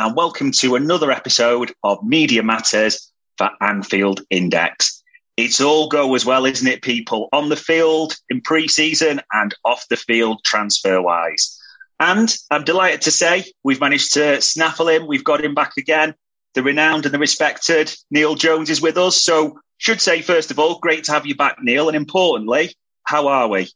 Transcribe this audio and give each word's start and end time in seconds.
and 0.00 0.16
welcome 0.16 0.50
to 0.50 0.76
another 0.76 1.10
episode 1.10 1.74
of 1.84 2.02
Media 2.02 2.42
Matters 2.42 3.12
for 3.36 3.50
Anfield 3.60 4.22
Index. 4.30 5.02
It's 5.36 5.60
all 5.60 5.88
go 5.88 6.14
as 6.14 6.24
well, 6.24 6.46
isn't 6.46 6.66
it, 6.66 6.80
people? 6.80 7.28
On 7.34 7.50
the 7.50 7.56
field 7.56 8.16
in 8.30 8.40
pre 8.40 8.66
season 8.66 9.20
and 9.30 9.54
off 9.62 9.84
the 9.90 9.98
field 9.98 10.42
transfer 10.42 11.02
wise. 11.02 11.60
And 11.98 12.34
I'm 12.50 12.64
delighted 12.64 13.02
to 13.02 13.10
say 13.10 13.44
we've 13.62 13.80
managed 13.80 14.14
to 14.14 14.40
snaffle 14.40 14.88
him. 14.88 15.06
We've 15.06 15.22
got 15.22 15.44
him 15.44 15.54
back 15.54 15.72
again. 15.76 16.14
The 16.54 16.62
renowned 16.62 17.04
and 17.04 17.12
the 17.12 17.18
respected 17.18 17.94
Neil 18.10 18.36
Jones 18.36 18.70
is 18.70 18.80
with 18.80 18.96
us. 18.96 19.22
So, 19.22 19.60
should 19.76 20.00
say, 20.00 20.22
first 20.22 20.50
of 20.50 20.58
all, 20.58 20.78
great 20.78 21.04
to 21.04 21.12
have 21.12 21.26
you 21.26 21.36
back, 21.36 21.58
Neil. 21.60 21.88
And 21.88 21.96
importantly, 21.96 22.74
how 23.02 23.28
are 23.28 23.48
we? 23.48 23.68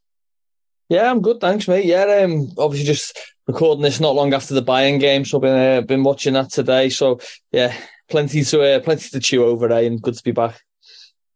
Yeah, 0.88 1.10
I'm 1.10 1.20
good, 1.20 1.40
thanks, 1.40 1.68
mate. 1.68 1.84
Yeah, 1.84 2.22
um, 2.24 2.50
obviously 2.56 2.86
just 2.86 3.18
recording 3.46 3.82
this 3.82 4.00
not 4.00 4.14
long 4.14 4.34
after 4.34 4.54
the 4.54 4.62
Bayern 4.62 5.00
game, 5.00 5.24
so 5.24 5.38
I've 5.38 5.42
been 5.42 5.78
uh, 5.78 5.80
been 5.82 6.04
watching 6.04 6.34
that 6.34 6.50
today. 6.50 6.88
So 6.88 7.20
yeah, 7.52 7.74
plenty 8.08 8.42
to 8.44 8.62
uh, 8.62 8.80
plenty 8.80 9.08
to 9.10 9.20
chew 9.20 9.44
over, 9.44 9.70
eh? 9.72 9.80
And 9.80 10.02
good 10.02 10.14
to 10.14 10.22
be 10.22 10.32
back. 10.32 10.60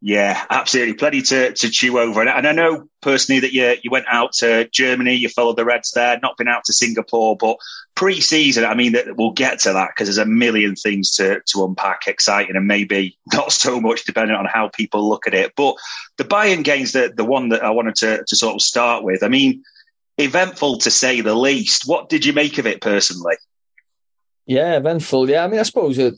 Yeah, 0.01 0.45
absolutely, 0.51 0.95
plenty 0.95 1.23
to, 1.23 1.53
to 1.53 1.71
chew 1.71 1.99
over. 1.99 2.21
And, 2.21 2.31
and 2.31 2.47
I 2.47 2.53
know 2.53 2.89
personally 3.01 3.41
that 3.41 3.53
you 3.53 3.77
you 3.83 3.91
went 3.91 4.07
out 4.09 4.33
to 4.35 4.69
Germany, 4.69 5.15
you 5.15 5.29
followed 5.29 5.57
the 5.57 5.65
Reds 5.65 5.91
there, 5.91 6.21
not 6.23 6.37
been 6.37 6.47
out 6.47 6.65
to 6.67 6.73
Singapore, 6.73 7.37
but 7.37 7.57
pre-season, 7.97 8.65
I 8.65 8.75
mean, 8.75 8.93
that 8.93 9.17
we'll 9.17 9.33
get 9.33 9.59
to 9.61 9.73
that 9.73 9.91
because 9.91 10.07
there's 10.07 10.25
a 10.25 10.27
million 10.31 10.77
things 10.77 11.11
to 11.17 11.41
to 11.47 11.65
unpack, 11.65 12.07
exciting, 12.07 12.55
and 12.55 12.69
maybe 12.69 13.19
not 13.33 13.51
so 13.53 13.81
much 13.81 14.05
depending 14.05 14.37
on 14.37 14.47
how 14.47 14.69
people 14.69 15.09
look 15.09 15.27
at 15.27 15.35
it. 15.35 15.53
But 15.57 15.75
the 16.17 16.25
Bayern 16.25 16.63
game's 16.63 16.93
the 16.93 17.13
the 17.15 17.25
one 17.25 17.49
that 17.49 17.65
I 17.65 17.71
wanted 17.71 17.97
to 17.97 18.25
to 18.25 18.37
sort 18.37 18.55
of 18.55 18.63
start 18.63 19.03
with. 19.03 19.25
I 19.25 19.29
mean 19.29 19.65
eventful 20.19 20.79
to 20.79 20.91
say 20.91 21.21
the 21.21 21.35
least. 21.35 21.85
What 21.87 22.09
did 22.09 22.27
you 22.27 22.33
make 22.33 22.59
of 22.59 22.67
it 22.67 22.81
personally? 22.81 23.37
Yeah, 24.47 24.77
eventful. 24.77 25.31
Yeah, 25.31 25.45
I 25.45 25.49
mean, 25.49 25.61
I 25.61 25.65
suppose 25.65 25.99
a, 25.99 26.13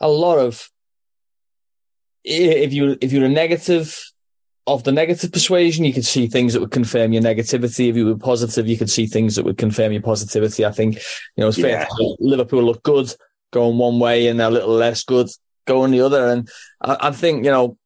a 0.00 0.08
lot 0.08 0.38
of 0.38 0.68
if 2.24 2.72
you 2.72 2.96
if 3.00 3.12
you're 3.12 3.24
a 3.24 3.28
negative 3.28 3.98
of 4.66 4.82
the 4.82 4.92
negative 4.92 5.32
persuasion, 5.32 5.84
you 5.84 5.92
could 5.92 6.04
see 6.04 6.26
things 6.26 6.52
that 6.52 6.60
would 6.60 6.72
confirm 6.72 7.12
your 7.12 7.22
negativity. 7.22 7.88
If 7.88 7.96
you 7.96 8.06
were 8.06 8.16
positive, 8.16 8.66
you 8.66 8.76
could 8.76 8.90
see 8.90 9.06
things 9.06 9.36
that 9.36 9.44
would 9.44 9.58
confirm 9.58 9.92
your 9.92 10.02
positivity. 10.02 10.66
I 10.66 10.72
think, 10.72 10.96
you 10.96 11.00
know, 11.42 11.48
it's 11.48 11.60
fair 11.60 11.86
yeah. 11.98 12.06
Liverpool 12.18 12.64
look 12.64 12.82
good 12.82 13.14
going 13.52 13.78
one 13.78 14.00
way 14.00 14.26
and 14.26 14.40
a 14.40 14.50
little 14.50 14.74
less 14.74 15.04
good 15.04 15.28
going 15.66 15.92
the 15.92 16.00
other. 16.00 16.26
And 16.26 16.48
I, 16.80 16.96
I 17.00 17.10
think, 17.12 17.44
you 17.44 17.52
know, 17.52 17.78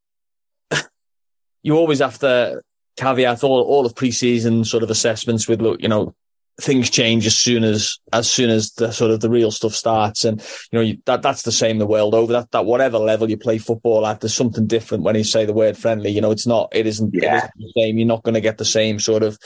you 1.63 1.77
always 1.77 1.99
have 1.99 2.19
to 2.21 2.63
caveat 2.97 3.43
all, 3.45 3.63
all 3.63 3.87
of 3.87 3.95
preseason 3.95 4.67
sort 4.67 4.83
of 4.83 4.91
assessments 4.91 5.49
with 5.49 5.61
look, 5.61 5.81
you 5.83 5.89
know, 5.89 6.15
things 6.61 6.91
change 6.91 7.27
as 7.27 7.39
soon 7.39 7.65
as 7.65 7.99
as 8.13 8.31
soon 8.31 8.51
as 8.51 8.73
the 8.73 8.93
sort 8.93 9.11
of 9.11 9.21
the 9.21 9.31
real 9.31 9.51
stuff 9.51 9.75
starts. 9.75 10.25
And 10.25 10.41
you 10.71 10.79
know 10.79 10.81
you, 10.81 10.99
that 11.07 11.23
that's 11.23 11.43
the 11.43 11.53
same 11.53 11.79
the 11.79 11.87
world 11.87 12.15
over. 12.15 12.33
That 12.33 12.51
that 12.51 12.67
whatever 12.67 12.99
level 12.99 13.31
you 13.31 13.37
play 13.37 13.59
football 13.59 14.07
at 14.07 14.21
there's 14.21 14.35
something 14.35 14.67
different 14.67 15.05
when 15.05 15.17
you 15.17 15.25
say 15.25 15.45
the 15.45 15.53
word 15.53 15.77
friendly. 15.77 16.11
You 16.11 16.21
know 16.21 16.31
it's 16.31 16.47
not 16.47 16.69
it 16.73 16.87
isn't, 16.87 17.15
yeah. 17.15 17.37
it 17.37 17.37
isn't 17.37 17.53
the 17.57 17.83
same. 17.83 17.99
You're 17.99 18.07
not 18.07 18.23
going 18.23 18.35
to 18.35 18.41
get 18.41 18.59
the 18.59 18.65
same 18.65 18.99
sort 18.99 19.23
of 19.23 19.39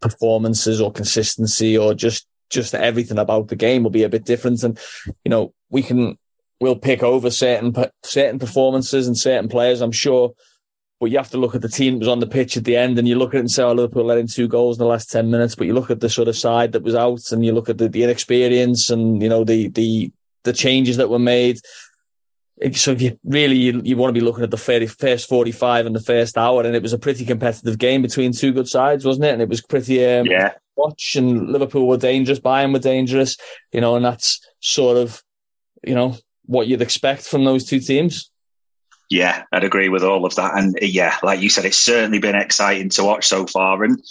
performances 0.00 0.80
or 0.80 0.92
consistency 0.92 1.76
or 1.76 1.94
just 1.94 2.26
just 2.50 2.74
everything 2.74 3.18
about 3.18 3.48
the 3.48 3.56
game 3.56 3.82
will 3.82 3.90
be 3.90 4.04
a 4.04 4.08
bit 4.08 4.24
different. 4.24 4.62
And 4.62 4.78
you 5.24 5.30
know 5.30 5.54
we 5.70 5.82
can 5.82 6.18
we'll 6.60 6.76
pick 6.76 7.02
over 7.02 7.30
certain 7.30 7.74
certain 8.02 8.38
performances 8.38 9.06
and 9.06 9.16
certain 9.16 9.48
players 9.48 9.80
i'm 9.80 9.92
sure 9.92 10.32
but 11.00 11.10
you 11.10 11.18
have 11.18 11.30
to 11.30 11.38
look 11.38 11.54
at 11.54 11.62
the 11.62 11.68
team 11.68 11.94
that 11.94 12.00
was 12.00 12.08
on 12.08 12.18
the 12.18 12.26
pitch 12.26 12.56
at 12.56 12.64
the 12.64 12.76
end 12.76 12.98
and 12.98 13.06
you 13.06 13.16
look 13.16 13.32
at 13.32 13.38
it 13.38 13.40
and 13.40 13.50
say, 13.50 13.62
oh, 13.62 13.72
Liverpool 13.72 14.04
let 14.04 14.18
in 14.18 14.26
two 14.26 14.48
goals 14.48 14.76
in 14.76 14.80
the 14.80 14.88
last 14.88 15.10
10 15.10 15.30
minutes. 15.30 15.54
But 15.54 15.68
you 15.68 15.74
look 15.74 15.90
at 15.90 16.00
the 16.00 16.08
sort 16.08 16.26
of 16.26 16.36
side 16.36 16.72
that 16.72 16.82
was 16.82 16.96
out 16.96 17.30
and 17.30 17.44
you 17.44 17.52
look 17.52 17.68
at 17.68 17.78
the, 17.78 17.88
the 17.88 18.02
inexperience 18.02 18.90
and, 18.90 19.22
you 19.22 19.28
know, 19.28 19.44
the, 19.44 19.68
the, 19.68 20.10
the 20.42 20.52
changes 20.52 20.96
that 20.96 21.08
were 21.08 21.20
made. 21.20 21.60
So 22.74 22.90
if 22.90 23.00
you 23.00 23.16
really, 23.22 23.54
you, 23.54 23.80
you 23.84 23.96
want 23.96 24.12
to 24.12 24.20
be 24.20 24.24
looking 24.24 24.42
at 24.42 24.50
the 24.50 24.56
first 24.56 25.28
45 25.28 25.86
and 25.86 25.94
the 25.94 26.00
first 26.00 26.36
hour. 26.36 26.64
And 26.64 26.74
it 26.74 26.82
was 26.82 26.92
a 26.92 26.98
pretty 26.98 27.24
competitive 27.24 27.78
game 27.78 28.02
between 28.02 28.32
two 28.32 28.52
good 28.52 28.68
sides, 28.68 29.04
wasn't 29.04 29.26
it? 29.26 29.34
And 29.34 29.42
it 29.42 29.48
was 29.48 29.62
pretty, 29.62 30.04
um, 30.04 30.26
yeah. 30.26 30.54
watch 30.74 31.14
and 31.14 31.48
Liverpool 31.48 31.86
were 31.86 31.96
dangerous, 31.96 32.40
Bayern 32.40 32.72
were 32.72 32.80
dangerous, 32.80 33.36
you 33.70 33.80
know, 33.80 33.94
and 33.94 34.04
that's 34.04 34.40
sort 34.58 34.96
of, 34.96 35.22
you 35.84 35.94
know, 35.94 36.16
what 36.46 36.66
you'd 36.66 36.82
expect 36.82 37.22
from 37.22 37.44
those 37.44 37.64
two 37.64 37.78
teams. 37.78 38.32
Yeah, 39.10 39.44
I'd 39.52 39.64
agree 39.64 39.88
with 39.88 40.04
all 40.04 40.24
of 40.24 40.34
that. 40.36 40.56
And 40.56 40.76
uh, 40.76 40.86
yeah, 40.86 41.16
like 41.22 41.40
you 41.40 41.48
said, 41.48 41.64
it's 41.64 41.78
certainly 41.78 42.18
been 42.18 42.34
exciting 42.34 42.90
to 42.90 43.04
watch 43.04 43.26
so 43.26 43.46
far. 43.46 43.82
And 43.82 44.02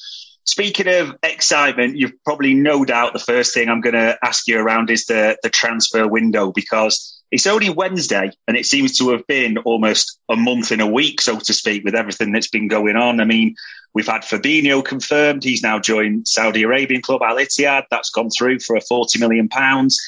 speaking 0.45 0.87
of 0.87 1.15
excitement, 1.23 1.97
you've 1.97 2.23
probably 2.23 2.53
no 2.53 2.83
doubt 2.83 3.13
the 3.13 3.19
first 3.19 3.53
thing 3.53 3.69
I'm 3.69 3.81
going 3.81 3.93
to 3.93 4.17
ask 4.23 4.47
you 4.47 4.59
around 4.59 4.89
is 4.89 5.05
the, 5.05 5.37
the 5.43 5.49
transfer 5.49 6.07
window 6.07 6.51
because 6.51 7.21
it's 7.29 7.45
only 7.45 7.69
Wednesday 7.69 8.31
and 8.47 8.55
it 8.55 8.65
seems 8.65 8.97
to 8.97 9.09
have 9.09 9.27
been 9.27 9.57
almost 9.59 10.19
a 10.29 10.35
month 10.35 10.71
in 10.71 10.79
a 10.79 10.87
week, 10.87 11.21
so 11.21 11.37
to 11.37 11.53
speak, 11.53 11.83
with 11.83 11.93
everything 11.93 12.31
that's 12.31 12.47
been 12.47 12.67
going 12.67 12.95
on. 12.95 13.19
I 13.19 13.25
mean, 13.25 13.55
we've 13.93 14.07
had 14.07 14.21
Fabinho 14.21 14.83
confirmed. 14.83 15.43
He's 15.43 15.61
now 15.61 15.77
joined 15.77 16.27
Saudi 16.27 16.63
Arabian 16.63 17.01
club 17.01 17.21
Al 17.21 17.35
Ittihad. 17.35 17.83
That's 17.91 18.09
gone 18.09 18.29
through 18.29 18.59
for 18.59 18.75
a 18.75 18.81
40 18.81 19.19
million 19.19 19.49
pounds. 19.49 20.01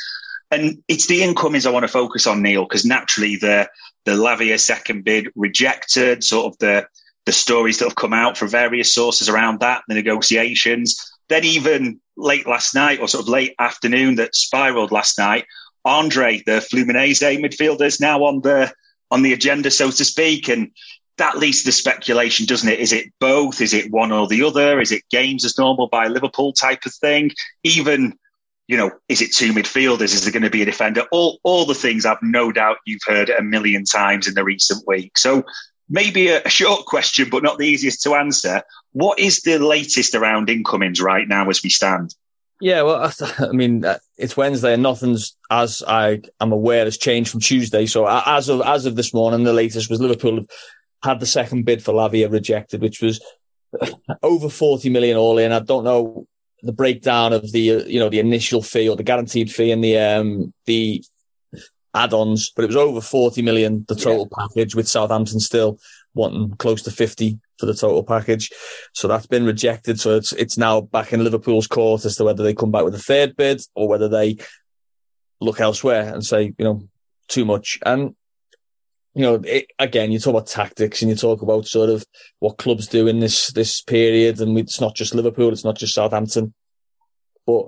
And 0.52 0.82
it's 0.88 1.08
the 1.08 1.22
incomings 1.22 1.66
I 1.66 1.72
want 1.72 1.84
to 1.84 1.92
focus 1.92 2.26
on, 2.26 2.42
Neil, 2.42 2.64
because 2.64 2.86
naturally 2.86 3.36
the 3.36 3.70
the 4.06 4.12
Lavia 4.12 4.60
second 4.60 5.04
bid 5.04 5.30
rejected, 5.36 6.24
sort 6.24 6.54
of 6.54 6.58
the 6.60 6.88
the 7.26 7.32
stories 7.34 7.78
that 7.78 7.86
have 7.86 7.96
come 7.96 8.14
out 8.14 8.38
from 8.38 8.48
various 8.48 8.94
sources 8.94 9.30
around 9.30 9.60
that, 9.60 9.84
the 9.88 9.94
negotiations. 9.94 10.98
Then 11.28 11.44
even 11.44 12.00
late 12.18 12.48
last 12.48 12.74
night 12.74 13.00
or 13.00 13.08
sort 13.08 13.24
of 13.24 13.30
late 13.30 13.54
afternoon 13.60 14.16
that 14.16 14.36
spiraled 14.36 14.92
last 14.92 15.20
night, 15.20 15.46
Andre, 15.86 16.42
the 16.46 16.60
Fluminense 16.60 17.22
midfielder, 17.40 17.86
is 17.86 18.00
now 18.00 18.24
on 18.24 18.42
the 18.42 18.74
on 19.12 19.22
the 19.22 19.34
agenda, 19.34 19.70
so 19.72 19.92
to 19.92 20.06
speak. 20.06 20.48
And 20.48 20.72
that 21.18 21.38
leads 21.38 21.60
to 21.60 21.66
the 21.66 21.72
speculation, 21.72 22.46
doesn't 22.46 22.70
it? 22.70 22.80
Is 22.80 22.94
it 22.94 23.14
both? 23.20 23.62
Is 23.62 23.74
it 23.74 23.92
one 23.92 24.12
or 24.12 24.28
the 24.28 24.44
other? 24.44 24.80
Is 24.80 24.92
it 24.92 25.04
games 25.10 25.46
as 25.46 25.58
normal 25.58 25.88
by 25.88 26.08
Liverpool 26.08 26.54
type 26.54 26.86
of 26.86 26.94
thing? 26.96 27.32
Even 27.64 28.18
you 28.70 28.78
know, 28.78 28.92
is 29.10 29.20
it 29.20 29.34
two 29.34 29.52
midfielders? 29.52 30.14
Is 30.14 30.24
there 30.24 30.32
going 30.32 30.44
to 30.44 30.50
be 30.52 30.62
a 30.62 30.66
defender? 30.66 31.04
All, 31.12 31.40
all 31.42 31.66
the 31.66 31.74
things 31.74 32.06
I've 32.06 32.22
no 32.22 32.52
doubt 32.52 32.78
you've 32.86 33.02
heard 33.04 33.32
a 33.32 33.42
million 33.42 33.84
times 33.84 34.28
in 34.28 34.36
the 34.36 34.44
recent 34.44 34.88
week. 34.88 35.18
So 35.18 35.44
maybe 35.90 36.28
a, 36.28 36.44
a 36.44 36.50
short 36.50 36.86
question, 36.86 37.30
but 37.32 37.42
not 37.42 37.58
the 37.58 37.66
easiest 37.66 38.04
to 38.04 38.14
answer. 38.14 38.62
What 38.92 39.18
is 39.18 39.42
the 39.42 39.58
latest 39.58 40.14
around 40.14 40.52
incomings 40.52 41.02
right 41.02 41.28
now 41.28 41.50
as 41.50 41.64
we 41.64 41.72
stand? 41.72 42.14
Yeah, 42.62 42.84
well, 42.84 43.12
I 43.40 43.48
mean, 43.52 43.84
uh, 43.84 43.98
it's 44.20 44.38
Wednesday 44.38 44.76
and 44.76 44.84
nothing's, 44.84 45.36
as 45.50 45.82
I 45.88 46.22
am 46.40 46.52
aware, 46.52 46.86
has 46.86 47.00
changed 47.00 47.32
from 47.32 47.40
Tuesday. 47.40 47.88
So 47.88 48.06
as 48.08 48.50
of 48.50 48.62
as 48.62 48.86
of 48.86 48.96
this 48.96 49.16
morning, 49.16 49.46
the 49.46 49.54
latest 49.54 49.90
was 49.90 50.00
Liverpool 50.00 50.46
had 51.02 51.20
the 51.20 51.26
second 51.26 51.64
bid 51.66 51.84
for 51.84 51.94
Lavia 51.94 52.32
rejected, 52.32 52.82
which 52.82 53.02
was 53.02 53.20
over 54.22 54.48
40 54.48 54.90
million 54.90 55.18
all 55.18 55.40
in. 55.40 55.52
I 55.52 55.60
don't 55.60 55.86
know 55.86 56.28
the 56.64 56.74
breakdown 56.74 57.34
of 57.34 57.52
the 57.52 57.76
uh, 57.76 57.84
you 57.86 58.00
know 58.00 58.10
the 58.10 58.20
initial 58.20 58.62
fee 58.62 58.90
or 58.90 58.96
the 58.96 59.04
guaranteed 59.04 59.52
fee 59.52 59.72
and 59.72 59.84
the 59.84 59.98
um 59.98 60.54
the 60.66 61.04
add-ons, 61.96 62.52
but 62.56 62.64
it 62.64 62.68
was 62.68 62.76
over 62.76 63.02
40 63.02 63.42
million 63.42 63.86
the 63.88 63.96
total 63.96 64.28
yeah. 64.32 64.46
package 64.46 64.76
with 64.76 64.88
Southampton 64.88 65.40
still 65.40 65.80
wanting 66.14 66.52
close 66.58 66.82
to 66.84 66.92
50 66.92 67.40
for 67.58 67.66
the 67.66 67.74
total 67.74 68.04
package. 68.04 68.52
So 68.94 69.08
that's 69.08 69.28
been 69.28 69.46
rejected. 69.46 70.00
So 70.00 70.16
it's 70.16 70.32
it's 70.34 70.58
now 70.58 70.82
back 70.82 71.14
in 71.14 71.24
Liverpool's 71.24 71.68
court 71.68 72.06
as 72.06 72.16
to 72.18 72.24
whether 72.24 72.44
they 72.44 72.54
come 72.54 72.72
back 72.72 72.84
with 72.84 72.96
a 72.96 73.00
third 73.00 73.36
bid 73.36 73.62
or 73.76 73.88
whether 73.88 74.08
they 74.08 74.38
look 75.42 75.60
elsewhere 75.60 76.14
and 76.14 76.24
say, 76.24 76.54
you 76.58 76.66
know, 76.66 76.84
too 77.28 77.46
much. 77.46 77.80
And 77.86 78.16
you 79.20 79.26
know, 79.26 79.42
it, 79.44 79.70
again, 79.80 80.14
you 80.14 80.18
talk 80.18 80.32
about 80.32 80.48
tactics 80.48 81.02
and 81.02 81.12
you 81.12 81.16
talk 81.18 81.42
about 81.42 81.68
sort 81.68 81.90
of 81.90 82.06
what 82.40 82.58
clubs 82.58 82.88
do 82.88 83.06
in 83.06 83.20
this 83.20 83.48
this 83.48 83.82
period, 83.82 84.40
and 84.40 84.58
it's 84.58 84.80
not 84.80 84.96
just 84.96 85.14
Liverpool, 85.14 85.52
it's 85.52 85.66
not 85.66 85.78
just 85.78 85.94
Southampton, 85.94 86.54
but 87.46 87.66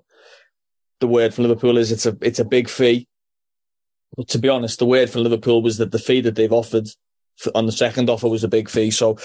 the 1.01 1.07
word 1.07 1.33
from 1.33 1.43
Liverpool 1.43 1.77
is 1.77 1.91
it's 1.91 2.05
a 2.05 2.17
it's 2.21 2.39
a 2.39 2.45
big 2.45 2.69
fee. 2.69 3.05
But 4.15 4.29
to 4.29 4.39
be 4.39 4.47
honest, 4.47 4.79
the 4.79 4.85
word 4.85 5.09
for 5.09 5.19
Liverpool 5.19 5.61
was 5.61 5.77
that 5.79 5.91
the 5.91 5.99
fee 5.99 6.21
that 6.21 6.35
they've 6.35 6.53
offered 6.53 6.87
on 7.53 7.65
the 7.65 7.73
second 7.73 8.09
offer 8.09 8.29
was 8.29 8.45
a 8.45 8.47
big 8.47 8.69
fee. 8.69 8.91
So 8.91 9.17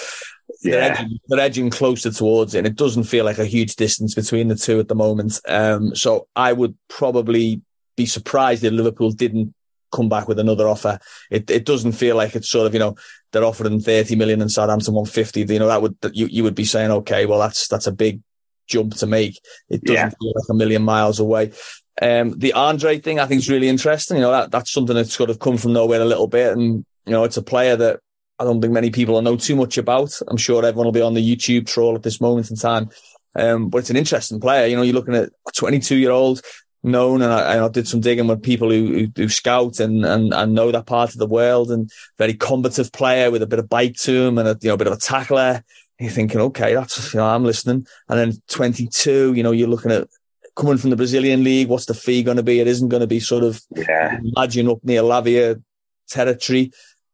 yeah. 0.65 0.73
they're, 0.73 0.83
edging, 0.83 1.19
they're, 1.29 1.41
edging, 1.41 1.71
closer 1.71 2.11
towards 2.11 2.57
it. 2.57 2.59
And 2.59 2.67
it 2.67 2.75
doesn't 2.75 3.05
feel 3.05 3.25
like 3.25 3.39
a 3.39 3.45
huge 3.45 3.77
distance 3.77 4.17
between 4.17 4.49
the 4.49 4.55
two 4.57 4.81
at 4.81 4.89
the 4.89 4.95
moment. 4.97 5.41
Um, 5.47 5.95
so 5.95 6.27
I 6.35 6.53
would 6.53 6.77
probably 6.89 7.63
be 7.97 8.07
surprised 8.07 8.65
if 8.65 8.73
Liverpool 8.73 9.11
didn't 9.11 9.55
come 9.93 10.09
back 10.09 10.29
with 10.29 10.39
another 10.39 10.69
offer. 10.69 10.99
It 11.31 11.51
it 11.51 11.65
doesn't 11.65 11.93
feel 11.93 12.17
like 12.17 12.35
it's 12.35 12.51
sort 12.51 12.67
of 12.67 12.73
you 12.75 12.81
know 12.81 12.97
they're 13.33 13.45
offering 13.45 13.81
thirty 13.81 14.17
million 14.17 14.41
and 14.41 14.51
Southampton 14.51 14.95
one 14.95 15.07
fifty. 15.07 15.41
You 15.41 15.59
know 15.59 15.69
that 15.69 15.83
would 15.83 15.97
you 16.13 16.27
you 16.27 16.43
would 16.43 16.55
be 16.55 16.65
saying 16.65 16.91
okay, 16.91 17.27
well 17.27 17.39
that's 17.39 17.69
that's 17.69 17.87
a 17.87 17.93
big 17.93 18.21
jump 18.67 18.95
to 18.97 19.07
make. 19.07 19.41
It 19.69 19.83
doesn't 19.83 19.97
yeah. 19.97 20.09
feel 20.09 20.33
like 20.35 20.51
a 20.51 20.55
million 20.55 20.83
miles 20.83 21.21
away. 21.21 21.53
Um, 22.01 22.39
the 22.39 22.53
Andre 22.53 22.99
thing 22.99 23.19
I 23.19 23.27
think 23.27 23.41
is 23.41 23.51
really 23.51 23.69
interesting. 23.69 24.19
You 24.19 24.23
know 24.23 24.33
that 24.33 24.51
that's 24.51 24.73
something 24.73 24.97
that's 24.97 25.15
sort 25.15 25.31
of 25.31 25.39
come 25.39 25.57
from 25.57 25.73
nowhere 25.73 26.01
a 26.01 26.07
little 26.07 26.29
bit, 26.29 26.53
and 26.53 26.85
you 27.07 27.13
know 27.13 27.25
it's 27.25 27.37
a 27.39 27.43
player 27.43 27.77
that 27.77 28.01
I 28.39 28.45
don't 28.45 28.61
think 28.61 28.73
many 28.73 28.91
people 28.91 29.21
know 29.23 29.37
too 29.37 29.57
much 29.57 29.79
about. 29.79 30.19
I'm 30.29 30.37
sure 30.37 30.65
everyone 30.65 30.87
will 30.87 30.93
be 30.93 31.01
on 31.01 31.15
the 31.15 31.37
YouTube 31.37 31.67
troll 31.67 31.95
at 31.95 32.03
this 32.03 32.21
moment 32.21 32.51
in 32.51 32.57
time. 32.57 32.91
Um, 33.35 33.69
but 33.69 33.79
it's 33.79 33.91
an 33.91 33.97
interesting 33.97 34.41
player. 34.41 34.67
You 34.67 34.77
know, 34.77 34.83
you're 34.83 34.95
looking 34.95 35.15
at 35.15 35.29
a 35.29 35.53
22 35.55 35.97
year 35.97 36.11
old 36.11 36.43
known, 36.83 37.23
and 37.23 37.33
I, 37.33 37.65
I, 37.65 37.69
did 37.69 37.89
some 37.89 38.01
digging 38.01 38.27
with 38.27 38.43
people 38.43 38.71
who, 38.71 38.87
who, 38.87 39.07
who 39.17 39.29
scout 39.29 39.81
and, 39.81 40.05
and, 40.05 40.33
and 40.33 40.55
know 40.55 40.71
that 40.71 40.87
part 40.87 41.13
of 41.13 41.19
the 41.19 41.27
world, 41.27 41.71
and 41.71 41.91
very 42.19 42.35
combative 42.35 42.93
player 42.93 43.31
with 43.31 43.43
a 43.43 43.47
bit 43.47 43.59
of 43.59 43.69
bite 43.69 43.97
to 43.99 44.27
him 44.27 44.39
and 44.39 44.49
a 44.49 44.59
you 44.61 44.69
know 44.69 44.75
a 44.75 44.79
bit 44.79 44.87
of 44.87 44.93
a 44.93 44.99
tackler. 44.99 45.65
you're 45.99 46.11
thinking, 46.11 46.41
okay, 46.41 46.75
that's 46.75 47.13
you 47.13 47.19
know 47.19 47.27
I'm 47.27 47.45
listening. 47.45 47.87
And 48.09 48.19
then 48.19 48.33
22, 48.49 49.35
you 49.35 49.43
know, 49.43 49.53
you're 49.53 49.69
looking 49.69 49.93
at 49.93 50.09
coming 50.55 50.79
from 50.79 50.91
the 50.91 50.97
Brazilian 50.97 51.45
league. 51.45 51.69
What's 51.69 51.87
the 51.87 51.95
fee 51.95 52.23
going 52.23 52.39
to 52.39 52.43
be? 52.43 52.61
It 52.61 52.67
isn't 52.67 52.89
going 52.89 53.03
to 53.03 53.07
be 53.07 53.21
sort 53.21 53.45
of 53.45 53.61
yeah. 53.75 54.19
imagine 54.37 54.69
up 54.69 54.79
near 54.83 55.03
Lavia 55.03 55.63
territory. 56.09 56.73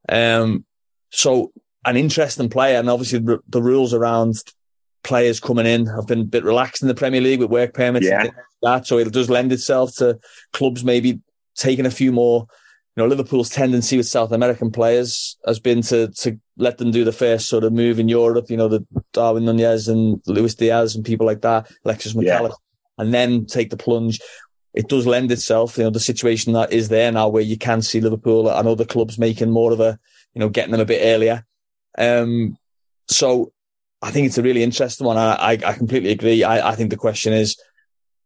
Um, 0.09 0.64
so 1.11 1.53
an 1.85 1.97
interesting 1.97 2.49
player, 2.49 2.79
and 2.79 2.88
obviously 2.88 3.19
the, 3.19 3.41
the 3.49 3.62
rules 3.62 3.93
around 3.94 4.37
players 5.02 5.40
coming 5.40 5.66
in 5.66 5.87
have 5.87 6.06
been 6.06 6.20
a 6.20 6.25
bit 6.25 6.44
relaxed 6.44 6.82
in 6.82 6.88
the 6.88 6.94
Premier 6.94 7.20
League 7.20 7.40
with 7.40 7.50
work 7.50 7.75
permits 7.75 8.06
yeah. 8.06 8.22
and 8.22 8.32
that. 8.62 8.87
So 8.87 8.99
it 8.99 9.12
does 9.12 9.31
lend 9.31 9.52
itself 9.52 9.96
to 9.96 10.19
clubs 10.52 10.84
maybe 10.84 11.20
taking 11.56 11.87
a 11.87 11.90
few 11.90 12.12
more. 12.12 12.46
You 12.96 13.02
know, 13.02 13.08
Liverpool's 13.08 13.49
tendency 13.49 13.96
with 13.96 14.06
South 14.06 14.32
American 14.32 14.70
players 14.70 15.37
has 15.46 15.58
been 15.58 15.81
to 15.82 16.08
to 16.08 16.38
let 16.58 16.78
them 16.78 16.90
do 16.90 17.04
the 17.04 17.12
first 17.12 17.49
sort 17.49 17.64
of 17.64 17.72
move 17.72 17.99
in 17.99 18.08
Europe. 18.08 18.50
You 18.50 18.56
know, 18.56 18.69
the 18.69 18.87
Darwin 19.12 19.44
Nunez 19.44 19.88
and 19.88 20.20
Luis 20.26 20.54
Diaz 20.54 20.94
and 20.94 21.04
people 21.04 21.26
like 21.26 21.40
that, 21.40 21.70
Alexis 21.84 22.12
McAllister, 22.12 22.50
yeah. 22.50 22.99
and 22.99 23.14
then 23.14 23.46
take 23.46 23.70
the 23.70 23.76
plunge. 23.76 24.20
It 24.75 24.88
does 24.88 25.06
lend 25.06 25.31
itself, 25.32 25.76
you 25.76 25.84
know, 25.84 25.90
the 25.90 26.00
situation 26.00 26.54
that 26.54 26.72
is 26.72 26.88
there 26.88 27.12
now 27.12 27.28
where 27.28 27.43
you 27.43 27.58
can 27.58 27.82
see 27.82 28.00
Liverpool 28.00 28.49
and 28.49 28.66
other 28.66 28.87
clubs 28.87 29.19
making 29.19 29.50
more 29.50 29.70
of 29.70 29.81
a, 29.81 29.99
you 30.34 30.40
know, 30.40 30.49
getting 30.49 30.72
them 30.72 30.81
a 30.81 30.87
bit 30.87 31.02
earlier. 31.02 31.44
Um, 31.99 32.56
so 33.08 33.52
I 34.02 34.10
think 34.10 34.26
it's 34.26 34.38
a 34.38 34.43
really 34.43 34.64
interesting 34.64 35.06
one. 35.06 35.16
I, 35.16 35.58
I 35.64 35.72
completely 35.75 36.10
agree. 36.10 36.43
I, 36.43 36.70
I 36.70 36.75
think 36.75 36.90
the 36.90 36.96
question 36.96 37.32
is, 37.32 37.56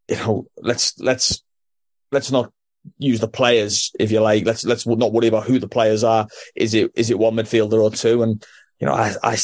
you 0.09 0.17
know, 0.17 0.47
let's 0.57 0.99
let's 0.99 1.43
let's 2.13 2.31
not 2.31 2.51
use 2.99 3.21
the 3.21 3.29
players 3.29 3.93
if 4.01 4.11
you 4.11 4.21
like. 4.21 4.47
Let's 4.47 4.65
let's 4.65 4.87
not 4.87 5.13
worry 5.13 5.27
about 5.27 5.45
who 5.45 5.59
the 5.59 5.69
players 5.69 6.03
are. 6.03 6.29
Is 6.55 6.73
it 6.73 6.93
is 6.95 7.11
it 7.11 7.19
one 7.19 7.35
midfielder 7.35 7.83
or 7.83 7.91
two? 7.91 8.23
And 8.23 8.45
you 8.81 8.87
know, 8.87 8.95
I 8.95 9.15
I 9.23 9.37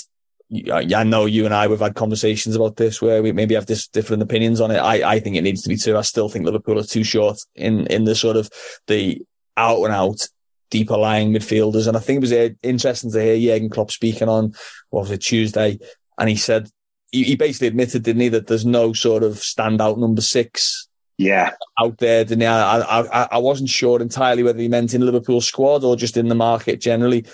I 0.94 1.05
know 1.05 1.26
you 1.26 1.44
and 1.44 1.55
I 1.55 1.67
we've 1.67 1.81
had 1.81 1.94
conversations 1.94 2.56
about 2.56 2.76
this 2.76 3.02
where 3.02 3.23
we 3.23 3.32
maybe 3.32 3.55
have 3.55 3.67
this 3.67 3.88
different 3.88 4.23
opinions 4.23 4.61
on 4.61 4.70
it. 4.70 4.79
I 4.79 5.14
I 5.14 5.20
think 5.20 5.37
it 5.37 5.43
needs 5.43 5.62
to 5.62 5.69
be 5.69 5.76
two. 5.76 5.99
I 5.99 6.02
still 6.02 6.31
think 6.31 6.46
Liverpool 6.46 6.79
are 6.79 6.84
too 6.84 7.05
short 7.05 7.38
in 7.55 7.87
in 7.88 8.05
the 8.05 8.14
sort 8.14 8.37
of 8.37 8.50
the 8.87 9.20
out 9.56 9.84
and 9.84 9.93
out 9.93 10.26
deeper 10.70 10.96
lying 10.96 11.32
midfielders. 11.32 11.87
And 11.87 11.96
I 11.96 12.00
think 12.00 12.19
it 12.19 12.20
was 12.20 12.32
uh, 12.32 12.49
interesting 12.62 13.12
to 13.12 13.23
hear 13.23 13.38
Jurgen 13.38 13.69
Klopp 13.69 13.90
speaking 13.90 14.29
on 14.29 14.55
what 14.88 15.02
was 15.02 15.11
it 15.11 15.19
Tuesday 15.19 15.79
and 16.19 16.29
he 16.29 16.37
said 16.37 16.69
he, 17.11 17.25
he 17.25 17.37
basically 17.37 17.69
admitted, 17.69 18.03
didn't 18.03 18.23
he, 18.23 18.29
that 18.31 18.47
there's 18.47 18.67
no 18.67 18.93
sort 18.93 19.23
of 19.23 19.35
standout 19.35 19.99
number 19.99 20.23
six 20.23 20.88
yeah. 21.19 21.50
out 21.79 21.99
there 21.99 22.25
didn't 22.25 22.41
he? 22.41 22.47
I, 22.47 22.81
I 22.81 23.29
i 23.32 23.38
wasn't 23.38 23.69
sure 23.69 24.00
entirely 24.00 24.43
whether 24.43 24.59
he 24.59 24.69
meant 24.69 24.94
in 24.94 25.05
liverpool 25.05 25.41
squad 25.41 25.85
or 25.85 25.97
just 25.97 26.17
in 26.17 26.29
the 26.29 26.35
market 26.35 26.81
generally. 26.81 27.26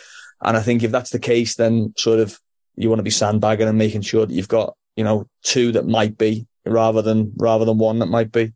And 0.42 0.56
i 0.56 0.60
think 0.60 0.82
if 0.82 0.90
that's 0.90 1.10
the 1.10 1.18
case 1.18 1.56
then 1.56 1.94
sort 1.96 2.20
of 2.20 2.38
you 2.76 2.88
want 2.88 3.00
to 3.00 3.04
be 3.04 3.10
sandbagging 3.10 3.68
and 3.68 3.78
making 3.78 4.02
sure 4.02 4.26
that 4.26 4.34
you've 4.34 4.48
got 4.48 4.76
you 4.96 5.04
know 5.04 5.26
two 5.42 5.72
that 5.72 5.86
might 5.86 6.18
be 6.18 6.46
rather 6.66 7.02
than 7.02 7.32
rather 7.36 7.64
than 7.64 7.78
one 7.78 8.00
that 8.00 8.06
might 8.06 8.30
be. 8.30 8.52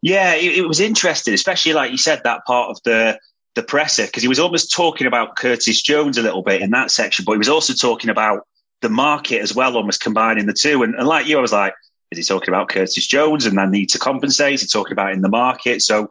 Yeah 0.00 0.34
it, 0.34 0.58
it 0.58 0.68
was 0.68 0.80
interesting 0.80 1.34
especially 1.34 1.74
like 1.74 1.90
you 1.90 1.98
said 1.98 2.22
that 2.24 2.44
part 2.46 2.70
of 2.70 2.78
the 2.84 3.18
the 3.54 3.62
presser 3.62 4.06
because 4.06 4.22
he 4.22 4.28
was 4.28 4.38
almost 4.38 4.72
talking 4.72 5.06
about 5.06 5.36
curtis 5.36 5.82
jones 5.82 6.16
a 6.16 6.22
little 6.22 6.42
bit 6.42 6.62
in 6.62 6.70
that 6.70 6.90
section 6.90 7.22
but 7.24 7.32
he 7.32 7.38
was 7.38 7.50
also 7.50 7.74
talking 7.74 8.08
about 8.08 8.46
the 8.82 8.90
market 8.90 9.40
as 9.40 9.54
well, 9.54 9.76
almost 9.76 10.02
combining 10.02 10.46
the 10.46 10.52
two. 10.52 10.82
And, 10.82 10.94
and 10.94 11.08
like 11.08 11.26
you, 11.26 11.38
I 11.38 11.40
was 11.40 11.52
like, 11.52 11.74
is 12.10 12.18
he 12.18 12.24
talking 12.24 12.48
about 12.48 12.68
Curtis 12.68 13.06
Jones 13.06 13.46
and 13.46 13.56
then 13.56 13.70
need 13.70 13.88
to 13.90 13.98
compensate? 13.98 14.54
Is 14.54 14.62
he 14.62 14.68
talking 14.68 14.92
about 14.92 15.12
in 15.12 15.22
the 15.22 15.30
market? 15.30 15.80
So 15.80 16.08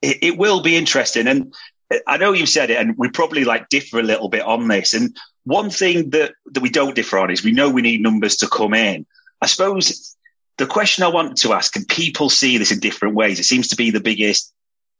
it, 0.00 0.18
it 0.22 0.38
will 0.38 0.62
be 0.62 0.76
interesting. 0.76 1.26
And 1.26 1.54
uh, 1.92 1.98
I 2.06 2.16
know 2.16 2.32
you've 2.32 2.48
said 2.48 2.70
it, 2.70 2.78
and 2.78 2.96
we 2.96 3.08
probably 3.10 3.44
like 3.44 3.68
differ 3.68 3.98
a 3.98 4.02
little 4.02 4.30
bit 4.30 4.42
on 4.42 4.68
this. 4.68 4.94
And 4.94 5.14
one 5.44 5.68
thing 5.68 6.10
that, 6.10 6.32
that 6.52 6.62
we 6.62 6.70
don't 6.70 6.94
differ 6.94 7.18
on 7.18 7.30
is 7.30 7.44
we 7.44 7.52
know 7.52 7.68
we 7.68 7.82
need 7.82 8.00
numbers 8.00 8.36
to 8.36 8.48
come 8.48 8.72
in. 8.72 9.04
I 9.42 9.46
suppose 9.46 10.16
the 10.56 10.66
question 10.66 11.04
I 11.04 11.08
want 11.08 11.36
to 11.38 11.52
ask, 11.52 11.76
and 11.76 11.86
people 11.88 12.30
see 12.30 12.56
this 12.56 12.72
in 12.72 12.80
different 12.80 13.14
ways, 13.14 13.38
it 13.38 13.44
seems 13.44 13.68
to 13.68 13.76
be 13.76 13.90
the 13.90 14.00
biggest 14.00 14.52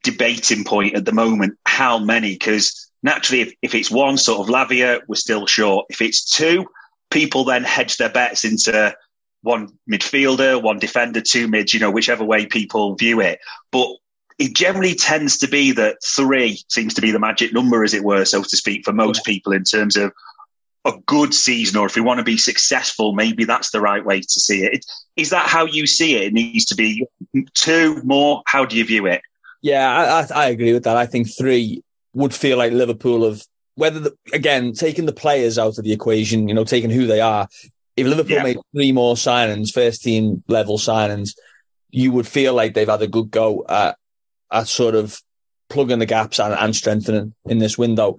debating 0.02 0.64
point 0.64 0.94
at 0.94 1.06
the 1.06 1.12
moment. 1.12 1.56
How 1.64 1.98
many? 1.98 2.34
Because 2.34 2.90
naturally, 3.02 3.42
if, 3.42 3.54
if 3.62 3.74
it's 3.74 3.90
one 3.90 4.18
sort 4.18 4.40
of 4.40 4.52
Lavia, 4.52 5.00
we're 5.08 5.14
still 5.14 5.46
short. 5.46 5.86
If 5.88 6.02
it's 6.02 6.30
two, 6.30 6.66
people 7.14 7.44
then 7.44 7.62
hedge 7.62 7.96
their 7.96 8.10
bets 8.10 8.44
into 8.44 8.94
one 9.42 9.68
midfielder, 9.90 10.60
one 10.60 10.78
defender, 10.78 11.20
two 11.20 11.46
mids, 11.46 11.72
you 11.72 11.80
know, 11.80 11.90
whichever 11.90 12.24
way 12.24 12.44
people 12.44 12.96
view 12.96 13.20
it. 13.20 13.38
But 13.70 13.88
it 14.38 14.54
generally 14.54 14.94
tends 14.94 15.38
to 15.38 15.46
be 15.46 15.70
that 15.72 15.98
three 16.04 16.58
seems 16.68 16.92
to 16.94 17.00
be 17.00 17.12
the 17.12 17.20
magic 17.20 17.52
number, 17.52 17.84
as 17.84 17.94
it 17.94 18.02
were, 18.02 18.24
so 18.24 18.42
to 18.42 18.56
speak, 18.56 18.84
for 18.84 18.92
most 18.92 19.24
people 19.24 19.52
in 19.52 19.62
terms 19.62 19.96
of 19.96 20.12
a 20.84 20.92
good 21.06 21.32
season, 21.32 21.78
or 21.78 21.86
if 21.86 21.94
we 21.94 22.02
want 22.02 22.18
to 22.18 22.24
be 22.24 22.36
successful, 22.36 23.14
maybe 23.14 23.44
that's 23.44 23.70
the 23.70 23.80
right 23.80 24.04
way 24.04 24.20
to 24.20 24.40
see 24.40 24.64
it. 24.64 24.84
Is 25.16 25.30
that 25.30 25.46
how 25.46 25.66
you 25.66 25.86
see 25.86 26.16
it? 26.16 26.24
It 26.24 26.32
needs 26.32 26.64
to 26.66 26.74
be 26.74 27.06
two 27.54 28.02
more. 28.02 28.42
How 28.46 28.64
do 28.64 28.76
you 28.76 28.84
view 28.84 29.06
it? 29.06 29.22
Yeah, 29.62 29.88
I, 30.30 30.46
I 30.46 30.48
agree 30.48 30.72
with 30.72 30.84
that. 30.84 30.96
I 30.96 31.06
think 31.06 31.28
three 31.30 31.82
would 32.12 32.34
feel 32.34 32.58
like 32.58 32.72
Liverpool 32.72 33.24
have 33.24 33.42
whether 33.74 34.00
the, 34.00 34.16
again 34.32 34.72
taking 34.72 35.06
the 35.06 35.12
players 35.12 35.58
out 35.58 35.78
of 35.78 35.84
the 35.84 35.92
equation, 35.92 36.48
you 36.48 36.54
know, 36.54 36.64
taking 36.64 36.90
who 36.90 37.06
they 37.06 37.20
are. 37.20 37.48
If 37.96 38.06
Liverpool 38.06 38.36
yeah. 38.36 38.42
made 38.42 38.58
three 38.74 38.92
more 38.92 39.14
signings, 39.14 39.72
first 39.72 40.02
team 40.02 40.42
level 40.48 40.78
signings, 40.78 41.34
you 41.90 42.10
would 42.12 42.26
feel 42.26 42.54
like 42.54 42.74
they've 42.74 42.88
had 42.88 43.02
a 43.02 43.06
good 43.06 43.30
go 43.30 43.64
at, 43.68 43.96
at 44.50 44.66
sort 44.66 44.96
of 44.96 45.20
plugging 45.68 46.00
the 46.00 46.06
gaps 46.06 46.40
and, 46.40 46.54
and 46.54 46.74
strengthening 46.74 47.34
in 47.46 47.58
this 47.58 47.78
window. 47.78 48.18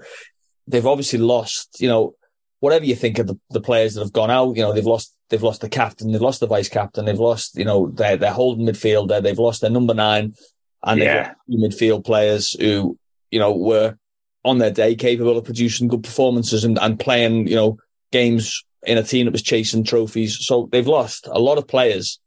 They've 0.68 0.86
obviously 0.86 1.20
lost, 1.20 1.82
you 1.82 1.90
know, 1.90 2.16
whatever 2.60 2.86
you 2.86 2.96
think 2.96 3.20
of 3.20 3.28
the, 3.28 3.38
the 3.50 3.62
players 3.62 3.94
that 3.94 4.02
have 4.02 4.14
gone 4.14 4.32
out, 4.32 4.56
you 4.56 4.62
know, 4.62 4.74
they've 4.74 4.86
lost 4.86 5.14
they've 5.30 5.44
lost 5.44 5.62
the 5.62 5.70
captain, 5.70 6.12
they've 6.12 6.22
lost 6.22 6.40
the 6.40 6.48
vice 6.48 6.70
captain, 6.70 7.06
they've 7.06 7.20
lost, 7.20 7.58
you 7.58 7.66
know, 7.66 7.88
their 7.88 8.18
their 8.18 8.32
holding 8.32 8.66
midfielder, 8.66 9.22
they've 9.22 9.40
lost 9.40 9.62
their 9.62 9.70
number 9.70 9.94
nine, 9.94 10.36
and 10.84 11.02
yeah. 11.02 11.34
midfield 11.50 12.06
players 12.06 12.54
who, 12.54 12.98
you 13.30 13.40
know, 13.40 13.56
were 13.56 13.98
on 14.46 14.60
their 14.60 14.72
day 14.72 14.96
capable 14.96 15.38
of 15.38 15.44
producing 15.44 15.90
good 15.90 16.04
performances 16.04 16.64
and, 16.64 16.78
and 16.80 17.00
playing, 17.00 17.48
you 17.48 17.56
know, 17.56 17.78
games 18.12 18.64
in 18.84 18.98
a 18.98 19.04
team 19.04 19.26
that 19.26 19.32
was 19.32 19.42
chasing 19.42 19.84
trophies. 19.84 20.38
So 20.46 20.70
they've 20.72 20.88
lost 20.88 21.28
a 21.28 21.40
lot 21.40 21.58
of 21.58 21.68
players. 21.68 22.20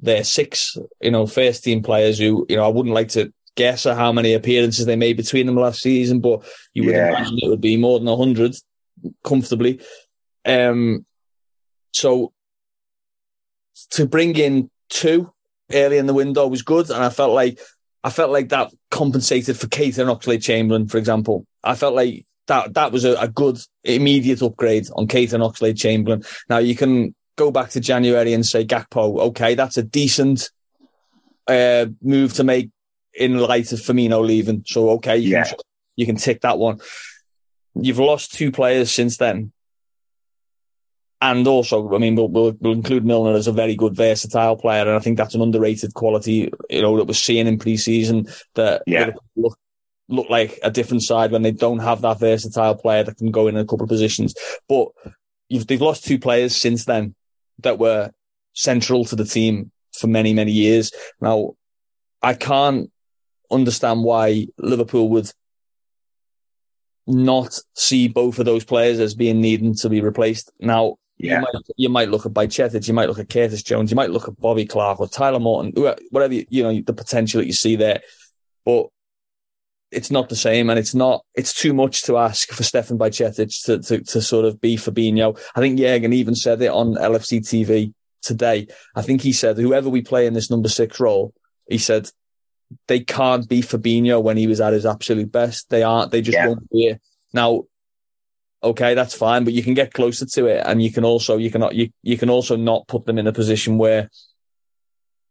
They're 0.00 0.24
six, 0.24 0.76
you 1.00 1.12
know, 1.12 1.26
first 1.26 1.64
team 1.64 1.82
players 1.82 2.18
who, 2.18 2.44
you 2.48 2.56
know, 2.56 2.64
I 2.64 2.68
wouldn't 2.68 2.94
like 2.94 3.10
to 3.10 3.32
guess 3.54 3.86
at 3.86 3.96
how 3.96 4.12
many 4.12 4.34
appearances 4.34 4.84
they 4.84 4.96
made 4.96 5.16
between 5.16 5.46
them 5.46 5.56
last 5.56 5.80
season, 5.80 6.20
but 6.20 6.44
you 6.74 6.84
would 6.84 6.94
yeah. 6.94 7.10
imagine 7.10 7.38
it 7.40 7.48
would 7.48 7.60
be 7.60 7.76
more 7.76 7.98
than 7.98 8.08
hundred 8.08 8.54
comfortably. 9.24 9.80
Um, 10.44 11.06
so 11.92 12.32
to 13.90 14.06
bring 14.06 14.36
in 14.36 14.68
two 14.90 15.32
early 15.72 15.98
in 15.98 16.06
the 16.06 16.14
window 16.14 16.48
was 16.48 16.62
good, 16.62 16.90
and 16.90 17.02
I 17.02 17.08
felt 17.08 17.32
like 17.32 17.60
I 18.06 18.10
felt 18.10 18.30
like 18.30 18.50
that 18.50 18.72
compensated 18.92 19.56
for 19.58 19.66
Keita 19.66 19.98
and 19.98 20.08
Oxlade 20.08 20.40
Chamberlain, 20.40 20.86
for 20.86 20.96
example. 20.96 21.44
I 21.64 21.74
felt 21.74 21.96
like 21.96 22.24
that 22.46 22.74
that 22.74 22.92
was 22.92 23.04
a, 23.04 23.16
a 23.16 23.26
good 23.26 23.58
immediate 23.82 24.42
upgrade 24.42 24.86
on 24.94 25.08
Keita 25.08 25.32
and 25.32 25.42
Oxlade 25.42 25.76
Chamberlain. 25.76 26.22
Now 26.48 26.58
you 26.58 26.76
can 26.76 27.16
go 27.34 27.50
back 27.50 27.70
to 27.70 27.80
January 27.80 28.32
and 28.32 28.46
say 28.46 28.64
Gakpo, 28.64 29.18
okay, 29.30 29.56
that's 29.56 29.76
a 29.76 29.82
decent 29.82 30.50
uh, 31.48 31.86
move 32.00 32.32
to 32.34 32.44
make 32.44 32.70
in 33.12 33.38
light 33.38 33.72
of 33.72 33.80
Firmino 33.80 34.24
leaving. 34.24 34.62
So 34.64 34.90
okay, 34.90 35.16
you, 35.16 35.32
Yeah. 35.32 35.44
can, 35.48 35.56
you 35.96 36.06
can 36.06 36.14
tick 36.16 36.42
that 36.42 36.58
one. 36.58 36.78
You've 37.74 37.98
lost 37.98 38.34
two 38.34 38.52
players 38.52 38.92
since 38.92 39.16
then. 39.16 39.50
And 41.20 41.46
also, 41.46 41.94
I 41.94 41.98
mean, 41.98 42.14
we'll, 42.14 42.28
we'll, 42.28 42.56
we'll 42.60 42.72
include 42.74 43.06
Milner 43.06 43.34
as 43.34 43.46
a 43.46 43.52
very 43.52 43.74
good 43.74 43.96
versatile 43.96 44.56
player, 44.56 44.82
and 44.82 44.90
I 44.90 44.98
think 44.98 45.16
that's 45.16 45.34
an 45.34 45.40
underrated 45.40 45.94
quality, 45.94 46.50
you 46.68 46.82
know, 46.82 46.96
that 46.98 47.06
we're 47.06 47.14
seeing 47.14 47.46
in 47.46 47.58
pre-season 47.58 48.26
that 48.54 48.82
Yeah. 48.86 49.12
Look 49.34 49.58
look 50.08 50.30
like 50.30 50.58
a 50.62 50.70
different 50.70 51.02
side 51.02 51.32
when 51.32 51.42
they 51.42 51.50
don't 51.50 51.80
have 51.80 52.00
that 52.02 52.20
versatile 52.20 52.76
player 52.76 53.02
that 53.02 53.16
can 53.16 53.30
go 53.30 53.48
in 53.48 53.56
a 53.56 53.64
couple 53.64 53.84
of 53.84 53.88
positions. 53.88 54.34
But 54.68 54.88
you've 55.48 55.66
they've 55.66 55.80
lost 55.80 56.04
two 56.04 56.18
players 56.18 56.54
since 56.54 56.84
then 56.84 57.14
that 57.60 57.78
were 57.78 58.12
central 58.52 59.04
to 59.06 59.16
the 59.16 59.24
team 59.24 59.70
for 59.92 60.06
many 60.06 60.32
many 60.32 60.52
years. 60.52 60.92
Now, 61.20 61.54
I 62.22 62.34
can't 62.34 62.90
understand 63.50 64.04
why 64.04 64.46
Liverpool 64.58 65.08
would 65.10 65.30
not 67.06 67.58
see 67.74 68.08
both 68.08 68.38
of 68.38 68.46
those 68.46 68.64
players 68.64 68.98
as 68.98 69.14
being 69.14 69.40
needing 69.40 69.74
to 69.76 69.88
be 69.88 70.00
replaced. 70.00 70.50
Now, 70.58 70.96
Yeah. 71.18 71.36
you 71.36 71.40
might 71.40 71.62
you 71.76 71.88
might 71.88 72.08
look 72.10 72.26
at 72.26 72.32
Bajcetic, 72.32 72.86
you 72.86 72.94
might 72.94 73.08
look 73.08 73.18
at 73.18 73.28
Curtis 73.30 73.62
Jones, 73.62 73.90
you 73.90 73.96
might 73.96 74.10
look 74.10 74.28
at 74.28 74.38
Bobby 74.38 74.66
Clark 74.66 75.00
or 75.00 75.08
Tyler 75.08 75.40
Morton, 75.40 75.72
whatever 76.10 76.34
you, 76.34 76.44
you 76.50 76.62
know 76.62 76.80
the 76.84 76.92
potential 76.92 77.40
that 77.40 77.46
you 77.46 77.52
see 77.54 77.76
there, 77.76 78.00
but 78.64 78.88
it's 79.90 80.10
not 80.10 80.28
the 80.28 80.36
same, 80.36 80.68
and 80.68 80.78
it's 80.78 80.94
not 80.94 81.24
it's 81.34 81.54
too 81.54 81.72
much 81.72 82.02
to 82.02 82.18
ask 82.18 82.50
for 82.50 82.62
Stefan 82.62 82.98
Bajcetic 82.98 83.64
to, 83.64 83.78
to 83.78 84.02
to 84.04 84.20
sort 84.20 84.44
of 84.44 84.60
be 84.60 84.76
Fabinho. 84.76 85.38
I 85.54 85.60
think 85.60 85.78
Jurgen 85.78 86.12
even 86.12 86.34
said 86.34 86.60
it 86.60 86.70
on 86.70 86.94
LFC 86.96 87.40
TV 87.40 87.94
today. 88.22 88.66
I 88.94 89.02
think 89.02 89.22
he 89.22 89.32
said 89.32 89.56
whoever 89.56 89.88
we 89.88 90.02
play 90.02 90.26
in 90.26 90.34
this 90.34 90.50
number 90.50 90.68
six 90.68 91.00
role, 91.00 91.32
he 91.68 91.78
said 91.78 92.10
they 92.88 93.00
can't 93.00 93.48
be 93.48 93.62
Fabinho 93.62 94.20
when 94.22 94.36
he 94.36 94.48
was 94.48 94.60
at 94.60 94.72
his 94.72 94.84
absolute 94.84 95.30
best. 95.30 95.70
They 95.70 95.84
aren't. 95.84 96.10
They 96.10 96.20
just 96.20 96.34
Yeah. 96.36 96.48
won't 96.48 96.68
be 96.70 96.86
it. 96.88 97.00
Now, 97.32 97.62
okay, 98.66 98.94
that's 98.94 99.14
fine, 99.14 99.44
but 99.44 99.52
you 99.52 99.62
can 99.62 99.74
get 99.74 99.92
closer 99.92 100.26
to 100.26 100.46
it, 100.46 100.62
and 100.66 100.82
you 100.82 100.92
can 100.92 101.04
also 101.04 101.36
you 101.36 101.50
cannot 101.50 101.74
you 101.74 101.90
you 102.02 102.18
can 102.18 102.30
also 102.30 102.56
not 102.56 102.86
put 102.88 103.06
them 103.06 103.18
in 103.18 103.26
a 103.26 103.32
position 103.32 103.78
where 103.78 104.10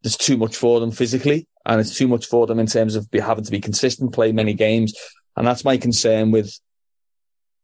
there's 0.02 0.18
too 0.18 0.38
much 0.38 0.56
for 0.56 0.80
them 0.80 0.92
physically, 0.92 1.48
and 1.66 1.80
it's 1.82 1.98
too 1.98 2.08
much 2.08 2.26
for 2.28 2.48
them 2.48 2.60
in 2.60 2.68
terms 2.68 2.96
of 2.96 3.10
be, 3.12 3.20
having 3.20 3.44
to 3.44 3.52
be 3.52 3.60
consistent, 3.60 4.14
play 4.14 4.32
many 4.32 4.54
games, 4.54 4.94
and 5.36 5.46
that's 5.46 5.66
my 5.66 5.78
concern 5.78 6.32
with 6.32 6.60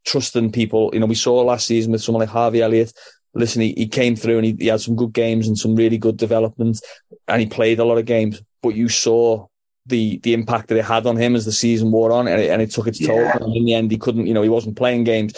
trusting 0.06 0.52
people. 0.52 0.90
You 0.94 1.00
know, 1.00 1.06
we 1.06 1.16
saw 1.16 1.42
last 1.42 1.68
season 1.68 1.92
with 1.92 2.02
someone 2.02 2.22
like 2.22 2.30
Harvey 2.30 2.62
Elliott. 2.62 2.94
Listen, 3.34 3.62
he, 3.62 3.74
he 3.78 3.88
came 3.88 4.16
through 4.16 4.38
and 4.38 4.46
he, 4.46 4.56
he 4.60 4.68
had 4.68 4.82
some 4.82 4.96
good 4.96 5.14
games 5.14 5.48
and 5.48 5.58
some 5.58 5.76
really 5.76 5.98
good 5.98 6.18
development, 6.18 6.82
and 7.28 7.42
he 7.42 7.48
played 7.48 7.80
a 7.80 7.86
lot 7.86 7.98
of 7.98 8.06
games. 8.06 8.42
But 8.62 8.76
you 8.76 8.90
saw 8.90 9.48
the 9.86 10.20
the 10.20 10.34
impact 10.34 10.68
that 10.68 10.78
it 10.78 10.86
had 10.86 11.06
on 11.06 11.18
him 11.18 11.36
as 11.36 11.46
the 11.46 11.52
season 11.52 11.92
wore 11.92 12.12
on, 12.12 12.28
and 12.28 12.40
it, 12.40 12.50
and 12.50 12.62
it 12.62 12.72
took 12.72 12.88
its 12.88 13.00
toll. 13.00 13.20
Yeah. 13.20 13.38
And 13.40 13.56
in 13.56 13.66
the 13.66 13.74
end, 13.74 13.92
he 13.92 13.98
couldn't. 13.98 14.28
You 14.28 14.34
know, 14.34 14.42
he 14.42 14.50
wasn't 14.50 14.78
playing 14.78 15.04
games. 15.04 15.34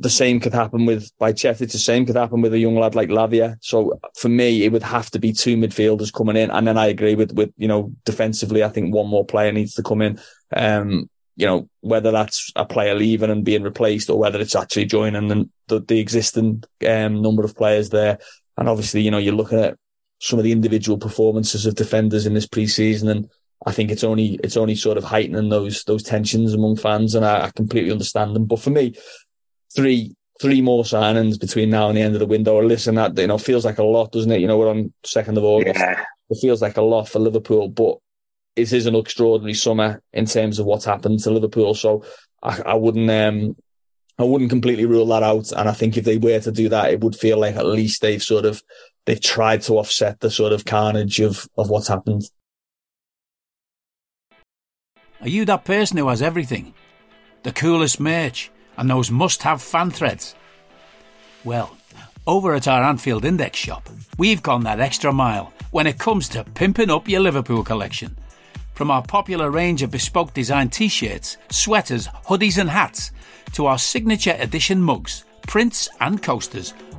The 0.00 0.10
same 0.10 0.40
could 0.40 0.54
happen 0.54 0.86
with 0.86 1.10
Bajcetic. 1.20 1.70
The 1.70 1.78
same 1.78 2.04
could 2.04 2.16
happen 2.16 2.40
with 2.40 2.52
a 2.52 2.58
young 2.58 2.76
lad 2.76 2.94
like 2.94 3.10
Lavia. 3.10 3.56
So 3.60 4.00
for 4.16 4.28
me, 4.28 4.64
it 4.64 4.72
would 4.72 4.82
have 4.82 5.08
to 5.12 5.20
be 5.20 5.32
two 5.32 5.56
midfielders 5.56 6.12
coming 6.12 6.36
in, 6.36 6.50
and 6.50 6.66
then 6.66 6.78
I 6.78 6.86
agree 6.86 7.14
with 7.14 7.32
with 7.32 7.52
you 7.56 7.68
know 7.68 7.92
defensively. 8.04 8.64
I 8.64 8.68
think 8.68 8.94
one 8.94 9.08
more 9.08 9.24
player 9.24 9.52
needs 9.52 9.74
to 9.74 9.82
come 9.82 10.02
in. 10.02 10.18
Um, 10.54 11.08
you 11.36 11.46
know 11.46 11.68
whether 11.80 12.12
that's 12.12 12.52
a 12.54 12.64
player 12.64 12.94
leaving 12.94 13.30
and 13.30 13.44
being 13.44 13.62
replaced, 13.62 14.08
or 14.10 14.18
whether 14.18 14.40
it's 14.40 14.56
actually 14.56 14.86
joining 14.86 15.28
the 15.28 15.48
the, 15.68 15.80
the 15.80 16.00
existing 16.00 16.64
um, 16.88 17.22
number 17.22 17.44
of 17.44 17.56
players 17.56 17.90
there. 17.90 18.18
And 18.56 18.68
obviously, 18.68 19.02
you 19.02 19.10
know, 19.10 19.18
you're 19.18 19.34
looking 19.34 19.58
at 19.58 19.76
some 20.20 20.38
of 20.38 20.44
the 20.44 20.52
individual 20.52 20.98
performances 20.98 21.66
of 21.66 21.74
defenders 21.74 22.26
in 22.26 22.34
this 22.34 22.46
preseason, 22.46 23.10
and 23.10 23.28
I 23.66 23.72
think 23.72 23.90
it's 23.90 24.04
only 24.04 24.38
it's 24.42 24.56
only 24.56 24.74
sort 24.74 24.98
of 24.98 25.04
heightening 25.04 25.48
those 25.48 25.84
those 25.84 26.02
tensions 26.02 26.54
among 26.54 26.76
fans, 26.76 27.14
and 27.14 27.24
I, 27.24 27.46
I 27.46 27.50
completely 27.50 27.92
understand 27.92 28.34
them. 28.34 28.46
But 28.46 28.60
for 28.60 28.70
me, 28.70 28.94
three 29.74 30.14
three 30.40 30.60
more 30.60 30.82
signings 30.82 31.38
between 31.38 31.70
now 31.70 31.88
and 31.88 31.96
the 31.96 32.02
end 32.02 32.14
of 32.14 32.20
the 32.20 32.26
window. 32.26 32.54
Or 32.54 32.64
listen, 32.64 32.96
that 32.96 33.16
you 33.18 33.26
know 33.26 33.38
feels 33.38 33.64
like 33.64 33.78
a 33.78 33.84
lot, 33.84 34.12
doesn't 34.12 34.30
it? 34.30 34.40
You 34.40 34.46
know, 34.46 34.58
we're 34.58 34.70
on 34.70 34.92
second 35.04 35.38
of 35.38 35.44
August. 35.44 35.78
Yeah. 35.78 36.04
It 36.30 36.38
feels 36.40 36.62
like 36.62 36.76
a 36.76 36.82
lot 36.82 37.08
for 37.08 37.18
Liverpool, 37.18 37.68
but 37.68 37.98
it 38.56 38.72
is 38.72 38.86
an 38.86 38.94
extraordinary 38.94 39.54
summer 39.54 40.02
in 40.12 40.26
terms 40.26 40.58
of 40.58 40.66
what's 40.66 40.84
happened 40.84 41.20
to 41.20 41.30
Liverpool. 41.30 41.74
So 41.74 42.04
I, 42.42 42.60
I 42.66 42.74
wouldn't 42.74 43.10
um 43.10 43.56
I 44.18 44.24
wouldn't 44.24 44.50
completely 44.50 44.86
rule 44.86 45.06
that 45.06 45.22
out. 45.22 45.52
And 45.52 45.68
I 45.68 45.72
think 45.72 45.96
if 45.96 46.04
they 46.04 46.18
were 46.18 46.40
to 46.40 46.52
do 46.52 46.68
that, 46.68 46.92
it 46.92 47.00
would 47.00 47.16
feel 47.16 47.38
like 47.38 47.56
at 47.56 47.66
least 47.66 48.00
they've 48.00 48.22
sort 48.22 48.44
of 48.44 48.62
they've 49.06 49.20
tried 49.20 49.62
to 49.62 49.78
offset 49.78 50.20
the 50.20 50.30
sort 50.30 50.52
of 50.52 50.64
carnage 50.64 51.20
of 51.20 51.48
of 51.56 51.70
what's 51.70 51.88
happened. 51.88 52.22
Are 55.20 55.28
you 55.28 55.44
that 55.46 55.64
person 55.64 55.96
who 55.96 56.08
has 56.08 56.20
everything? 56.20 56.74
The 57.44 57.52
coolest 57.52 58.00
merch 58.00 58.50
and 58.76 58.90
those 58.90 59.10
must 59.10 59.42
have 59.42 59.62
fan 59.62 59.90
threads? 59.90 60.34
Well, 61.44 61.76
over 62.26 62.54
at 62.54 62.68
our 62.68 62.82
Anfield 62.82 63.24
Index 63.24 63.58
shop, 63.58 63.88
we've 64.18 64.42
gone 64.42 64.64
that 64.64 64.80
extra 64.80 65.12
mile 65.12 65.52
when 65.70 65.86
it 65.86 65.98
comes 65.98 66.28
to 66.30 66.44
pimping 66.44 66.90
up 66.90 67.08
your 67.08 67.20
Liverpool 67.20 67.62
collection. 67.62 68.16
From 68.74 68.90
our 68.90 69.02
popular 69.02 69.50
range 69.50 69.82
of 69.82 69.90
bespoke 69.90 70.34
design 70.34 70.68
t 70.68 70.88
shirts, 70.88 71.36
sweaters, 71.50 72.08
hoodies, 72.26 72.58
and 72.58 72.68
hats, 72.68 73.12
to 73.52 73.66
our 73.66 73.78
signature 73.78 74.36
edition 74.38 74.82
mugs, 74.82 75.24
prints, 75.46 75.88
and 76.00 76.22
coasters, 76.22 76.74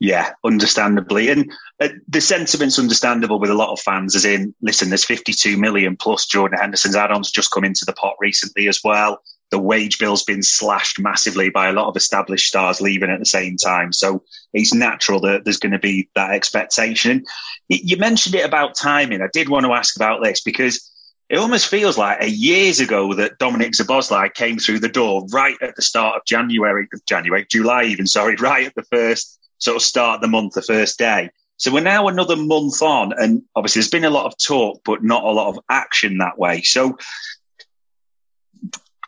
Yeah, 0.00 0.32
understandably. 0.44 1.28
And 1.28 1.50
uh, 1.80 1.88
the 2.06 2.20
sentiment's 2.20 2.78
understandable 2.78 3.40
with 3.40 3.50
a 3.50 3.54
lot 3.54 3.72
of 3.72 3.80
fans, 3.80 4.14
as 4.14 4.24
in, 4.24 4.54
listen, 4.62 4.90
there's 4.90 5.04
52 5.04 5.56
million 5.56 5.96
plus 5.96 6.26
Jordan 6.26 6.58
Henderson's 6.58 6.94
add 6.94 7.10
ons 7.10 7.32
just 7.32 7.50
come 7.50 7.64
into 7.64 7.84
the 7.84 7.92
pot 7.94 8.14
recently 8.20 8.68
as 8.68 8.80
well. 8.84 9.20
The 9.50 9.58
wage 9.58 9.98
bill's 9.98 10.22
been 10.22 10.42
slashed 10.42 11.00
massively 11.00 11.50
by 11.50 11.68
a 11.68 11.72
lot 11.72 11.88
of 11.88 11.96
established 11.96 12.46
stars 12.46 12.80
leaving 12.80 13.10
at 13.10 13.18
the 13.18 13.26
same 13.26 13.56
time. 13.56 13.92
So 13.92 14.22
it's 14.52 14.74
natural 14.74 15.20
that 15.20 15.44
there's 15.44 15.58
going 15.58 15.72
to 15.72 15.78
be 15.78 16.08
that 16.14 16.30
expectation. 16.30 17.24
You 17.68 17.96
mentioned 17.96 18.36
it 18.36 18.44
about 18.44 18.76
timing. 18.76 19.22
I 19.22 19.28
did 19.32 19.48
want 19.48 19.66
to 19.66 19.72
ask 19.72 19.96
about 19.96 20.22
this 20.22 20.42
because 20.42 20.88
it 21.28 21.38
almost 21.38 21.66
feels 21.66 21.98
like 21.98 22.22
a 22.22 22.30
years 22.30 22.78
ago 22.78 23.14
that 23.14 23.38
Dominic 23.38 23.72
Szoboszlai 23.72 24.32
came 24.34 24.58
through 24.58 24.78
the 24.78 24.88
door 24.88 25.26
right 25.32 25.56
at 25.60 25.76
the 25.76 25.82
start 25.82 26.16
of 26.16 26.24
January, 26.24 26.86
January, 27.08 27.46
July 27.50 27.84
even, 27.84 28.06
sorry, 28.06 28.36
right 28.40 28.66
at 28.66 28.74
the 28.74 28.84
first 28.84 29.37
sort 29.58 29.76
of 29.76 29.82
start 29.82 30.20
the 30.20 30.28
month, 30.28 30.54
the 30.54 30.62
first 30.62 30.98
day. 30.98 31.30
So 31.56 31.72
we're 31.72 31.80
now 31.80 32.06
another 32.06 32.36
month 32.36 32.80
on, 32.82 33.12
and 33.18 33.42
obviously 33.56 33.80
there's 33.80 33.90
been 33.90 34.04
a 34.04 34.10
lot 34.10 34.26
of 34.26 34.38
talk, 34.38 34.80
but 34.84 35.02
not 35.02 35.24
a 35.24 35.30
lot 35.30 35.48
of 35.48 35.58
action 35.68 36.18
that 36.18 36.38
way. 36.38 36.62
So 36.62 36.96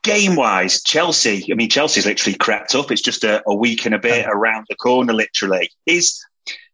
game 0.02 0.34
wise, 0.34 0.82
Chelsea, 0.82 1.46
I 1.50 1.54
mean, 1.54 1.70
Chelsea's 1.70 2.06
literally 2.06 2.36
crept 2.36 2.74
up. 2.74 2.90
It's 2.90 3.02
just 3.02 3.22
a, 3.22 3.42
a 3.46 3.54
week 3.54 3.86
and 3.86 3.94
a 3.94 4.00
bit 4.00 4.26
around 4.26 4.66
the 4.68 4.76
corner, 4.76 5.12
literally. 5.12 5.70
Is 5.86 6.24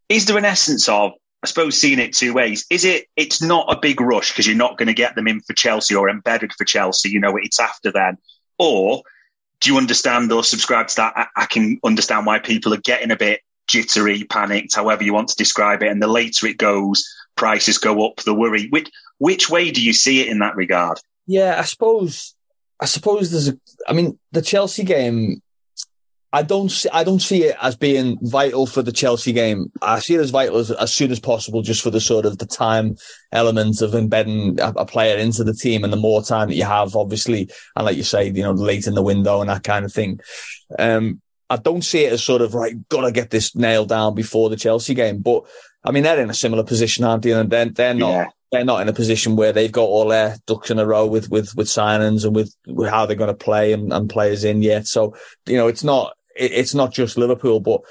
is 0.08 0.26
there 0.26 0.38
an 0.38 0.44
essence 0.44 0.88
of, 0.88 1.12
I 1.42 1.46
suppose, 1.46 1.78
seeing 1.78 1.98
it 1.98 2.14
two 2.14 2.32
ways? 2.32 2.64
Is 2.70 2.84
it, 2.84 3.06
it's 3.16 3.42
not 3.42 3.66
a 3.68 3.78
big 3.78 4.00
rush 4.00 4.32
because 4.32 4.46
you're 4.46 4.56
not 4.56 4.78
going 4.78 4.86
to 4.86 4.94
get 4.94 5.16
them 5.16 5.26
in 5.26 5.40
for 5.40 5.52
Chelsea 5.52 5.94
or 5.94 6.08
embedded 6.08 6.52
for 6.52 6.64
Chelsea, 6.64 7.10
you 7.10 7.20
know, 7.20 7.36
it's 7.36 7.58
after 7.58 7.90
then. 7.90 8.16
Or 8.58 9.02
do 9.60 9.70
you 9.70 9.78
understand 9.78 10.30
or 10.30 10.44
subscribe 10.44 10.86
to 10.88 10.96
that? 10.96 11.12
I, 11.16 11.26
I 11.36 11.46
can 11.46 11.80
understand 11.84 12.24
why 12.24 12.38
people 12.38 12.72
are 12.72 12.78
getting 12.78 13.10
a 13.10 13.16
bit 13.16 13.40
jittery, 13.66 14.24
panicked, 14.24 14.74
however 14.74 15.04
you 15.04 15.12
want 15.12 15.28
to 15.28 15.36
describe 15.36 15.82
it. 15.82 15.90
And 15.90 16.02
the 16.02 16.06
later 16.06 16.46
it 16.46 16.58
goes, 16.58 17.06
prices 17.36 17.78
go 17.78 18.06
up, 18.06 18.16
the 18.18 18.34
worry. 18.34 18.68
Which, 18.68 18.90
which 19.18 19.50
way 19.50 19.70
do 19.70 19.82
you 19.82 19.92
see 19.92 20.20
it 20.20 20.28
in 20.28 20.38
that 20.40 20.56
regard? 20.56 20.98
Yeah, 21.26 21.56
I 21.58 21.62
suppose. 21.62 22.34
I 22.80 22.86
suppose 22.86 23.30
there's 23.30 23.48
a. 23.48 23.58
I 23.88 23.92
mean, 23.92 24.18
the 24.32 24.42
Chelsea 24.42 24.84
game. 24.84 25.42
I 26.32 26.42
don't. 26.42 26.70
See, 26.70 26.88
I 26.92 27.04
don't 27.04 27.22
see 27.22 27.44
it 27.44 27.56
as 27.62 27.76
being 27.76 28.18
vital 28.20 28.66
for 28.66 28.82
the 28.82 28.92
Chelsea 28.92 29.32
game. 29.32 29.72
I 29.80 30.00
see 30.00 30.14
it 30.14 30.20
as 30.20 30.30
vital 30.30 30.58
as, 30.58 30.70
as 30.70 30.92
soon 30.92 31.10
as 31.10 31.18
possible, 31.18 31.62
just 31.62 31.82
for 31.82 31.90
the 31.90 32.00
sort 32.00 32.26
of 32.26 32.38
the 32.38 32.46
time 32.46 32.96
element 33.32 33.80
of 33.80 33.94
embedding 33.94 34.60
a, 34.60 34.68
a 34.76 34.86
player 34.86 35.16
into 35.16 35.44
the 35.44 35.54
team, 35.54 35.82
and 35.82 35.92
the 35.92 35.96
more 35.96 36.22
time 36.22 36.48
that 36.48 36.56
you 36.56 36.64
have, 36.64 36.94
obviously, 36.94 37.48
and 37.74 37.86
like 37.86 37.96
you 37.96 38.02
say, 38.02 38.28
you 38.28 38.42
know, 38.42 38.52
late 38.52 38.86
in 38.86 38.94
the 38.94 39.02
window 39.02 39.40
and 39.40 39.48
that 39.48 39.64
kind 39.64 39.84
of 39.84 39.92
thing. 39.92 40.20
Um, 40.78 41.22
I 41.48 41.56
don't 41.56 41.82
see 41.82 42.04
it 42.04 42.12
as 42.12 42.24
sort 42.24 42.42
of 42.42 42.54
right. 42.54 42.76
Gotta 42.88 43.12
get 43.12 43.30
this 43.30 43.54
nailed 43.54 43.88
down 43.88 44.14
before 44.14 44.50
the 44.50 44.56
Chelsea 44.56 44.94
game, 44.94 45.18
but 45.18 45.44
I 45.84 45.92
mean, 45.92 46.02
they're 46.02 46.20
in 46.20 46.30
a 46.30 46.34
similar 46.34 46.64
position, 46.64 47.04
aren't 47.04 47.22
they? 47.22 47.32
And 47.32 47.48
they're, 47.50 47.66
they're 47.66 47.94
not 47.94 48.10
Yeah. 48.10 48.26
they're 48.50 48.64
not 48.64 48.82
in 48.82 48.88
a 48.88 48.92
position 48.92 49.36
where 49.36 49.52
they've 49.52 49.70
got 49.70 49.84
all 49.84 50.08
their 50.08 50.36
ducks 50.46 50.70
in 50.70 50.78
a 50.78 50.86
row 50.86 51.06
with 51.06 51.30
with 51.30 51.54
with 51.54 51.68
signings 51.68 52.24
and 52.24 52.34
with, 52.34 52.54
with 52.66 52.90
how 52.90 53.06
they're 53.06 53.16
going 53.16 53.28
to 53.28 53.34
play 53.34 53.72
and, 53.72 53.92
and, 53.92 54.10
players 54.10 54.42
in 54.44 54.62
yet. 54.62 54.86
So 54.86 55.14
you 55.46 55.56
know, 55.56 55.68
it's 55.68 55.84
not 55.84 56.14
it, 56.36 56.52
it's 56.52 56.74
not 56.74 56.92
just 56.92 57.16
Liverpool, 57.18 57.60
but 57.60 57.82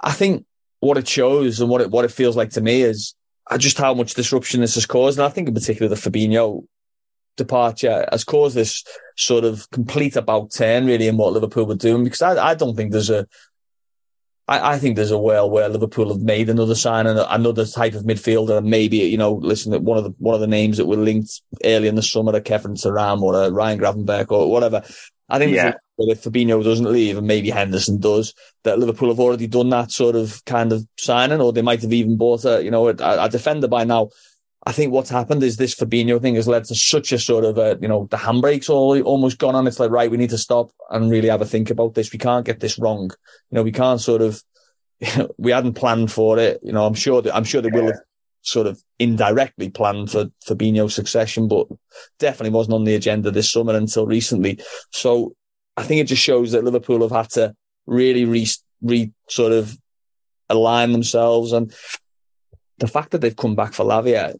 I 0.00 0.12
think 0.12 0.46
what 0.80 0.98
it 0.98 1.08
shows 1.08 1.60
and 1.60 1.68
what 1.68 1.80
it 1.80 1.90
what 1.90 2.04
it 2.04 2.12
feels 2.12 2.36
like 2.36 2.50
to 2.50 2.60
me 2.60 2.82
is 2.82 3.14
just 3.58 3.78
how 3.78 3.92
much 3.94 4.14
disruption 4.14 4.60
this 4.60 4.76
has 4.76 4.86
caused, 4.86 5.18
and 5.18 5.26
I 5.26 5.30
think 5.30 5.48
in 5.48 5.54
particular 5.54 5.88
the 5.88 6.00
Fabinho 6.00 6.64
departure 7.36 8.06
has 8.10 8.24
caused 8.24 8.56
this 8.56 8.84
sort 9.16 9.44
of 9.44 9.68
complete 9.70 10.16
about 10.16 10.52
turn 10.52 10.86
really 10.86 11.08
in 11.08 11.16
what 11.16 11.32
Liverpool 11.32 11.66
were 11.66 11.74
doing 11.74 12.04
because 12.04 12.22
I, 12.22 12.50
I 12.50 12.54
don't 12.54 12.76
think 12.76 12.92
there's 12.92 13.10
a 13.10 13.26
I, 14.46 14.74
I, 14.74 14.78
think 14.78 14.96
there's 14.96 15.10
a 15.10 15.18
world 15.18 15.52
where 15.52 15.68
Liverpool 15.68 16.12
have 16.12 16.20
made 16.20 16.50
another 16.50 16.74
sign 16.74 17.06
and 17.06 17.18
another 17.30 17.64
type 17.64 17.94
of 17.94 18.02
midfielder. 18.02 18.58
And 18.58 18.68
maybe, 18.68 18.98
you 18.98 19.16
know, 19.16 19.32
listen, 19.32 19.72
one 19.84 19.96
of 19.96 20.04
the, 20.04 20.10
one 20.18 20.34
of 20.34 20.42
the 20.42 20.46
names 20.46 20.76
that 20.76 20.86
were 20.86 20.96
linked 20.96 21.40
early 21.64 21.88
in 21.88 21.94
the 21.94 22.02
summer, 22.02 22.36
a 22.36 22.42
Khéphren 22.42 22.78
Thuram 22.78 23.22
or 23.22 23.42
a 23.42 23.50
Ryan 23.50 23.78
Gravenberch 23.78 24.30
or 24.30 24.50
whatever. 24.50 24.82
I 25.30 25.38
think 25.38 25.52
yeah. 25.52 25.72
if 25.96 26.22
Fabinho 26.24 26.62
doesn't 26.62 26.90
leave 26.90 27.16
and 27.16 27.26
maybe 27.26 27.48
Henderson 27.48 27.98
does, 27.98 28.34
that 28.64 28.78
Liverpool 28.78 29.08
have 29.08 29.20
already 29.20 29.46
done 29.46 29.70
that 29.70 29.90
sort 29.90 30.14
of 30.14 30.44
kind 30.44 30.72
of 30.72 30.86
signing, 30.98 31.40
or 31.40 31.52
they 31.52 31.62
might 31.62 31.80
have 31.80 31.94
even 31.94 32.18
bought 32.18 32.44
a, 32.44 32.62
you 32.62 32.70
know, 32.70 32.88
a, 32.88 32.94
a 32.98 33.28
defender 33.30 33.68
by 33.68 33.84
now. 33.84 34.10
I 34.66 34.72
think 34.72 34.92
what's 34.92 35.10
happened 35.10 35.42
is 35.42 35.56
this 35.56 35.74
Fabinho 35.74 36.20
thing 36.20 36.36
has 36.36 36.48
led 36.48 36.64
to 36.64 36.74
such 36.74 37.12
a 37.12 37.18
sort 37.18 37.44
of 37.44 37.58
a, 37.58 37.78
you 37.82 37.88
know, 37.88 38.08
the 38.10 38.16
handbrake's 38.16 38.70
all 38.70 39.00
almost 39.02 39.38
gone 39.38 39.54
on. 39.54 39.66
It's 39.66 39.78
like, 39.78 39.90
right, 39.90 40.10
we 40.10 40.16
need 40.16 40.30
to 40.30 40.38
stop 40.38 40.70
and 40.90 41.10
really 41.10 41.28
have 41.28 41.42
a 41.42 41.46
think 41.46 41.70
about 41.70 41.94
this. 41.94 42.12
We 42.12 42.18
can't 42.18 42.46
get 42.46 42.60
this 42.60 42.78
wrong. 42.78 43.10
You 43.50 43.56
know, 43.56 43.62
we 43.62 43.72
can't 43.72 44.00
sort 44.00 44.22
of, 44.22 44.42
you 45.00 45.08
know, 45.18 45.34
we 45.36 45.52
hadn't 45.52 45.74
planned 45.74 46.10
for 46.10 46.38
it. 46.38 46.60
You 46.62 46.72
know, 46.72 46.86
I'm 46.86 46.94
sure 46.94 47.20
that, 47.20 47.34
I'm 47.34 47.44
sure 47.44 47.60
they 47.60 47.68
yeah. 47.74 47.80
will 47.80 47.86
have 47.88 48.00
sort 48.40 48.66
of 48.66 48.82
indirectly 48.98 49.68
planned 49.68 50.10
for 50.10 50.26
Fabinho's 50.46 50.94
succession, 50.94 51.46
but 51.46 51.66
definitely 52.18 52.50
wasn't 52.50 52.74
on 52.74 52.84
the 52.84 52.94
agenda 52.94 53.30
this 53.30 53.50
summer 53.50 53.74
until 53.74 54.06
recently. 54.06 54.60
So 54.90 55.34
I 55.76 55.82
think 55.82 56.00
it 56.00 56.08
just 56.08 56.22
shows 56.22 56.52
that 56.52 56.64
Liverpool 56.64 57.02
have 57.02 57.10
had 57.10 57.30
to 57.30 57.54
really 57.86 58.24
re, 58.24 58.46
re 58.80 59.12
sort 59.28 59.52
of 59.52 59.76
align 60.48 60.92
themselves 60.92 61.52
and 61.52 61.74
the 62.78 62.86
fact 62.86 63.10
that 63.10 63.20
they've 63.20 63.36
come 63.36 63.54
back 63.54 63.72
for 63.72 63.84
Lavia 63.84 64.34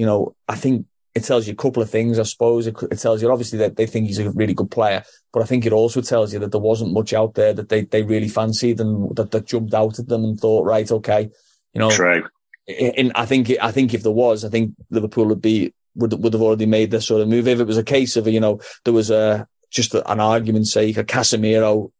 you 0.00 0.06
know, 0.06 0.34
I 0.48 0.56
think 0.56 0.86
it 1.14 1.24
tells 1.24 1.46
you 1.46 1.52
a 1.52 1.56
couple 1.56 1.82
of 1.82 1.90
things, 1.90 2.18
I 2.18 2.22
suppose. 2.22 2.66
It, 2.66 2.74
it, 2.90 2.96
tells 2.96 3.20
you 3.20 3.30
obviously 3.30 3.58
that 3.58 3.76
they 3.76 3.84
think 3.84 4.06
he's 4.06 4.18
a 4.18 4.30
really 4.30 4.54
good 4.54 4.70
player, 4.70 5.04
but 5.30 5.42
I 5.42 5.44
think 5.44 5.66
it 5.66 5.74
also 5.74 6.00
tells 6.00 6.32
you 6.32 6.38
that 6.38 6.52
there 6.52 6.60
wasn't 6.60 6.94
much 6.94 7.12
out 7.12 7.34
there 7.34 7.52
that 7.52 7.68
they, 7.68 7.82
they 7.82 8.02
really 8.02 8.28
fancied 8.28 8.80
and 8.80 9.14
that, 9.14 9.30
that 9.30 9.44
jumped 9.44 9.74
out 9.74 9.98
at 9.98 10.08
them 10.08 10.24
and 10.24 10.40
thought, 10.40 10.64
right, 10.64 10.90
okay, 10.90 11.28
you 11.74 11.80
know. 11.80 11.90
True. 11.90 12.26
And 12.66 13.12
I 13.14 13.26
think, 13.26 13.50
I 13.60 13.72
think 13.72 13.92
if 13.92 14.02
there 14.02 14.10
was, 14.10 14.42
I 14.42 14.48
think 14.48 14.74
Liverpool 14.88 15.26
would 15.26 15.42
be, 15.42 15.74
would, 15.96 16.14
would 16.14 16.32
have 16.32 16.40
already 16.40 16.64
made 16.64 16.90
this 16.90 17.06
sort 17.06 17.20
of 17.20 17.28
move. 17.28 17.46
If 17.46 17.60
it 17.60 17.66
was 17.66 17.76
a 17.76 17.84
case 17.84 18.16
of, 18.16 18.26
you 18.26 18.40
know, 18.40 18.58
there 18.84 18.94
was 18.94 19.10
a, 19.10 19.46
just 19.68 19.92
an 19.92 20.18
argument's 20.18 20.72
sake, 20.72 20.96
a 20.96 21.04
Casemiro 21.04 21.92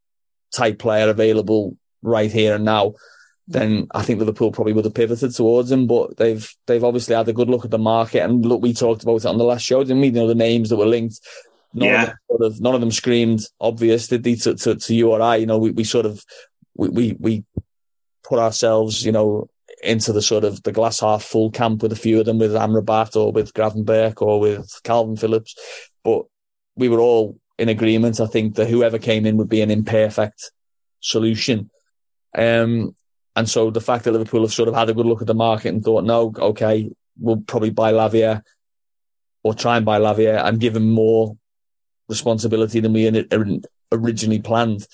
type 0.57 0.78
player 0.78 1.11
available 1.11 1.76
right 2.00 2.33
here 2.33 2.54
and 2.54 2.64
now, 2.64 2.95
then 3.49 3.88
I 3.92 4.02
think 4.02 4.18
Liverpool 4.18 4.52
probably 4.52 4.73
would 4.73 4.85
have 4.85 4.94
pivoted 4.94 5.35
towards 5.35 5.70
him. 5.70 5.87
But 5.87 6.16
they've 6.16 6.49
they've 6.66 6.85
obviously 6.85 7.14
had 7.14 7.28
a 7.28 7.32
good 7.32 7.49
look 7.49 7.64
at 7.64 7.70
the 7.70 7.78
market 7.78 8.23
and 8.23 8.44
look. 8.44 8.62
We 8.62 8.73
talked 8.73 9.02
about 9.02 9.16
it 9.16 9.26
on 9.26 9.38
the 9.38 9.44
last 9.44 9.64
show, 9.64 9.82
didn't 9.82 10.00
we? 10.00 10.09
You 10.09 10.12
know 10.12 10.28
the 10.28 10.35
names 10.35 10.70
that 10.70 10.76
were 10.76 10.87
linked. 10.87 11.20
None 11.75 11.88
yeah. 11.88 12.02
Of 12.02 12.09
them 12.09 12.16
sort 12.28 12.42
of, 12.42 12.61
none 12.61 12.75
of 12.75 12.80
them 12.80 12.90
screamed 12.90 13.40
obvious, 13.61 14.09
did 14.09 14.23
they? 14.23 14.35
To, 14.37 14.54
to, 14.54 14.75
to 14.76 14.94
you 14.94 15.11
or 15.11 15.23
I, 15.23 15.37
you 15.37 15.47
know, 15.47 15.59
we, 15.59 15.70
we 15.70 15.85
sort 15.85 16.06
of 16.06 16.25
we, 16.75 16.88
we 16.88 17.16
we 17.18 17.44
put 18.25 18.38
ourselves, 18.38 19.04
you 19.04 19.12
know, 19.12 19.49
into 19.82 20.12
the 20.12 20.23
sort 20.23 20.44
of 20.44 20.62
the 20.62 20.73
glass 20.73 21.00
half 21.00 21.23
full 21.23 21.50
camp 21.50 21.82
with 21.82 21.92
a 21.92 21.97
few 21.97 22.20
of 22.20 22.26
them, 22.26 22.38
with 22.38 22.52
Amrabat 22.52 23.16
or 23.16 23.32
with 23.32 23.54
Gravenberch 23.54 24.20
or 24.23 24.40
with 24.40 24.68
Kalvin 24.85 25.18
Phillips, 25.18 25.54
but 26.04 26.25
we 26.76 26.88
were 26.88 27.00
all 27.00 27.38
in 27.59 27.68
agreement. 27.68 28.20
I 28.20 28.26
think 28.26 28.54
that 28.56 28.68
whoever 28.68 28.99
came 28.99 29.26
in 29.26 29.37
would 29.37 29.49
be 29.49 29.62
an 29.62 29.70
imperfect 29.70 30.50
solution. 31.00 31.70
Um, 32.37 32.94
and 33.37 33.48
so 33.48 33.70
the 33.70 33.81
fact 33.81 34.05
that 34.05 34.12
Liverpool 34.12 34.42
have 34.42 34.52
sort 34.52 34.68
of 34.68 34.74
had 34.74 34.90
a 34.90 34.94
good 34.94 35.07
look 35.07 35.20
at 35.20 35.26
the 35.26 35.35
market 35.35 35.68
and 35.68 35.83
thought, 35.83 36.05
no, 36.05 36.33
okay, 36.37 36.90
we'll 37.18 37.40
probably 37.40 37.70
buy 37.70 37.92
Lavia 37.92 38.42
or 39.42 39.55
try 39.55 39.76
and 39.76 39.87
buy 39.87 39.98
Lavia 39.98 40.44
and 40.44 40.61
give 40.61 40.76
him 40.76 40.90
more 40.90 41.37
responsibility 42.09 42.81
than 42.81 42.92
we 42.92 43.24
originally 43.92 44.40
planned 44.40 44.87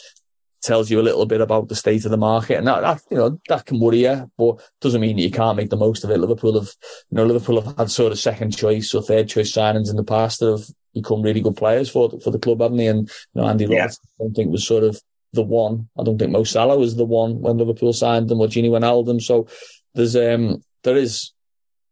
tells 0.62 0.90
you 0.90 1.00
a 1.00 1.02
little 1.02 1.26
bit 1.26 1.40
about 1.40 1.68
the 1.68 1.74
state 1.74 2.04
of 2.04 2.11
the 2.11 2.16
market, 2.16 2.56
and 2.56 2.66
that, 2.66 2.80
that, 2.80 3.00
you 3.11 3.16
know 3.16 3.40
that 3.48 3.64
can 3.64 3.78
worry 3.78 4.04
you, 4.04 4.30
but 4.37 4.61
doesn't 4.80 5.00
mean 5.00 5.16
that 5.16 5.22
you 5.22 5.30
can't 5.30 5.56
make 5.56 5.70
the 5.70 5.76
most 5.76 6.02
of 6.02 6.11
it. 6.11 6.18
Liverpool 6.18 6.58
have, 6.58 6.70
you 7.11 7.16
know, 7.16 7.24
Liverpool 7.24 7.61
have 7.61 7.76
had 7.76 7.90
sort 7.90 8.12
of 8.12 8.18
second 8.18 8.56
choice 8.56 8.92
or 8.94 9.02
third 9.02 9.28
choice 9.28 9.52
signings 9.52 9.90
in 9.90 9.96
the 9.96 10.04
past 10.04 10.40
that 10.40 10.50
have 10.50 10.66
become 10.94 11.22
really 11.22 11.40
good 11.40 11.56
players 11.56 11.88
for 11.88 12.11
for 12.20 12.30
the 12.30 12.38
club, 12.38 12.61
haven't 12.61 12.78
they? 12.78 12.88
And 12.88 13.08
you 13.08 13.40
know, 13.40 13.48
Andy 13.48 13.66
yeah. 13.66 13.87
I 13.87 13.90
don't 14.18 14.34
think 14.34 14.50
was 14.50 14.66
sort 14.66 14.84
of 14.84 15.00
the 15.32 15.42
one. 15.42 15.88
I 15.98 16.02
don't 16.02 16.18
think 16.18 16.32
Mo 16.32 16.44
Salah 16.44 16.78
was 16.78 16.96
the 16.96 17.04
one 17.04 17.40
when 17.40 17.58
Liverpool 17.58 17.92
signed 17.92 18.28
them 18.28 18.40
or 18.40 18.48
Gini 18.48 18.70
Wijnaldum. 18.70 19.20
So 19.20 19.46
there's 19.94 20.16
um 20.16 20.62
there 20.84 20.96
is 20.96 21.32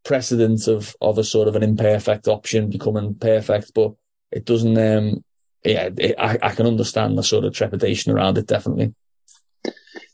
precedent 0.05 0.68
of 0.68 0.94
of 1.01 1.18
a 1.18 1.25
sort 1.25 1.49
of 1.49 1.57
an 1.57 1.62
imperfect 1.62 2.29
option 2.29 2.70
becoming 2.70 3.14
perfect, 3.14 3.73
but 3.75 3.92
it 4.31 4.44
doesn't. 4.44 4.79
um 4.79 5.25
Yeah, 5.64 5.88
it, 5.97 6.14
I 6.18 6.38
I 6.42 6.51
can 6.55 6.66
understand 6.66 7.16
the 7.16 7.23
sort 7.23 7.44
of 7.44 7.55
trepidation 7.55 8.12
around 8.12 8.38
it 8.38 8.47
definitely. 8.47 8.94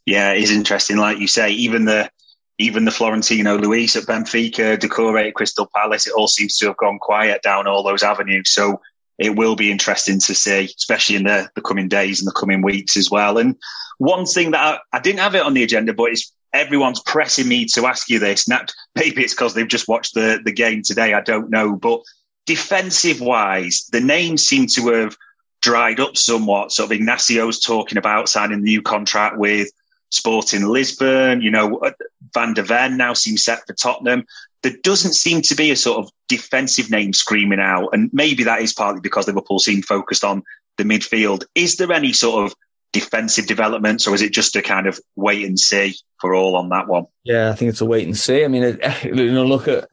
Yeah, 0.07 0.33
it's 0.33 0.51
interesting. 0.51 0.97
Like 0.97 1.19
you 1.19 1.27
say, 1.27 1.51
even 1.51 1.85
the 1.85 2.11
even 2.59 2.85
the 2.85 2.91
Florentino 2.91 3.57
Luis 3.57 3.97
at 3.97 4.05
Benfica, 4.05 4.77
Doucouré 4.77 5.29
at 5.29 5.35
Crystal 5.35 5.69
Palace, 5.75 6.07
it 6.07 6.13
all 6.13 6.29
seems 6.29 6.57
to 6.59 6.67
have 6.67 6.77
gone 6.77 6.99
quiet 7.01 7.43
down 7.43 7.67
all 7.67 7.83
those 7.83 8.03
avenues. 8.03 8.51
So 8.51 8.81
it 9.21 9.37
will 9.37 9.55
be 9.55 9.71
interesting 9.71 10.19
to 10.19 10.35
see, 10.35 10.65
especially 10.65 11.17
in 11.17 11.25
the, 11.25 11.49
the 11.55 11.61
coming 11.61 11.89
days 11.89 12.21
and 12.21 12.27
the 12.27 12.33
coming 12.33 12.63
weeks 12.63 12.97
as 12.97 13.11
well. 13.11 13.37
And 13.37 13.55
one 13.99 14.25
thing 14.25 14.53
that 14.53 14.81
I, 14.93 14.97
I 14.97 15.01
didn't 15.01 15.21
have 15.21 15.35
it 15.35 15.43
on 15.43 15.53
the 15.53 15.63
agenda, 15.63 15.93
but 15.93 16.11
it's 16.11 16.33
everyone's 16.55 17.03
pressing 17.03 17.47
me 17.47 17.67
to 17.67 17.87
ask 17.87 18.09
you 18.09 18.19
this. 18.19 18.49
Now, 18.49 18.63
maybe 18.95 19.23
it's 19.23 19.35
because 19.35 19.53
they've 19.53 19.69
just 19.69 19.89
watched 19.89 20.15
the, 20.15 20.41
the 20.43 20.53
game 20.53 20.83
today. 20.83 21.13
I 21.13 21.21
don't 21.21 21.51
know. 21.51 21.77
But 21.77 22.01
defensive 22.47 23.21
wise, 23.21 23.87
the 23.93 24.01
names 24.01 24.43
seem 24.43 24.67
to 24.69 24.89
have 24.89 25.17
dried 25.61 26.01
up 26.01 26.17
somewhat. 26.17 26.73
Sort 26.73 26.91
of 26.91 26.99
Inácio's 26.99 27.61
talking 27.61 27.99
about 27.99 28.31
signing 28.31 28.63
the 28.63 28.71
new 28.71 28.81
contract 28.81 29.37
with 29.37 29.69
Sporting 30.09 30.67
Lisbon. 30.67 31.43
You 31.43 31.51
know, 31.51 31.77
uh, 31.77 31.93
Van 32.33 32.55
der 32.55 32.63
Ven 32.63 32.97
now 32.97 33.13
seems 33.13 33.45
set 33.45 33.67
for 33.67 33.75
Tottenham 33.75 34.25
there 34.63 34.75
doesn't 34.83 35.15
seem 35.15 35.43
to 35.43 35.55
be 35.55 35.71
a 35.71 35.77
sort 35.77 36.05
of 36.05 36.11
defensive 36.29 36.91
name 36.91 37.13
screaming 37.13 37.61
out. 37.61 37.89
And 37.93 38.11
maybe 38.13 38.45
that 38.45 38.61
is 38.61 38.73
partly 38.73 39.01
because 39.01 39.27
Liverpool 39.27 39.59
seem 39.59 39.83
focused 39.83 40.25
on 40.25 40.43
the 40.77 40.85
midfield. 40.85 41.45
Is 41.55 41.77
there 41.77 41.93
any 41.93 42.13
sort 42.13 42.45
of 42.47 42.55
defensive 42.93 43.47
developments 43.47 44.07
or 44.07 44.15
is 44.15 44.23
it 44.23 44.33
just 44.33 44.57
a 44.57 44.63
kind 44.63 44.87
of 44.87 44.99
wait 45.17 45.47
and 45.47 45.59
see 45.59 45.95
for 46.21 46.35
all 46.35 46.57
on 46.57 46.69
that 46.71 46.89
one? 46.89 47.05
Yeah, 47.25 47.51
I 47.51 47.55
think 47.55 47.71
it's 47.71 47.81
a 47.81 47.87
wait 47.87 48.07
and 48.07 48.17
see. 48.17 48.45
I 48.45 48.49
mean, 48.49 48.79
you 49.03 49.33
know, 49.33 49.45
look 49.45 49.69
at, 49.69 49.89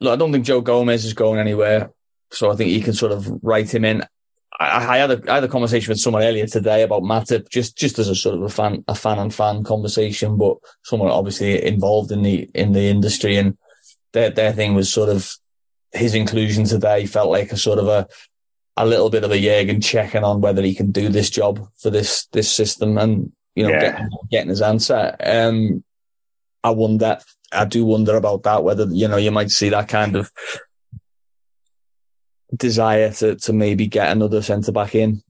look, 0.00 0.12
I 0.12 0.16
don't 0.16 0.32
think 0.32 0.46
Joe 0.46 0.60
Gomez 0.60 1.04
is 1.04 1.14
going 1.14 1.40
anywhere. 1.40 1.90
So 2.30 2.50
I 2.50 2.56
think 2.56 2.70
you 2.70 2.80
can 2.80 2.94
sort 2.94 3.12
of 3.12 3.28
write 3.42 3.72
him 3.72 3.84
in. 3.84 4.02
I, 4.58 4.94
I, 4.94 4.96
had 4.98 5.10
a 5.10 5.30
I 5.30 5.34
had 5.36 5.44
a 5.44 5.48
conversation 5.48 5.90
with 5.90 6.00
someone 6.00 6.22
earlier 6.22 6.46
today 6.46 6.82
about 6.82 7.02
Matip, 7.02 7.48
just 7.50 7.76
just 7.76 7.98
as 7.98 8.08
a 8.08 8.14
sort 8.14 8.36
of 8.36 8.42
a 8.42 8.48
fan 8.48 8.84
a 8.88 8.94
fan 8.94 9.18
and 9.18 9.32
fan 9.32 9.64
conversation, 9.64 10.36
but 10.38 10.56
someone 10.82 11.10
obviously 11.10 11.62
involved 11.62 12.10
in 12.10 12.22
the 12.22 12.48
in 12.54 12.72
the 12.72 12.88
industry 12.88 13.36
and 13.36 13.56
their 14.12 14.30
their 14.30 14.52
thing 14.52 14.74
was 14.74 14.92
sort 14.92 15.08
of 15.08 15.36
his 15.92 16.14
inclusion 16.14 16.64
today 16.64 17.06
felt 17.06 17.30
like 17.30 17.52
a 17.52 17.56
sort 17.56 17.78
of 17.78 17.88
a 17.88 18.08
a 18.76 18.86
little 18.86 19.10
bit 19.10 19.24
of 19.24 19.30
a 19.30 19.40
Jurgen 19.40 19.80
checking 19.80 20.24
on 20.24 20.40
whether 20.40 20.62
he 20.62 20.74
can 20.74 20.90
do 20.90 21.08
this 21.08 21.28
job 21.28 21.68
for 21.78 21.90
this 21.90 22.26
this 22.32 22.50
system 22.50 22.96
and 22.96 23.32
you 23.54 23.64
know 23.64 23.70
yeah. 23.70 23.80
getting, 23.80 24.08
getting 24.30 24.48
his 24.48 24.62
answer. 24.62 25.14
Um, 25.20 25.84
I 26.64 26.70
wonder, 26.70 27.18
I 27.52 27.64
do 27.64 27.84
wonder 27.84 28.16
about 28.16 28.44
that 28.44 28.64
whether 28.64 28.86
you 28.86 29.08
know 29.08 29.18
you 29.18 29.30
might 29.30 29.50
see 29.50 29.68
that 29.70 29.88
kind 29.88 30.16
of 30.16 30.30
desire 32.56 33.12
to 33.12 33.36
to 33.36 33.52
maybe 33.52 33.86
get 33.86 34.10
another 34.10 34.42
centre 34.42 34.72
back 34.72 34.94
in. 34.94 35.22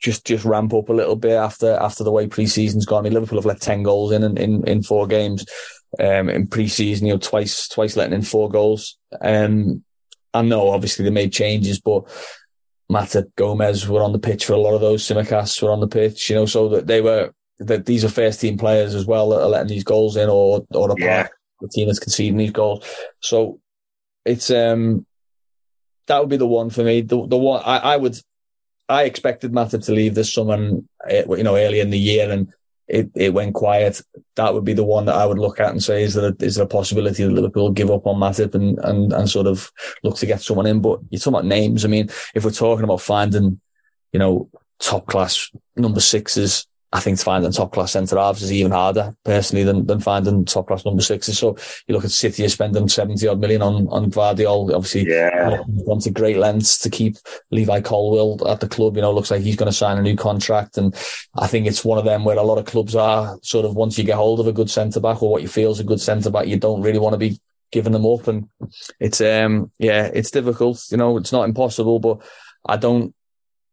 Just, 0.00 0.26
just 0.26 0.44
ramp 0.44 0.74
up 0.74 0.88
a 0.88 0.92
little 0.92 1.14
bit 1.14 1.34
after 1.34 1.74
after 1.74 2.02
the 2.02 2.10
way 2.10 2.26
pre-season's 2.26 2.86
gone. 2.86 3.00
I 3.00 3.02
mean, 3.04 3.12
Liverpool 3.12 3.38
have 3.38 3.46
let 3.46 3.60
ten 3.60 3.84
goals 3.84 4.10
in 4.10 4.24
in, 4.24 4.36
in, 4.36 4.66
in 4.66 4.82
four 4.82 5.06
games 5.06 5.44
um, 6.00 6.28
in 6.28 6.46
pre-season, 6.46 7.06
you 7.06 7.12
know, 7.14 7.18
twice, 7.18 7.68
twice 7.68 7.96
letting 7.96 8.14
in 8.14 8.22
four 8.22 8.48
goals. 8.48 8.98
Um, 9.20 9.84
I 10.34 10.42
know 10.42 10.70
obviously 10.70 11.04
they 11.04 11.10
made 11.10 11.32
changes, 11.32 11.80
but 11.80 12.04
Matip 12.90 13.34
Gomez 13.36 13.88
were 13.88 14.02
on 14.02 14.12
the 14.12 14.18
pitch 14.18 14.46
for 14.46 14.54
a 14.54 14.58
lot 14.58 14.74
of 14.74 14.80
those. 14.80 15.06
Tsimikas 15.06 15.62
were 15.62 15.70
on 15.70 15.80
the 15.80 15.88
pitch, 15.88 16.30
you 16.30 16.36
know, 16.36 16.46
so 16.46 16.68
that 16.70 16.86
they 16.86 17.00
were, 17.00 17.32
that 17.58 17.86
these 17.86 18.04
are 18.04 18.08
first 18.08 18.40
team 18.40 18.58
players 18.58 18.94
as 18.94 19.06
well 19.06 19.30
that 19.30 19.42
are 19.42 19.48
letting 19.48 19.68
these 19.68 19.84
goals 19.84 20.16
in 20.16 20.28
or, 20.28 20.64
or 20.70 20.90
a 20.90 20.94
yeah. 20.98 21.22
part 21.22 21.32
the 21.60 21.68
team 21.68 21.86
that's 21.86 22.00
conceding 22.00 22.36
these 22.36 22.50
goals. 22.50 22.84
So 23.20 23.60
it's, 24.24 24.50
um, 24.50 25.06
that 26.08 26.18
would 26.18 26.28
be 26.28 26.36
the 26.36 26.46
one 26.46 26.70
for 26.70 26.82
me. 26.82 27.02
The, 27.02 27.26
the 27.26 27.36
one 27.36 27.62
I, 27.64 27.78
I 27.78 27.96
would, 27.96 28.18
I 28.88 29.04
expected 29.04 29.52
Matip 29.52 29.84
to 29.86 29.92
leave 29.92 30.14
this 30.14 30.34
summer, 30.34 30.78
eh, 31.08 31.24
you 31.28 31.44
know, 31.44 31.56
early 31.56 31.80
in 31.80 31.90
the 31.90 31.98
year 31.98 32.30
and 32.30 32.52
it, 32.88 33.10
it 33.14 33.32
went 33.32 33.54
quiet 33.54 34.00
that 34.36 34.54
would 34.54 34.64
be 34.64 34.72
the 34.72 34.84
one 34.84 35.04
that 35.06 35.14
I 35.14 35.26
would 35.26 35.38
look 35.38 35.60
at 35.60 35.70
and 35.70 35.82
say, 35.82 36.02
is 36.02 36.14
there 36.14 36.30
a, 36.30 36.34
is 36.40 36.56
there 36.56 36.64
a 36.64 36.68
possibility 36.68 37.24
that 37.24 37.32
Liverpool 37.32 37.70
give 37.70 37.90
up 37.90 38.06
on 38.06 38.16
Matip 38.16 38.54
and, 38.54 38.78
and, 38.78 39.12
and 39.12 39.28
sort 39.28 39.46
of 39.46 39.70
look 40.02 40.16
to 40.18 40.26
get 40.26 40.40
someone 40.40 40.66
in? 40.66 40.80
But 40.80 41.00
you're 41.10 41.18
talking 41.18 41.34
about 41.34 41.44
names. 41.44 41.84
I 41.84 41.88
mean, 41.88 42.08
if 42.34 42.44
we're 42.44 42.50
talking 42.50 42.84
about 42.84 43.00
finding, 43.00 43.60
you 44.12 44.18
know, 44.18 44.48
top 44.78 45.06
class 45.06 45.50
number 45.76 46.00
sixes, 46.00 46.66
I 46.94 47.00
think 47.00 47.18
finding 47.18 47.50
top 47.52 47.72
class 47.72 47.92
centre 47.92 48.18
halves 48.18 48.42
is 48.42 48.52
even 48.52 48.70
harder 48.70 49.14
personally 49.24 49.64
than, 49.64 49.86
than 49.86 50.00
finding 50.00 50.44
top 50.44 50.68
class 50.68 50.84
number 50.84 51.02
sixes. 51.02 51.38
So 51.38 51.56
you 51.86 51.94
look 51.94 52.04
at 52.04 52.10
City 52.10 52.44
are 52.44 52.50
spending 52.50 52.86
70 52.86 53.26
odd 53.26 53.40
million 53.40 53.62
on, 53.62 53.88
on 53.88 54.10
Gvardiol. 54.10 54.74
Obviously, 54.74 55.08
yeah. 55.08 55.62
gone 55.86 56.00
to 56.00 56.10
great 56.10 56.36
lengths 56.36 56.76
to 56.78 56.90
keep 56.90 57.16
Levi 57.50 57.80
Colwill 57.80 58.46
at 58.46 58.60
the 58.60 58.68
club. 58.68 58.96
You 58.96 59.02
know, 59.02 59.12
looks 59.12 59.30
like 59.30 59.40
he's 59.40 59.56
going 59.56 59.70
to 59.70 59.76
sign 59.76 59.96
a 59.96 60.02
new 60.02 60.16
contract. 60.16 60.76
And 60.76 60.94
I 61.34 61.46
think 61.46 61.66
it's 61.66 61.82
one 61.84 61.98
of 61.98 62.04
them 62.04 62.24
where 62.24 62.36
a 62.36 62.42
lot 62.42 62.58
of 62.58 62.66
clubs 62.66 62.94
are 62.94 63.38
sort 63.42 63.64
of 63.64 63.74
once 63.74 63.96
you 63.96 64.04
get 64.04 64.16
hold 64.16 64.40
of 64.40 64.46
a 64.46 64.52
good 64.52 64.70
centre 64.70 65.00
back 65.00 65.22
or 65.22 65.30
what 65.30 65.42
you 65.42 65.48
feel 65.48 65.72
is 65.72 65.80
a 65.80 65.84
good 65.84 66.00
centre 66.00 66.30
back, 66.30 66.46
you 66.46 66.58
don't 66.58 66.82
really 66.82 66.98
want 66.98 67.14
to 67.14 67.18
be 67.18 67.40
giving 67.70 67.92
them 67.92 68.04
up. 68.04 68.28
And 68.28 68.50
it's, 69.00 69.22
um, 69.22 69.72
yeah, 69.78 70.10
it's 70.12 70.30
difficult. 70.30 70.84
You 70.90 70.98
know, 70.98 71.16
it's 71.16 71.32
not 71.32 71.44
impossible, 71.44 72.00
but 72.00 72.20
I 72.66 72.76
don't, 72.76 73.14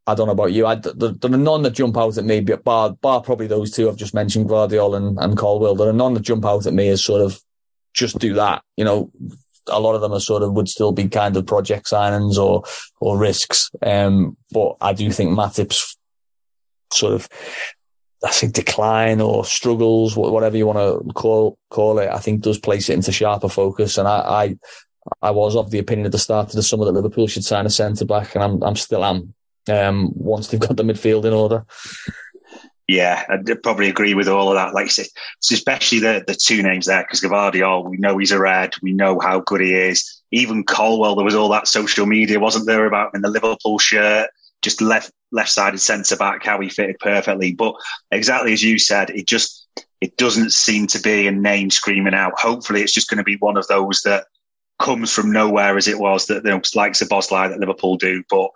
I 0.09 0.15
don't 0.15 0.25
know 0.25 0.33
about 0.33 0.53
you. 0.53 0.65
I, 0.65 0.75
there, 0.75 1.11
there 1.11 1.33
are 1.33 1.37
none 1.37 1.61
that 1.63 1.71
jump 1.71 1.95
out 1.97 2.17
at 2.17 2.25
me, 2.25 2.39
but 2.41 2.63
bar, 2.63 2.91
bar 2.93 3.21
probably 3.21 3.47
those 3.47 3.71
two 3.71 3.87
I've 3.87 3.95
just 3.95 4.15
mentioned, 4.15 4.47
Gvardiol 4.49 4.97
and, 4.97 5.17
and 5.19 5.37
Colwill. 5.37 5.75
There 5.75 5.89
are 5.89 5.93
none 5.93 6.15
that 6.15 6.23
jump 6.23 6.45
out 6.45 6.65
at 6.65 6.73
me 6.73 6.89
as 6.89 7.03
sort 7.03 7.21
of 7.21 7.39
just 7.93 8.17
do 8.17 8.33
that. 8.33 8.63
You 8.75 8.85
know, 8.85 9.11
a 9.67 9.79
lot 9.79 9.93
of 9.93 10.01
them 10.01 10.13
are 10.13 10.19
sort 10.19 10.41
of 10.41 10.53
would 10.53 10.67
still 10.67 10.91
be 10.91 11.07
kind 11.07 11.37
of 11.37 11.45
project 11.45 11.85
signings 11.85 12.37
or 12.37 12.63
or 12.99 13.17
risks. 13.17 13.69
Um, 13.83 14.35
but 14.51 14.77
I 14.81 14.93
do 14.93 15.11
think 15.11 15.31
Matip's 15.31 15.95
sort 16.91 17.13
of 17.13 17.29
I 18.25 18.31
think 18.31 18.53
decline 18.53 19.21
or 19.21 19.45
struggles, 19.45 20.17
whatever 20.17 20.57
you 20.57 20.67
want 20.67 20.79
to 20.79 21.13
call 21.13 21.57
call 21.69 21.99
it, 21.99 22.09
I 22.09 22.17
think 22.17 22.41
does 22.41 22.57
place 22.57 22.89
it 22.89 22.93
into 22.93 23.11
sharper 23.11 23.49
focus. 23.49 23.97
And 23.97 24.07
I, 24.07 24.17
I 24.17 24.55
I 25.21 25.31
was 25.31 25.55
of 25.55 25.71
the 25.71 25.79
opinion 25.79 26.05
at 26.05 26.11
the 26.11 26.17
start 26.17 26.49
of 26.49 26.55
the 26.55 26.63
summer 26.63 26.85
that 26.85 26.93
Liverpool 26.93 27.27
should 27.27 27.45
sign 27.45 27.65
a 27.65 27.69
centre 27.69 28.05
back, 28.05 28.35
and 28.35 28.43
I'm 28.43 28.63
I'm 28.63 28.75
still 28.75 29.05
am 29.05 29.33
um, 29.71 30.12
once 30.15 30.47
they've 30.47 30.60
got 30.60 30.77
the 30.77 30.84
midfield 30.84 31.25
in 31.25 31.34
order. 31.34 31.65
Yeah, 32.89 33.23
I'd 33.29 33.62
probably 33.62 33.88
agree 33.88 34.15
with 34.15 34.27
all 34.27 34.49
of 34.49 34.55
that. 34.55 34.73
Like 34.73 34.89
especially 35.51 35.99
the, 35.99 36.23
the 36.25 36.34
two 36.34 36.63
names 36.63 36.88
there, 36.88 37.03
because 37.03 37.21
Gvardiol, 37.21 37.88
we 37.88 37.97
know 37.97 38.17
he's 38.17 38.32
a 38.32 38.39
red, 38.39 38.73
we 38.82 38.93
know 38.93 39.19
how 39.19 39.41
good 39.41 39.62
he 39.62 39.75
is. 39.75 40.23
Even 40.32 40.63
Colwill, 40.63 41.15
there 41.15 41.25
was 41.25 41.36
all 41.36 41.49
that 41.49 41.67
social 41.67 42.08
media, 42.08 42.39
wasn't 42.39 42.65
there, 42.65 42.86
about 42.86 43.12
in 43.13 43.21
the 43.21 43.29
Liverpool 43.29 43.77
shirt, 43.77 44.32
just 44.63 44.82
left 44.82 45.12
left 45.32 45.51
sided 45.51 45.77
centre 45.77 46.15
back, 46.15 46.43
how 46.43 46.60
he 46.60 46.67
fitted 46.67 46.97
perfectly. 46.99 47.53
But 47.53 47.75
exactly 48.10 48.53
as 48.53 48.63
you 48.63 48.79
said, 48.79 49.12
it 49.12 49.27
just 49.27 49.67
it 50.01 50.17
doesn't 50.17 50.51
seem 50.51 50.88
to 50.88 50.99
be 50.99 51.27
a 51.27 51.32
name 51.32 51.69
screaming 51.69 52.15
out. 52.15 52.39
Hopefully, 52.39 52.82
it's 52.82 52.93
just 52.93 53.08
going 53.08 53.19
to 53.19 53.23
be 53.23 53.36
one 53.36 53.58
of 53.58 53.67
those 53.67 54.01
that 54.01 54.25
comes 54.79 55.13
from 55.13 55.32
nowhere, 55.32 55.77
as 55.77 55.88
it 55.88 55.99
was 55.99 56.25
that 56.25 56.43
you 56.43 56.49
know, 56.49 56.62
like 56.73 56.93
Szoboszlai 56.93 57.49
that 57.49 57.60
Liverpool 57.60 57.97
do, 57.97 58.23
but 58.32 58.49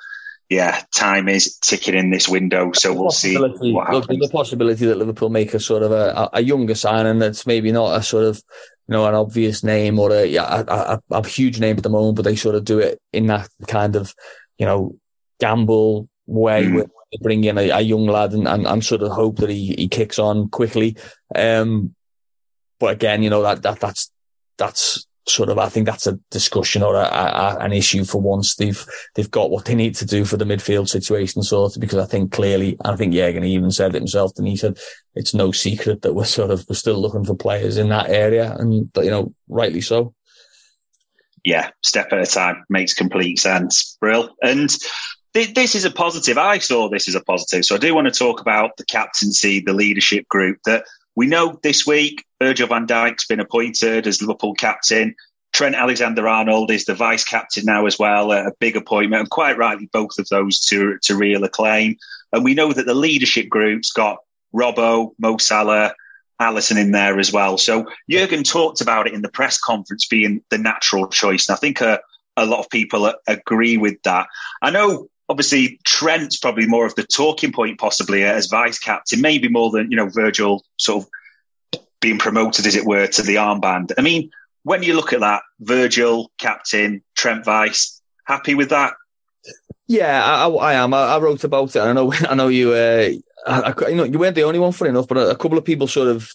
yeah, 0.49 0.83
time 0.93 1.29
is 1.29 1.57
ticking 1.57 1.95
in 1.95 2.11
this 2.11 2.27
window, 2.27 2.71
so 2.73 2.93
we'll 2.93 3.11
see 3.11 3.37
what 3.37 3.87
happens. 3.87 4.07
Look, 4.07 4.19
the 4.19 4.29
possibility 4.29 4.85
that 4.85 4.97
Liverpool 4.97 5.29
make 5.29 5.53
a 5.53 5.59
sort 5.59 5.83
of 5.83 5.91
a, 5.91 6.29
a 6.33 6.41
younger 6.41 6.75
signing 6.75 7.19
that's 7.19 7.47
maybe 7.47 7.71
not 7.71 7.97
a 7.97 8.03
sort 8.03 8.25
of 8.25 8.41
you 8.87 8.93
know 8.93 9.05
an 9.07 9.15
obvious 9.15 9.63
name 9.63 9.99
or 9.99 10.11
a, 10.11 10.35
a, 10.35 10.43
a, 10.67 11.01
a 11.11 11.27
huge 11.27 11.59
name 11.59 11.77
at 11.77 11.83
the 11.83 11.89
moment, 11.89 12.15
but 12.15 12.23
they 12.25 12.35
sort 12.35 12.55
of 12.55 12.65
do 12.65 12.79
it 12.79 12.99
in 13.11 13.27
that 13.27 13.49
kind 13.67 13.95
of 13.95 14.13
you 14.57 14.65
know 14.65 14.95
gamble 15.39 16.09
way 16.25 16.65
mm. 16.65 16.75
where 16.75 16.85
they 16.85 17.17
bring 17.21 17.43
in 17.43 17.57
a, 17.57 17.69
a 17.69 17.81
young 17.81 18.05
lad 18.05 18.33
and, 18.33 18.47
and, 18.47 18.65
and, 18.65 18.83
sort 18.83 19.01
of 19.01 19.11
hope 19.11 19.37
that 19.37 19.49
he, 19.49 19.75
he 19.77 19.87
kicks 19.87 20.19
on 20.19 20.49
quickly. 20.49 20.95
Um, 21.35 21.95
but 22.79 22.93
again, 22.93 23.23
you 23.23 23.29
know 23.29 23.43
that 23.43 23.61
that 23.63 23.79
that's 23.79 24.11
that's 24.57 25.07
sort 25.27 25.49
of 25.49 25.57
I 25.57 25.69
think 25.69 25.85
that's 25.85 26.07
a 26.07 26.19
discussion 26.31 26.83
or 26.83 26.95
a, 26.95 27.05
a, 27.05 27.57
an 27.59 27.71
issue 27.71 28.03
for 28.03 28.21
once 28.21 28.55
they've 28.55 28.85
they've 29.15 29.31
got 29.31 29.51
what 29.51 29.65
they 29.65 29.75
need 29.75 29.95
to 29.95 30.05
do 30.05 30.25
for 30.25 30.37
the 30.37 30.45
midfield 30.45 30.89
situation 30.89 31.43
sorted 31.43 31.81
because 31.81 31.99
I 31.99 32.05
think 32.05 32.31
clearly 32.31 32.77
I 32.83 32.95
think 32.95 33.13
Jurgen 33.13 33.43
even 33.43 33.71
said 33.71 33.95
it 33.95 33.99
himself 33.99 34.33
and 34.37 34.47
he 34.47 34.57
said 34.57 34.77
it's 35.15 35.33
no 35.33 35.51
secret 35.51 36.01
that 36.01 36.13
we're 36.13 36.25
sort 36.25 36.51
of 36.51 36.65
we're 36.69 36.75
still 36.75 36.99
looking 36.99 37.23
for 37.23 37.35
players 37.35 37.77
in 37.77 37.89
that 37.89 38.09
area 38.09 38.55
and 38.57 38.73
you 38.73 39.09
know 39.09 39.33
rightly 39.47 39.81
so. 39.81 40.13
Yeah, 41.45 41.71
step 41.81 42.07
at 42.11 42.19
a 42.19 42.25
time 42.25 42.63
makes 42.69 42.93
complete 42.93 43.39
sense. 43.39 43.97
Brill 43.99 44.29
and. 44.41 44.69
This 45.35 45.73
is 45.73 45.83
a 45.83 45.89
positive. 45.89 46.37
I 46.37 46.59
saw 46.59 46.89
this 46.89 47.07
as 47.07 47.15
a 47.15 47.23
positive. 47.23 47.65
So 47.65 47.73
I 47.73 47.79
do 47.79 47.95
want 47.95 48.05
to 48.05 48.13
talk 48.13 48.39
about 48.39 48.77
the 48.77 48.85
captaincy, 48.85 49.61
the 49.61 49.73
leadership 49.73 50.27
group 50.27 50.59
that 50.65 50.83
we 51.15 51.27
know 51.27 51.59
this 51.63 51.85
week 51.85 52.25
Virgil 52.41 52.67
van 52.67 52.87
Dijk's 52.87 53.25
been 53.25 53.39
appointed 53.39 54.07
as 54.07 54.21
Liverpool 54.21 54.53
captain. 54.53 55.15
Trent 55.53 55.75
Alexander 55.75 56.27
Arnold 56.27 56.71
is 56.71 56.85
the 56.85 56.95
vice 56.95 57.23
captain 57.23 57.65
now 57.65 57.85
as 57.85 57.99
well, 57.99 58.31
a 58.31 58.51
big 58.59 58.75
appointment, 58.75 59.19
and 59.21 59.29
quite 59.29 59.57
rightly, 59.57 59.87
both 59.93 60.17
of 60.17 60.27
those 60.29 60.59
to, 60.65 60.97
to 61.03 61.15
real 61.15 61.43
acclaim. 61.43 61.95
And 62.31 62.43
we 62.43 62.55
know 62.55 62.73
that 62.73 62.87
the 62.87 62.95
leadership 62.95 63.49
group's 63.49 63.91
got 63.91 64.17
Robbo, 64.53 65.11
Mo 65.19 65.37
Salah, 65.37 65.93
Alisson 66.41 66.79
in 66.79 66.91
there 66.91 67.19
as 67.19 67.31
well. 67.31 67.59
So 67.59 67.85
Jurgen 68.09 68.43
talked 68.43 68.81
about 68.81 69.05
it 69.05 69.13
in 69.13 69.21
the 69.21 69.29
press 69.29 69.59
conference 69.59 70.07
being 70.07 70.43
the 70.49 70.57
natural 70.57 71.07
choice. 71.07 71.47
And 71.47 71.55
I 71.55 71.59
think 71.59 71.81
a, 71.81 71.99
a 72.35 72.47
lot 72.47 72.59
of 72.59 72.69
people 72.69 73.13
agree 73.27 73.77
with 73.77 74.01
that. 74.03 74.27
I 74.61 74.71
know 74.71 75.07
obviously 75.33 75.79
Trent's 75.83 76.37
probably 76.37 76.67
more 76.67 76.85
of 76.85 76.93
the 76.93 77.01
talking 77.01 77.51
point 77.51 77.79
possibly 77.79 78.23
as 78.23 78.45
vice 78.45 78.77
captain, 78.77 79.19
maybe 79.19 79.49
more 79.49 79.71
than, 79.71 79.89
you 79.89 79.97
know, 79.97 80.07
Virgil 80.07 80.63
sort 80.77 81.03
of 81.03 81.09
being 81.99 82.19
promoted, 82.19 82.67
as 82.67 82.75
it 82.75 82.85
were, 82.85 83.07
to 83.07 83.23
the 83.23 83.33
armband. 83.33 83.93
I 83.97 84.03
mean, 84.03 84.29
when 84.61 84.83
you 84.83 84.95
look 84.95 85.11
at 85.11 85.21
that, 85.21 85.41
Virgil, 85.59 86.31
captain, 86.37 87.01
Trent 87.17 87.45
vice, 87.45 87.99
happy 88.25 88.53
with 88.53 88.69
that? 88.69 88.93
Yeah, 89.87 90.23
I, 90.23 90.47
I 90.47 90.73
am. 90.75 90.93
I, 90.93 91.15
I, 91.15 91.17
wrote 91.17 91.43
about 91.43 91.75
it. 91.75 91.79
I 91.79 91.93
know, 91.93 92.13
I 92.29 92.35
know 92.35 92.49
you, 92.49 92.73
uh, 92.73 93.09
I, 93.47 93.73
you 93.89 93.95
know, 93.95 94.03
you 94.03 94.19
weren't 94.19 94.35
the 94.35 94.43
only 94.43 94.59
one, 94.59 94.71
funny 94.71 94.89
enough, 94.89 95.07
but 95.07 95.17
a, 95.17 95.31
a, 95.31 95.35
couple 95.35 95.57
of 95.57 95.65
people 95.65 95.87
sort 95.87 96.09
of 96.09 96.29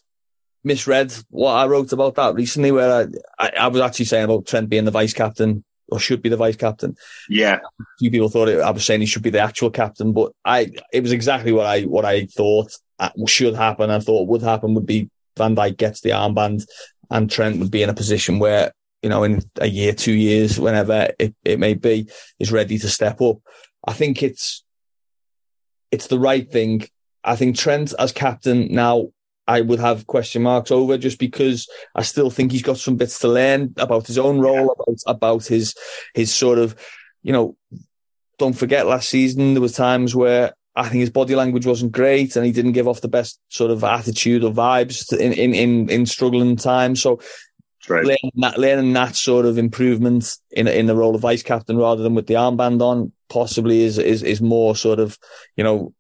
misread 0.65 1.15
what 1.31 1.53
I 1.53 1.69
wrote 1.69 1.93
about 1.93 2.17
that 2.17 2.35
recently, 2.35 2.73
where 2.73 3.09
I, 3.39 3.49
I, 3.61 3.69
was 3.69 3.81
actually 3.81 4.07
saying 4.07 4.25
about 4.25 4.47
Trent 4.47 4.69
being 4.69 4.87
the 4.87 4.91
vice 4.91 5.13
captain 5.13 5.63
or 5.89 5.99
should 5.99 6.23
be 6.23 6.29
the 6.29 6.37
vice 6.37 6.57
captain. 6.57 6.97
Yeah, 7.29 7.57
a 7.57 7.85
few 7.99 8.11
people 8.11 8.29
thought 8.29 8.49
it, 8.49 8.61
I 8.61 8.71
was 8.71 8.85
saying 8.85 9.01
he 9.01 9.07
should 9.07 9.23
be 9.23 9.31
the 9.31 9.41
actual 9.41 9.71
captain, 9.71 10.13
but 10.13 10.33
I 10.45 10.73
it 10.93 11.03
was 11.03 11.13
exactly 11.13 11.53
what 11.53 11.67
I 11.67 11.83
what 11.83 12.05
I 12.05 12.27
thought 12.27 12.73
uh, 12.99 13.11
should 13.27 13.55
happen. 13.55 13.91
I 13.91 14.01
thought 14.01 14.29
would 14.29 14.43
happen 14.43 14.75
would 14.75 14.87
be 14.87 15.11
Van 15.37 15.57
Dijk 15.57 15.77
gets 15.77 16.01
the 16.01 16.11
armband, 16.11 16.67
and 17.11 17.31
Trent 17.31 17.59
would 17.59 17.71
be 17.71 17.83
in 17.83 17.91
a 17.91 17.95
position 17.95 18.39
where 18.39 18.73
you 19.03 19.09
know 19.09 19.25
in 19.25 19.43
a 19.61 19.67
year, 19.67 19.93
two 19.93 20.13
years, 20.13 20.59
whenever 20.61 21.11
it, 21.19 21.35
it 21.45 21.59
may 21.59 21.75
be, 21.75 22.09
is 22.39 22.53
ready 22.53 22.79
to 22.79 22.89
step 22.89 23.21
up. 23.21 23.39
I 23.87 23.93
think 23.93 24.23
it's 24.23 24.65
it's 25.91 26.09
the 26.09 26.19
right 26.19 26.51
thing. 26.51 26.87
I 27.25 27.37
think 27.37 27.57
Trent 27.57 27.95
as 27.99 28.13
captain 28.13 28.73
now 28.73 29.09
I 29.49 29.63
would 29.63 29.81
have 29.81 30.07
question 30.07 30.43
marks 30.43 30.71
over 30.71 30.99
just 30.99 31.19
because 31.19 31.69
I 31.95 32.03
still 32.03 32.29
think 32.29 32.53
he's 32.53 32.63
got 32.63 32.77
some 32.77 32.97
bits 32.97 33.19
to 33.21 33.29
learn 33.29 33.75
about 33.79 34.07
his 34.07 34.19
own 34.19 34.39
role, 34.41 34.55
yeah. 34.55 34.83
about, 34.85 34.99
about 35.07 35.47
his, 35.47 35.75
his 36.15 36.33
sort 36.33 36.59
of, 36.59 36.77
you 37.23 37.33
know, 37.33 37.57
don't 38.39 38.53
forget 38.53 38.87
last 38.87 39.09
season, 39.09 39.55
there 39.55 39.63
was 39.63 39.73
times 39.73 40.15
where 40.15 40.53
I 40.77 40.83
think 40.83 41.01
his 41.01 41.11
body 41.11 41.35
language 41.35 41.67
wasn't 41.67 41.93
great 41.93 42.37
and 42.37 42.45
he 42.45 42.53
didn't 42.53 42.73
give 42.73 42.87
off 42.87 43.01
the 43.01 43.09
best 43.09 43.41
sort 43.49 43.71
of 43.71 43.83
attitude 43.83 44.45
or 44.45 44.53
vibes 44.53 45.13
in, 45.13 45.33
in, 45.33 45.55
in, 45.55 45.89
in 45.89 46.07
struggling 46.07 46.57
times. 46.57 47.01
So 47.01 47.19
right. 47.89 48.05
learning, 48.05 48.33
that, 48.37 48.59
learning 48.59 48.93
that 48.93 49.17
sort 49.17 49.47
of 49.47 49.57
improvement 49.57 50.37
in, 50.51 50.69
in 50.69 50.85
the 50.85 50.95
role 50.95 51.15
of 51.15 51.23
vice 51.23 51.43
captain 51.43 51.79
rather 51.79 52.03
than 52.03 52.15
with 52.15 52.27
the 52.27 52.35
armband 52.35 52.83
on 52.83 53.13
possibly 53.31 53.81
is, 53.81 53.97
is, 53.97 54.23
is 54.23 54.43
more 54.43 54.77
sort 54.77 55.01
of, 55.01 55.19
you 55.57 55.65
know, 55.65 55.95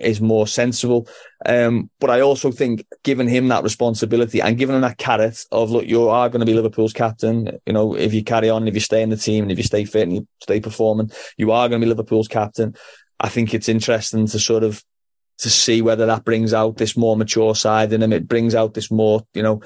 is 0.00 0.20
more 0.20 0.46
sensible. 0.46 1.08
Um, 1.44 1.90
but 2.00 2.10
I 2.10 2.20
also 2.20 2.50
think 2.50 2.86
giving 3.02 3.28
him 3.28 3.48
that 3.48 3.62
responsibility 3.62 4.40
and 4.40 4.56
giving 4.56 4.74
him 4.76 4.82
that 4.82 4.98
carrot 4.98 5.44
of 5.52 5.70
look, 5.70 5.86
you 5.86 6.08
are 6.08 6.28
going 6.28 6.40
to 6.40 6.46
be 6.46 6.54
Liverpool's 6.54 6.92
captain. 6.92 7.58
You 7.66 7.72
know, 7.72 7.94
if 7.94 8.14
you 8.14 8.24
carry 8.24 8.48
on, 8.48 8.68
if 8.68 8.74
you 8.74 8.80
stay 8.80 9.02
in 9.02 9.10
the 9.10 9.16
team, 9.16 9.44
and 9.44 9.52
if 9.52 9.58
you 9.58 9.64
stay 9.64 9.84
fit 9.84 10.04
and 10.04 10.14
you 10.14 10.28
stay 10.40 10.60
performing, 10.60 11.10
you 11.36 11.50
are 11.52 11.68
going 11.68 11.80
to 11.80 11.84
be 11.84 11.88
Liverpool's 11.88 12.28
captain. 12.28 12.74
I 13.20 13.28
think 13.28 13.54
it's 13.54 13.68
interesting 13.68 14.26
to 14.26 14.38
sort 14.38 14.64
of 14.64 14.82
to 15.38 15.50
see 15.50 15.82
whether 15.82 16.06
that 16.06 16.24
brings 16.24 16.54
out 16.54 16.76
this 16.76 16.96
more 16.96 17.16
mature 17.16 17.54
side 17.54 17.92
in 17.92 18.02
him. 18.02 18.12
It 18.12 18.28
brings 18.28 18.54
out 18.54 18.74
this 18.74 18.90
more, 18.90 19.26
you 19.34 19.42
know, 19.42 19.60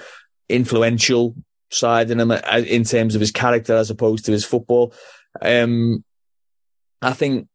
influential 0.49 1.35
side 1.71 2.11
in 2.11 2.21
him 2.21 2.31
uh, 2.31 2.41
in 2.67 2.85
terms 2.85 3.15
of 3.15 3.21
his 3.21 3.33
character 3.33 3.77
as 3.77 3.91
opposed 3.91 4.25
to 4.27 4.33
his 4.33 4.45
football. 4.45 4.93
Um, 5.41 6.05
I 7.03 7.13
think 7.13 7.49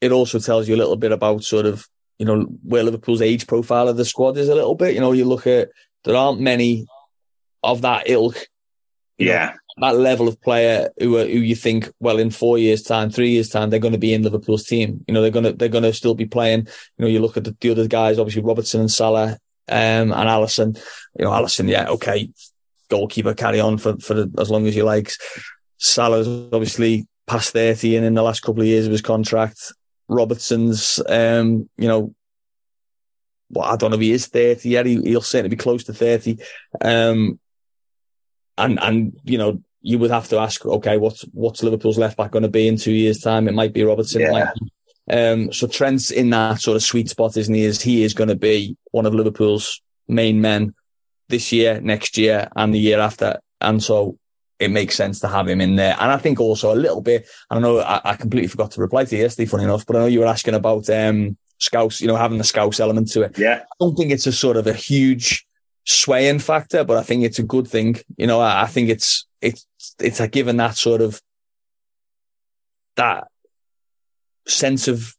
it 0.00 0.12
also 0.12 0.38
tells 0.38 0.68
you 0.68 0.74
a 0.74 0.78
little 0.78 0.96
bit 0.96 1.12
about 1.12 1.44
sort 1.44 1.66
of 1.66 1.86
you 2.20 2.26
know, 2.26 2.42
where 2.62 2.82
Liverpool's 2.82 3.22
age 3.22 3.46
profile 3.46 3.88
of 3.88 3.96
the 3.96 4.04
squad 4.04 4.36
is 4.36 4.50
a 4.50 4.54
little 4.54 4.74
bit. 4.74 4.92
You 4.92 5.00
know, 5.00 5.12
you 5.12 5.24
look 5.24 5.46
at 5.46 5.70
there 6.04 6.14
aren't 6.14 6.38
many 6.38 6.86
of 7.62 7.80
that 7.80 8.10
ilk. 8.10 8.46
Yeah. 9.16 9.54
Know, 9.78 9.88
that 9.88 9.96
level 9.96 10.28
of 10.28 10.38
player 10.42 10.90
who 10.98 11.16
are, 11.16 11.24
who 11.24 11.38
you 11.38 11.56
think, 11.56 11.90
well, 11.98 12.18
in 12.18 12.28
four 12.28 12.58
years' 12.58 12.82
time, 12.82 13.08
three 13.08 13.30
years' 13.30 13.48
time, 13.48 13.70
they're 13.70 13.80
going 13.80 13.94
to 13.94 13.98
be 13.98 14.12
in 14.12 14.22
Liverpool's 14.22 14.64
team. 14.64 15.02
You 15.08 15.14
know, 15.14 15.22
they're 15.22 15.30
going 15.30 15.46
to 15.46 15.54
they're 15.54 15.70
going 15.70 15.84
to 15.84 15.94
still 15.94 16.14
be 16.14 16.26
playing. 16.26 16.66
You 16.98 17.04
know, 17.04 17.06
you 17.06 17.20
look 17.20 17.38
at 17.38 17.44
the, 17.44 17.56
the 17.58 17.70
other 17.70 17.88
guys, 17.88 18.18
obviously 18.18 18.42
Robertson 18.42 18.82
and 18.82 18.90
Salah 18.90 19.38
Um, 19.66 20.12
and 20.12 20.12
Alisson. 20.12 20.76
you 21.18 21.24
know, 21.24 21.30
Alisson, 21.30 21.70
yeah, 21.70 21.88
okay, 21.88 22.30
goalkeeper, 22.90 23.32
carry 23.32 23.60
on 23.60 23.78
for, 23.78 23.96
for 23.98 24.26
as 24.38 24.50
long 24.50 24.66
as 24.66 24.74
he 24.74 24.82
likes. 24.82 25.16
Salah's 25.78 26.28
obviously 26.52 27.06
past 27.26 27.54
30 27.54 27.96
and 27.96 28.04
in 28.04 28.12
the 28.12 28.22
last 28.22 28.40
couple 28.40 28.60
of 28.60 28.66
years 28.66 28.84
of 28.84 28.92
his 28.92 29.00
contract. 29.00 29.72
Robertson's, 30.10 31.00
um, 31.08 31.70
you 31.78 31.88
know, 31.88 32.14
well, 33.48 33.64
I 33.64 33.76
don't 33.76 33.90
know 33.90 33.96
if 33.96 34.02
he 34.02 34.12
is 34.12 34.26
30 34.26 34.68
yet. 34.68 34.86
He, 34.86 34.98
will 34.98 35.22
certainly 35.22 35.54
be 35.54 35.56
close 35.56 35.84
to 35.84 35.94
30. 35.94 36.38
Um, 36.80 37.38
and, 38.58 38.78
and, 38.80 39.18
you 39.24 39.38
know, 39.38 39.62
you 39.82 39.98
would 39.98 40.10
have 40.10 40.28
to 40.28 40.38
ask, 40.38 40.66
okay, 40.66 40.98
what's, 40.98 41.22
what's 41.32 41.62
Liverpool's 41.62 41.98
left 41.98 42.16
back 42.16 42.32
going 42.32 42.42
to 42.42 42.48
be 42.48 42.68
in 42.68 42.76
two 42.76 42.92
years 42.92 43.18
time? 43.18 43.48
It 43.48 43.54
might 43.54 43.72
be 43.72 43.84
Robertson. 43.84 44.20
Yeah. 44.20 44.52
Um, 45.10 45.52
so 45.52 45.66
Trent's 45.66 46.10
in 46.10 46.30
that 46.30 46.60
sort 46.60 46.76
of 46.76 46.82
sweet 46.82 47.08
spot, 47.08 47.36
isn't 47.36 47.54
he? 47.54 47.64
Is 47.64 47.80
he 47.80 48.02
is 48.02 48.14
going 48.14 48.28
to 48.28 48.36
be 48.36 48.76
one 48.90 49.06
of 49.06 49.14
Liverpool's 49.14 49.80
main 50.06 50.40
men 50.40 50.74
this 51.28 51.50
year, 51.52 51.80
next 51.80 52.18
year, 52.18 52.48
and 52.54 52.74
the 52.74 52.78
year 52.78 53.00
after. 53.00 53.40
And 53.60 53.82
so 53.82 54.18
it 54.60 54.70
makes 54.70 54.94
sense 54.94 55.18
to 55.20 55.28
have 55.28 55.48
him 55.48 55.60
in 55.60 55.74
there. 55.76 55.96
And 55.98 56.12
I 56.12 56.18
think 56.18 56.38
also 56.38 56.72
a 56.72 56.76
little 56.76 57.00
bit, 57.00 57.26
I 57.48 57.54
don't 57.54 57.62
know, 57.62 57.80
I, 57.80 58.00
I 58.04 58.14
completely 58.14 58.48
forgot 58.48 58.70
to 58.72 58.80
reply 58.80 59.04
to 59.04 59.16
you 59.16 59.22
yesterday, 59.22 59.46
funny 59.46 59.64
enough, 59.64 59.86
but 59.86 59.96
I 59.96 60.00
know 60.00 60.06
you 60.06 60.20
were 60.20 60.26
asking 60.26 60.54
about, 60.54 60.88
um, 60.90 61.36
scouts, 61.58 62.00
you 62.00 62.06
know, 62.06 62.16
having 62.16 62.38
the 62.38 62.44
scouts 62.44 62.78
element 62.78 63.10
to 63.12 63.22
it. 63.22 63.38
Yeah. 63.38 63.62
I 63.62 63.74
don't 63.80 63.96
think 63.96 64.12
it's 64.12 64.26
a 64.26 64.32
sort 64.32 64.56
of 64.56 64.66
a 64.66 64.72
huge 64.72 65.46
swaying 65.84 66.38
factor, 66.38 66.84
but 66.84 66.98
I 66.98 67.02
think 67.02 67.24
it's 67.24 67.38
a 67.38 67.42
good 67.42 67.66
thing. 67.66 67.96
You 68.16 68.26
know, 68.26 68.40
I, 68.40 68.62
I 68.62 68.66
think 68.66 68.90
it's, 68.90 69.26
it's, 69.40 69.66
it's 69.98 70.20
a 70.20 70.28
given 70.28 70.58
that 70.58 70.76
sort 70.76 71.00
of, 71.00 71.20
that 72.96 73.28
sense 74.46 74.88
of 74.88 75.14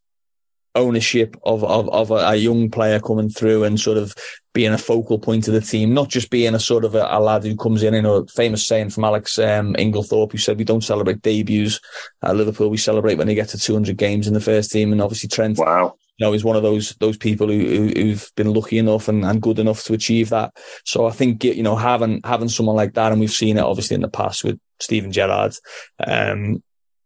ownership 0.76 1.36
of, 1.44 1.64
of, 1.64 1.90
of 1.90 2.12
a, 2.12 2.16
a, 2.16 2.36
young 2.36 2.70
player 2.70 3.00
coming 3.00 3.30
through 3.30 3.64
and 3.64 3.80
sort 3.80 3.98
of 3.98 4.16
being 4.54 4.74
a 4.74 4.78
focal 4.78 5.20
point 5.20 5.48
of 5.48 5.54
the 5.54 5.62
team, 5.62 5.94
not 5.94 6.10
just 6.10 6.30
being 6.30 6.54
a 6.54 6.60
sort 6.60 6.86
of 6.86 6.96
a, 6.96 7.08
a 7.10 7.20
lad 7.20 7.44
who 7.44 7.56
comes 7.56 7.84
in, 7.84 7.94
you 7.94 8.02
know, 8.02 8.26
famous 8.26 8.68
saying 8.68 8.90
from 8.90 9.04
Alex 9.04 9.38
um, 9.40 9.74
Inglethorpe, 9.76 10.32
who 10.32 10.38
said, 10.38 10.58
we 10.58 10.64
don't 10.64 10.84
celebrate 10.84 11.22
debuts 11.22 11.80
at 12.24 12.36
Liverpool. 12.36 12.70
We 12.70 12.78
celebrate 12.78 13.16
when 13.16 13.28
they 13.28 13.36
get 13.36 13.50
to 13.50 13.58
200 13.58 13.98
games 13.98 14.28
in 14.28 14.34
the 14.34 14.42
first 14.42 14.72
team. 14.72 14.92
And 14.92 15.02
obviously 15.02 15.30
Trent, 15.30 15.58
wow. 15.58 15.96
you 16.18 16.26
know, 16.26 16.34
is 16.34 16.44
one 16.44 16.56
of 16.56 16.64
those, 16.64 16.96
those 17.00 17.18
people 17.18 17.48
who, 17.48 17.92
who, 17.96 18.10
have 18.10 18.30
been 18.36 18.54
lucky 18.54 18.78
enough 18.78 19.08
and, 19.08 19.26
and 19.26 19.42
good 19.42 19.60
enough 19.60 19.84
to 19.86 19.94
achieve 19.94 20.30
that. 20.30 20.54
So 20.86 21.06
I 21.06 21.12
think, 21.12 21.44
you 21.44 21.64
know, 21.64 21.76
having, 21.76 22.22
having 22.24 22.50
someone 22.50 22.76
like 22.76 22.94
that, 22.94 23.12
and 23.12 23.20
we've 23.22 23.32
seen 23.32 23.58
it 23.58 23.64
obviously 23.64 23.96
in 23.96 24.02
the 24.02 24.10
past 24.10 24.44
with 24.44 24.60
Steven 24.80 25.12
Gerrard, 25.12 25.54
um, 26.06 26.62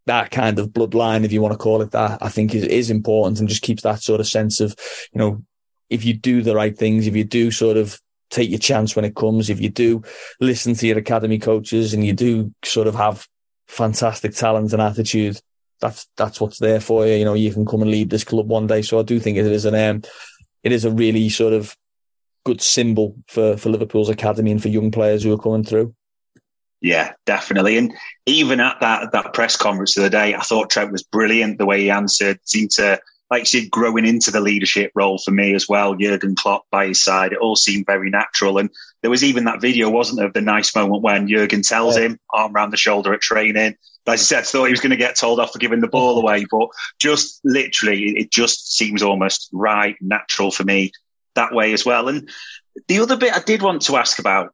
that 0.05 0.31
kind 0.31 0.59
of 0.59 0.69
bloodline, 0.69 1.23
if 1.23 1.31
you 1.31 1.41
want 1.41 1.53
to 1.53 1.57
call 1.57 1.81
it 1.81 1.91
that, 1.91 2.21
I 2.21 2.29
think 2.29 2.53
is, 2.53 2.63
is 2.63 2.89
important 2.89 3.39
and 3.39 3.49
just 3.49 3.63
keeps 3.63 3.83
that 3.83 4.01
sort 4.01 4.19
of 4.19 4.27
sense 4.27 4.59
of, 4.59 4.75
you 5.11 5.19
know, 5.19 5.43
if 5.89 6.05
you 6.05 6.13
do 6.13 6.41
the 6.41 6.55
right 6.55 6.75
things, 6.77 7.07
if 7.07 7.15
you 7.15 7.23
do 7.23 7.51
sort 7.51 7.77
of 7.77 7.99
take 8.29 8.49
your 8.49 8.59
chance 8.59 8.95
when 8.95 9.05
it 9.05 9.15
comes, 9.15 9.49
if 9.49 9.59
you 9.59 9.69
do 9.69 10.03
listen 10.39 10.73
to 10.75 10.87
your 10.87 10.97
academy 10.97 11.39
coaches 11.39 11.93
and 11.93 12.05
you 12.05 12.13
do 12.13 12.53
sort 12.63 12.87
of 12.87 12.95
have 12.95 13.27
fantastic 13.67 14.33
talent 14.33 14.73
and 14.73 14.81
attitude, 14.81 15.39
that's, 15.79 16.07
that's 16.17 16.39
what's 16.39 16.59
there 16.59 16.79
for 16.79 17.05
you. 17.05 17.13
You 17.15 17.25
know, 17.25 17.33
you 17.33 17.51
can 17.51 17.65
come 17.65 17.81
and 17.81 17.91
lead 17.91 18.09
this 18.09 18.23
club 18.23 18.47
one 18.47 18.67
day. 18.67 18.81
So 18.81 18.99
I 18.99 19.03
do 19.03 19.19
think 19.19 19.37
it 19.37 19.45
is 19.45 19.65
an, 19.65 19.75
um, 19.75 20.03
it 20.63 20.71
is 20.71 20.85
a 20.85 20.91
really 20.91 21.29
sort 21.29 21.53
of 21.53 21.75
good 22.43 22.61
symbol 22.61 23.15
for, 23.27 23.57
for 23.57 23.69
Liverpool's 23.69 24.09
academy 24.09 24.51
and 24.51 24.61
for 24.61 24.69
young 24.69 24.91
players 24.91 25.23
who 25.23 25.33
are 25.33 25.37
coming 25.37 25.63
through. 25.63 25.95
Yeah, 26.85 27.13
definitely. 27.25 27.77
And 27.77 27.95
even 28.27 28.59
at 28.59 28.79
that 28.79 29.11
that 29.11 29.33
press 29.33 29.57
conference 29.57 29.97
of 29.97 30.03
the 30.03 30.09
day, 30.11 30.35
I 30.35 30.41
thought 30.41 30.69
Trent 30.69 30.91
was 30.91 31.01
brilliant 31.01 31.57
the 31.57 31.65
way 31.65 31.81
he 31.81 31.89
answered. 31.89 32.39
Seemed 32.43 32.69
to 32.71 32.99
like 33.31 33.41
you 33.41 33.61
said, 33.61 33.71
growing 33.71 34.05
into 34.05 34.29
the 34.29 34.39
leadership 34.39 34.91
role 34.93 35.17
for 35.17 35.31
me 35.31 35.55
as 35.55 35.67
well. 35.67 35.95
Jurgen 35.95 36.35
Klopp 36.35 36.67
by 36.69 36.85
his 36.85 37.03
side, 37.03 37.31
it 37.31 37.39
all 37.39 37.55
seemed 37.55 37.87
very 37.87 38.11
natural. 38.11 38.59
And 38.59 38.69
there 39.01 39.09
was 39.09 39.23
even 39.23 39.45
that 39.45 39.61
video, 39.61 39.89
wasn't 39.89 40.19
there, 40.19 40.27
of 40.27 40.33
the 40.33 40.41
nice 40.41 40.75
moment 40.75 41.01
when 41.01 41.27
Jurgen 41.27 41.63
tells 41.63 41.97
yeah. 41.97 42.03
him 42.03 42.19
arm 42.29 42.55
around 42.55 42.69
the 42.69 42.77
shoulder 42.77 43.15
at 43.15 43.21
training. 43.21 43.75
As 44.05 44.21
I 44.21 44.23
said, 44.23 44.45
thought 44.45 44.65
he 44.65 44.71
was 44.71 44.79
going 44.79 44.91
to 44.91 44.95
get 44.95 45.17
told 45.17 45.39
off 45.39 45.53
for 45.53 45.57
giving 45.57 45.81
the 45.81 45.87
ball 45.87 46.19
away, 46.19 46.45
but 46.51 46.67
just 46.99 47.41
literally, 47.43 48.09
it 48.15 48.29
just 48.29 48.77
seems 48.77 49.01
almost 49.01 49.49
right, 49.51 49.95
natural 50.01 50.51
for 50.51 50.63
me 50.63 50.91
that 51.33 51.51
way 51.51 51.73
as 51.73 51.83
well. 51.83 52.07
And 52.07 52.29
the 52.87 52.99
other 52.99 53.17
bit 53.17 53.33
I 53.33 53.41
did 53.41 53.63
want 53.63 53.81
to 53.83 53.97
ask 53.97 54.19
about 54.19 54.53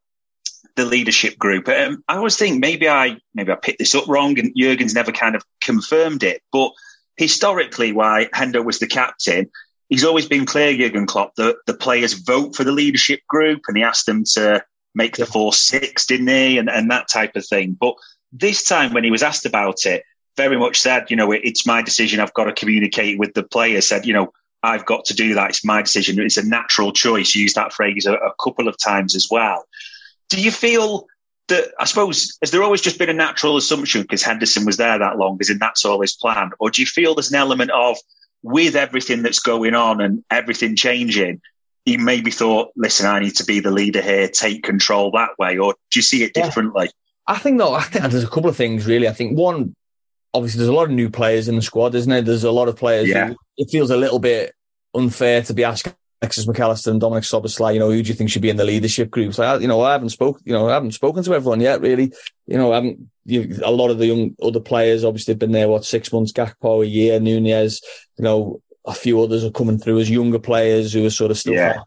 the 0.75 0.85
leadership 0.85 1.37
group. 1.37 1.67
Um, 1.67 2.03
I 2.07 2.15
always 2.15 2.37
think 2.37 2.59
maybe 2.59 2.87
I 2.87 3.17
maybe 3.33 3.51
I 3.51 3.55
picked 3.55 3.79
this 3.79 3.95
up 3.95 4.07
wrong, 4.07 4.39
and 4.39 4.53
Jurgen's 4.55 4.93
never 4.93 5.11
kind 5.11 5.35
of 5.35 5.43
confirmed 5.61 6.23
it. 6.23 6.41
But 6.51 6.71
historically, 7.17 7.91
why 7.91 8.29
Hendo 8.33 8.63
was 8.63 8.79
the 8.79 8.87
captain, 8.87 9.49
he's 9.89 10.03
always 10.03 10.27
been 10.27 10.45
clear, 10.45 10.75
Jurgen 10.75 11.05
Klopp, 11.05 11.35
that 11.35 11.57
the 11.67 11.73
players 11.73 12.13
vote 12.13 12.55
for 12.55 12.63
the 12.63 12.71
leadership 12.71 13.21
group, 13.27 13.61
and 13.67 13.77
he 13.77 13.83
asked 13.83 14.05
them 14.05 14.23
to 14.33 14.63
make 14.95 15.17
the 15.17 15.25
four 15.25 15.53
six, 15.53 16.05
didn't 16.05 16.27
he, 16.27 16.57
and 16.57 16.69
and 16.69 16.89
that 16.91 17.09
type 17.09 17.35
of 17.35 17.45
thing. 17.45 17.77
But 17.79 17.95
this 18.31 18.63
time, 18.63 18.93
when 18.93 19.03
he 19.03 19.11
was 19.11 19.23
asked 19.23 19.45
about 19.45 19.85
it, 19.85 20.03
very 20.37 20.57
much 20.57 20.79
said, 20.79 21.09
you 21.09 21.15
know, 21.15 21.31
it's 21.31 21.65
my 21.65 21.81
decision. 21.81 22.19
I've 22.19 22.33
got 22.33 22.45
to 22.45 22.53
communicate 22.53 23.19
with 23.19 23.33
the 23.33 23.43
players. 23.43 23.87
Said, 23.87 24.05
you 24.05 24.13
know. 24.13 24.33
I've 24.63 24.85
got 24.85 25.05
to 25.05 25.15
do 25.15 25.33
that. 25.33 25.49
It's 25.49 25.65
my 25.65 25.81
decision. 25.81 26.19
It's 26.19 26.37
a 26.37 26.47
natural 26.47 26.91
choice. 26.93 27.33
Use 27.33 27.55
that 27.55 27.73
phrase 27.73 28.05
a, 28.05 28.13
a 28.13 28.31
couple 28.39 28.67
of 28.67 28.77
times 28.77 29.15
as 29.15 29.27
well 29.31 29.65
do 30.31 30.41
you 30.41 30.49
feel 30.49 31.07
that, 31.49 31.71
I 31.77 31.85
suppose, 31.85 32.37
has 32.41 32.51
there 32.51 32.63
always 32.63 32.81
just 32.81 32.97
been 32.97 33.09
a 33.09 33.13
natural 33.13 33.57
assumption 33.57 34.01
because 34.01 34.23
Henderson 34.23 34.65
was 34.65 34.77
there 34.77 34.97
that 34.97 35.17
long, 35.17 35.37
as 35.41 35.49
in 35.49 35.59
that's 35.59 35.83
all 35.83 35.99
his 35.99 36.13
plan? 36.13 36.51
Or 36.59 36.71
do 36.71 36.81
you 36.81 36.85
feel 36.85 37.13
there's 37.13 37.31
an 37.31 37.37
element 37.37 37.69
of, 37.71 37.97
with 38.43 38.75
everything 38.75 39.23
that's 39.23 39.39
going 39.39 39.75
on 39.75 39.99
and 39.99 40.23
everything 40.31 40.77
changing, 40.77 41.41
he 41.85 41.97
maybe 41.97 42.31
thought, 42.31 42.69
listen, 42.77 43.05
I 43.05 43.19
need 43.19 43.35
to 43.35 43.43
be 43.43 43.59
the 43.59 43.71
leader 43.71 44.01
here, 44.01 44.29
take 44.29 44.63
control 44.63 45.11
that 45.11 45.37
way? 45.37 45.57
Or 45.57 45.73
do 45.73 45.99
you 45.99 46.01
see 46.01 46.23
it 46.23 46.33
differently? 46.33 46.85
Yeah. 46.85 47.35
I 47.35 47.37
think, 47.37 47.57
though, 47.57 47.73
I 47.75 47.83
think 47.83 48.05
there's 48.05 48.23
a 48.23 48.29
couple 48.29 48.49
of 48.49 48.55
things, 48.55 48.85
really. 48.85 49.09
I 49.09 49.13
think 49.13 49.37
one, 49.37 49.75
obviously, 50.33 50.59
there's 50.59 50.69
a 50.69 50.73
lot 50.73 50.85
of 50.85 50.91
new 50.91 51.09
players 51.09 51.49
in 51.49 51.57
the 51.57 51.61
squad, 51.61 51.93
isn't 51.93 52.09
there? 52.09 52.21
There's 52.21 52.45
a 52.45 52.51
lot 52.51 52.69
of 52.69 52.77
players. 52.77 53.09
Yeah. 53.09 53.33
it 53.57 53.69
feels 53.69 53.91
a 53.91 53.97
little 53.97 54.19
bit 54.19 54.55
unfair 54.95 55.41
to 55.43 55.53
be 55.53 55.65
asking 55.65 55.93
Alexis 56.21 56.45
McAllister 56.45 56.87
and 56.87 57.01
Dominic 57.01 57.23
Szoboszlai, 57.23 57.73
you 57.73 57.79
know, 57.79 57.89
who 57.89 58.03
do 58.03 58.09
you 58.09 58.13
think 58.13 58.29
should 58.29 58.43
be 58.43 58.51
in 58.51 58.57
the 58.57 58.63
leadership 58.63 59.09
group? 59.09 59.33
So, 59.33 59.57
you 59.57 59.67
know, 59.67 59.81
I 59.81 59.93
haven't 59.93 60.09
spoken, 60.09 60.43
you 60.45 60.53
know, 60.53 60.69
I 60.69 60.73
haven't 60.73 60.91
spoken 60.91 61.23
to 61.23 61.33
everyone 61.33 61.61
yet, 61.61 61.81
really. 61.81 62.13
You 62.45 62.57
know, 62.57 62.71
I 62.71 62.75
haven't, 62.75 63.09
you, 63.25 63.59
a 63.63 63.71
lot 63.71 63.89
of 63.89 63.97
the 63.97 64.05
young 64.05 64.35
other 64.41 64.59
players 64.59 65.03
obviously 65.03 65.31
have 65.31 65.39
been 65.39 65.51
there, 65.51 65.67
what, 65.67 65.83
six 65.83 66.13
months, 66.13 66.31
Gakpo 66.31 66.83
a 66.83 66.87
year, 66.87 67.19
Nunez, 67.19 67.81
you 68.17 68.23
know, 68.23 68.61
a 68.85 68.93
few 68.93 69.21
others 69.21 69.43
are 69.43 69.51
coming 69.51 69.79
through 69.79 69.99
as 69.99 70.09
younger 70.09 70.39
players 70.39 70.93
who 70.93 71.05
are 71.05 71.11
sort 71.11 71.31
of 71.31 71.37
still 71.37 71.53
yeah. 71.53 71.81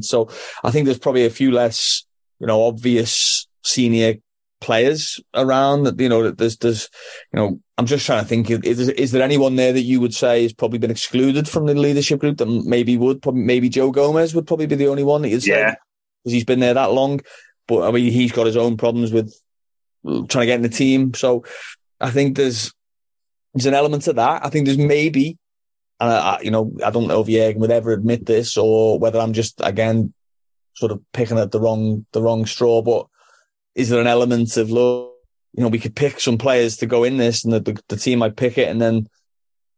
So 0.00 0.28
I 0.64 0.70
think 0.70 0.84
there's 0.84 0.98
probably 0.98 1.24
a 1.24 1.30
few 1.30 1.50
less, 1.50 2.04
you 2.40 2.46
know, 2.46 2.64
obvious 2.64 3.46
senior 3.62 4.16
players 4.60 5.20
around 5.34 5.84
that, 5.84 6.00
you 6.00 6.08
know, 6.08 6.24
that 6.24 6.38
there's, 6.38 6.56
there's, 6.58 6.88
you 7.32 7.38
know, 7.38 7.60
I'm 7.76 7.86
just 7.86 8.04
trying 8.06 8.22
to 8.22 8.28
think, 8.28 8.50
is, 8.50 8.88
is 8.88 9.12
there 9.12 9.22
anyone 9.22 9.56
there 9.56 9.72
that 9.72 9.82
you 9.82 10.00
would 10.00 10.14
say 10.14 10.42
has 10.42 10.52
probably 10.52 10.78
been 10.78 10.90
excluded 10.90 11.48
from 11.48 11.66
the 11.66 11.74
leadership 11.74 12.18
group 12.18 12.38
that 12.38 12.46
maybe 12.46 12.96
would, 12.96 13.22
probably, 13.22 13.42
maybe 13.42 13.68
Joe 13.68 13.92
Gomez 13.92 14.34
would 14.34 14.46
probably 14.46 14.66
be 14.66 14.74
the 14.74 14.88
only 14.88 15.04
one 15.04 15.22
that 15.22 15.28
you'd 15.28 15.42
say? 15.42 15.60
Yeah. 15.60 15.74
Because 16.24 16.32
he's 16.32 16.44
been 16.44 16.60
there 16.60 16.74
that 16.74 16.92
long. 16.92 17.20
But 17.68 17.88
I 17.88 17.92
mean, 17.92 18.10
he's 18.10 18.32
got 18.32 18.46
his 18.46 18.56
own 18.56 18.76
problems 18.76 19.12
with 19.12 19.32
trying 20.04 20.26
to 20.26 20.46
get 20.46 20.56
in 20.56 20.62
the 20.62 20.68
team. 20.68 21.14
So 21.14 21.44
I 22.00 22.10
think 22.10 22.36
there's, 22.36 22.72
there's 23.54 23.66
an 23.66 23.74
element 23.74 24.04
to 24.04 24.14
that. 24.14 24.44
I 24.44 24.48
think 24.48 24.66
there's 24.66 24.78
maybe, 24.78 25.38
and 26.00 26.10
I, 26.10 26.40
you 26.42 26.50
know, 26.50 26.72
I 26.84 26.90
don't 26.90 27.06
know 27.06 27.20
if 27.20 27.28
Jurgen 27.28 27.60
would 27.60 27.70
ever 27.70 27.92
admit 27.92 28.26
this 28.26 28.56
or 28.56 28.98
whether 28.98 29.20
I'm 29.20 29.32
just, 29.32 29.60
again, 29.62 30.12
sort 30.74 30.92
of 30.92 31.00
picking 31.12 31.38
at 31.38 31.50
the 31.50 31.60
wrong, 31.60 32.06
the 32.12 32.22
wrong 32.22 32.46
straw, 32.46 32.82
but 32.82 33.06
is 33.74 33.88
there 33.88 34.00
an 34.00 34.06
element 34.06 34.56
of 34.56 34.70
look, 34.70 35.14
you 35.52 35.62
know, 35.62 35.68
we 35.68 35.78
could 35.78 35.96
pick 35.96 36.20
some 36.20 36.38
players 36.38 36.76
to 36.78 36.86
go 36.86 37.04
in 37.04 37.16
this 37.16 37.44
and 37.44 37.52
the, 37.52 37.60
the, 37.60 37.82
the 37.88 37.96
team 37.96 38.20
might 38.20 38.36
pick 38.36 38.58
it 38.58 38.68
and 38.68 38.80
then 38.80 39.08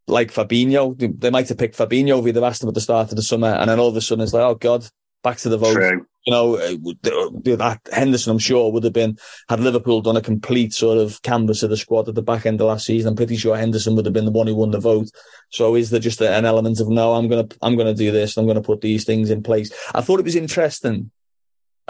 like 0.07 0.33
Fabinho, 0.33 0.99
they, 0.99 1.07
they 1.07 1.31
might 1.31 1.49
have 1.49 1.59
picked 1.59 1.79
Fabinho 1.79 2.19
if 2.19 2.35
they'd 2.35 2.43
asked 2.43 2.63
him 2.63 2.69
at 2.69 2.75
the 2.75 2.81
start 2.81 3.11
of 3.11 3.17
the 3.17 3.23
summer 3.23 3.49
and 3.49 3.71
then 3.71 3.79
all 3.79 3.89
of 3.89 3.97
a 3.97 4.01
sudden 4.01 4.23
it's 4.23 4.33
like, 4.33 4.43
oh 4.43 4.55
God, 4.55 4.87
back 5.23 5.37
to 5.39 5.49
the 5.49 5.59
vote. 5.59 5.75
True. 5.75 6.07
You 6.27 6.33
know, 6.33 6.57
uh, 6.57 6.75
uh, 6.75 7.57
that 7.57 7.81
Henderson, 7.91 8.33
I'm 8.33 8.39
sure, 8.39 8.71
would 8.71 8.85
have 8.85 8.93
been, 8.93 9.17
had 9.49 9.61
Liverpool 9.61 10.03
done 10.03 10.19
a 10.19 10.23
complete 10.23 10.75
sort 10.75 10.99
of 10.99 11.23
canvas 11.23 11.63
of 11.63 11.71
the 11.71 11.79
squad 11.79 12.11
at 12.11 12.15
the 12.15 12.23
back 12.23 12.45
end 12.45 12.61
of 12.61 12.67
last 12.67 12.85
season, 12.85 13.09
I'm 13.09 13.17
pretty 13.17 13.37
sure 13.37 13.57
Henderson 13.57 13.97
would 13.97 14.05
have 14.05 14.13
been 14.13 14.27
the 14.27 14.31
one 14.31 14.47
who 14.47 14.55
won 14.55 14.71
the 14.71 14.81
vote. 14.81 15.09
So 15.49 15.77
is 15.77 15.89
there 15.89 16.01
just 16.01 16.21
an 16.21 16.45
element 16.45 16.79
of, 16.79 16.89
no, 16.89 17.15
I'm 17.15 17.29
going 17.29 17.49
to, 17.49 17.59
I'm 17.63 17.75
going 17.75 17.87
to 17.87 17.95
do 17.95 18.13
this. 18.13 18.37
I'm 18.37 18.45
going 18.45 18.57
to 18.57 18.63
put 18.63 18.83
these 18.83 19.05
things 19.05 19.31
in 19.31 19.43
place. 19.43 19.73
I 19.95 20.03
thought 20.03 20.21
it 20.21 20.25
was 20.25 20.37
interesting 20.37 21.11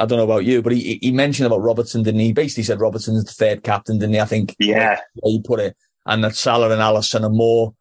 I 0.01 0.07
don't 0.07 0.19
know 0.19 0.25
about 0.25 0.47
you, 0.47 0.63
but 0.63 0.73
he 0.73 0.99
he 1.03 1.13
mentioned 1.13 1.47
about 1.47 1.63
Robertson, 1.63 2.03
didn't 2.03 2.21
he? 2.21 2.27
he 2.29 2.33
basically 2.33 2.63
said 2.63 2.81
Robertson's 2.81 3.25
the 3.25 3.33
third 3.33 3.63
captain, 3.63 3.99
didn't 3.99 4.15
he? 4.15 4.21
I 4.21 4.25
think. 4.25 4.57
Yeah. 4.59 4.99
He 5.23 5.43
put 5.43 5.61
it, 5.61 5.77
and 6.07 6.25
that 6.25 6.35
Salah 6.35 6.71
and 6.71 6.81
Alisson 6.81 7.23
are 7.23 7.31
more 7.31 7.75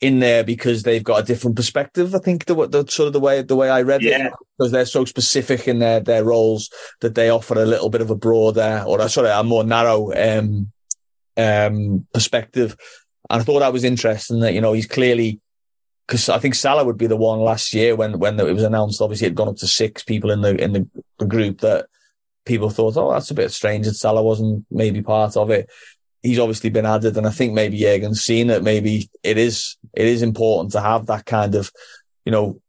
in 0.00 0.18
there 0.20 0.44
because 0.44 0.82
they've 0.82 1.04
got 1.04 1.22
a 1.22 1.26
different 1.26 1.56
perspective. 1.56 2.14
I 2.14 2.18
think 2.18 2.46
the, 2.46 2.54
the 2.66 2.86
sort 2.86 3.08
of 3.08 3.12
the 3.12 3.20
way 3.20 3.42
the 3.42 3.56
way 3.56 3.68
I 3.68 3.82
read 3.82 4.02
yeah. 4.02 4.26
it 4.26 4.32
because 4.56 4.72
they're 4.72 4.86
so 4.86 5.04
specific 5.04 5.68
in 5.68 5.78
their 5.78 6.00
their 6.00 6.24
roles 6.24 6.70
that 7.00 7.14
they 7.14 7.28
offer 7.28 7.54
a 7.54 7.66
little 7.66 7.90
bit 7.90 8.00
of 8.00 8.10
a 8.10 8.16
broader 8.16 8.82
or 8.86 9.00
a, 9.00 9.08
sorry 9.08 9.30
a 9.30 9.42
more 9.42 9.64
narrow 9.64 10.12
um 10.14 10.72
um 11.36 12.06
perspective. 12.12 12.76
And 13.28 13.42
I 13.42 13.44
thought 13.44 13.60
that 13.60 13.72
was 13.72 13.84
interesting 13.84 14.40
that 14.40 14.54
you 14.54 14.60
know 14.60 14.72
he's 14.72 14.86
clearly 14.86 15.40
because 16.06 16.28
I 16.28 16.38
think 16.38 16.54
Salah 16.54 16.84
would 16.84 16.98
be 16.98 17.08
the 17.08 17.16
one 17.16 17.40
last 17.40 17.74
year 17.74 17.96
when 17.96 18.18
when 18.18 18.38
it 18.38 18.54
was 18.54 18.62
announced. 18.62 19.02
Obviously, 19.02 19.26
it 19.26 19.30
had 19.30 19.36
gone 19.36 19.48
up 19.48 19.56
to 19.56 19.66
six 19.66 20.02
people 20.04 20.30
in 20.30 20.40
the 20.40 20.56
in 20.62 20.72
the, 20.72 21.26
group 21.26 21.60
that 21.62 21.86
people 22.44 22.68
thought, 22.68 22.96
oh, 22.96 23.10
that's 23.10 23.30
a 23.30 23.34
bit 23.34 23.50
strange 23.50 23.86
that 23.86 23.94
Salah 23.94 24.22
wasn't 24.22 24.64
maybe 24.70 25.02
part 25.02 25.36
of 25.36 25.50
it. 25.50 25.68
He's 26.22 26.38
obviously 26.38 26.70
been 26.70 26.86
added, 26.86 27.16
and 27.16 27.26
I 27.26 27.30
think 27.30 27.52
maybe 27.52 27.80
Jurgen's 27.80 28.22
seen 28.22 28.48
that 28.48 28.62
maybe 28.62 29.10
it 29.22 29.38
is 29.38 29.76
it 29.94 30.06
is 30.06 30.22
important 30.22 30.72
to 30.72 30.80
have 30.80 31.06
that 31.06 31.26
kind 31.26 31.54
of, 31.54 31.72
you 32.24 32.32
know, 32.32 32.60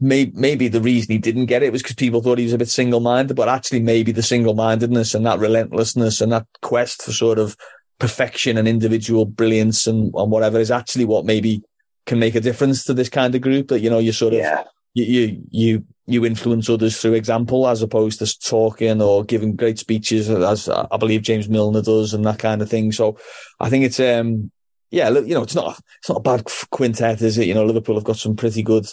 maybe 0.00 0.32
maybe 0.34 0.68
the 0.68 0.80
reason 0.80 1.12
he 1.12 1.18
didn't 1.18 1.46
get 1.46 1.62
it 1.62 1.72
was 1.72 1.82
because 1.82 1.96
people 1.96 2.20
thought 2.20 2.38
he 2.38 2.44
was 2.44 2.52
a 2.52 2.58
bit 2.58 2.68
single 2.68 3.00
minded, 3.00 3.36
but 3.36 3.48
actually 3.48 3.80
maybe 3.80 4.12
the 4.12 4.22
single 4.22 4.54
mindedness 4.54 5.14
and 5.14 5.24
that 5.24 5.38
relentlessness 5.38 6.20
and 6.20 6.32
that 6.32 6.46
quest 6.60 7.02
for 7.02 7.12
sort 7.12 7.38
of 7.38 7.56
perfection 7.98 8.58
and 8.58 8.68
individual 8.68 9.24
brilliance 9.24 9.86
and, 9.86 10.12
and 10.14 10.30
whatever 10.30 10.58
is 10.58 10.70
actually 10.70 11.04
what 11.04 11.24
maybe 11.24 11.62
can 12.06 12.18
make 12.18 12.34
a 12.34 12.40
difference 12.40 12.84
to 12.84 12.94
this 12.94 13.08
kind 13.08 13.34
of 13.34 13.40
group 13.40 13.68
that 13.68 13.80
you 13.80 13.90
know 13.90 13.98
you 13.98 14.12
sort 14.12 14.34
of 14.34 14.40
Yeah. 14.40 14.64
you, 14.94 15.04
you 15.04 15.42
you 15.50 15.84
you 16.06 16.24
influence 16.26 16.68
others 16.68 17.00
through 17.00 17.14
example 17.14 17.66
as 17.66 17.80
opposed 17.82 18.18
to 18.18 18.38
talking 18.40 19.00
or 19.00 19.24
giving 19.24 19.56
great 19.56 19.78
speeches 19.78 20.28
as 20.28 20.68
I 20.68 20.96
believe 20.98 21.22
James 21.22 21.48
Milner 21.48 21.80
does 21.82 22.12
and 22.12 22.24
that 22.26 22.38
kind 22.38 22.60
of 22.60 22.68
thing. 22.68 22.92
So 22.92 23.16
I 23.58 23.70
think 23.70 23.84
it's 23.84 24.00
um 24.00 24.50
yeah 24.90 25.08
you 25.08 25.34
know 25.34 25.42
it's 25.42 25.54
not 25.54 25.78
it's 25.98 26.08
not 26.08 26.18
a 26.18 26.22
bad 26.22 26.44
quintet 26.70 27.22
is 27.22 27.38
it 27.38 27.46
you 27.46 27.54
know 27.54 27.64
Liverpool 27.64 27.94
have 27.96 28.04
got 28.04 28.16
some 28.18 28.36
pretty 28.36 28.62
good 28.62 28.86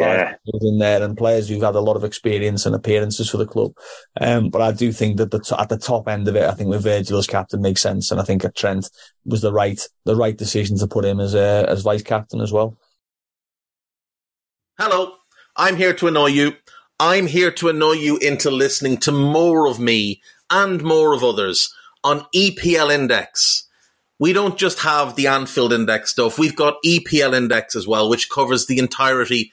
Yeah. 0.00 0.34
in 0.60 0.78
there 0.78 1.02
and 1.02 1.16
players 1.16 1.48
who've 1.48 1.62
had 1.62 1.74
a 1.74 1.80
lot 1.80 1.96
of 1.96 2.04
experience 2.04 2.66
and 2.66 2.74
appearances 2.74 3.30
for 3.30 3.36
the 3.36 3.46
club. 3.46 3.72
Um, 4.20 4.50
but 4.50 4.62
I 4.62 4.72
do 4.72 4.92
think 4.92 5.16
that 5.16 5.30
the 5.30 5.40
t- 5.40 5.56
at 5.58 5.68
the 5.68 5.78
top 5.78 6.08
end 6.08 6.28
of 6.28 6.36
it, 6.36 6.44
I 6.44 6.52
think 6.52 6.70
with 6.70 6.82
Virgil 6.82 7.18
as 7.18 7.26
captain 7.26 7.62
makes 7.62 7.82
sense, 7.82 8.10
and 8.10 8.20
I 8.20 8.24
think 8.24 8.44
at 8.44 8.56
Trent 8.56 8.90
was 9.24 9.42
the 9.42 9.52
right 9.52 9.80
the 10.04 10.16
right 10.16 10.36
decision 10.36 10.78
to 10.78 10.86
put 10.86 11.04
him 11.04 11.20
as 11.20 11.34
uh, 11.34 11.66
as 11.68 11.82
vice 11.82 12.02
captain 12.02 12.40
as 12.40 12.52
well. 12.52 12.76
Hello, 14.78 15.14
I'm 15.56 15.76
here 15.76 15.94
to 15.94 16.08
annoy 16.08 16.26
you. 16.26 16.52
I'm 16.98 17.26
here 17.26 17.50
to 17.52 17.68
annoy 17.68 17.92
you 17.92 18.16
into 18.18 18.50
listening 18.50 18.96
to 18.98 19.12
more 19.12 19.66
of 19.66 19.78
me 19.78 20.22
and 20.50 20.82
more 20.82 21.12
of 21.12 21.22
others 21.22 21.74
on 22.02 22.26
EPL 22.34 22.92
Index. 22.92 23.66
We 24.18 24.32
don't 24.32 24.56
just 24.56 24.80
have 24.80 25.14
the 25.14 25.26
Anfield 25.26 25.72
Index 25.72 26.10
stuff, 26.10 26.38
we've 26.38 26.56
got 26.56 26.76
EPL 26.84 27.34
Index 27.34 27.76
as 27.76 27.86
well, 27.86 28.08
which 28.08 28.30
covers 28.30 28.66
the 28.66 28.78
entirety 28.78 29.52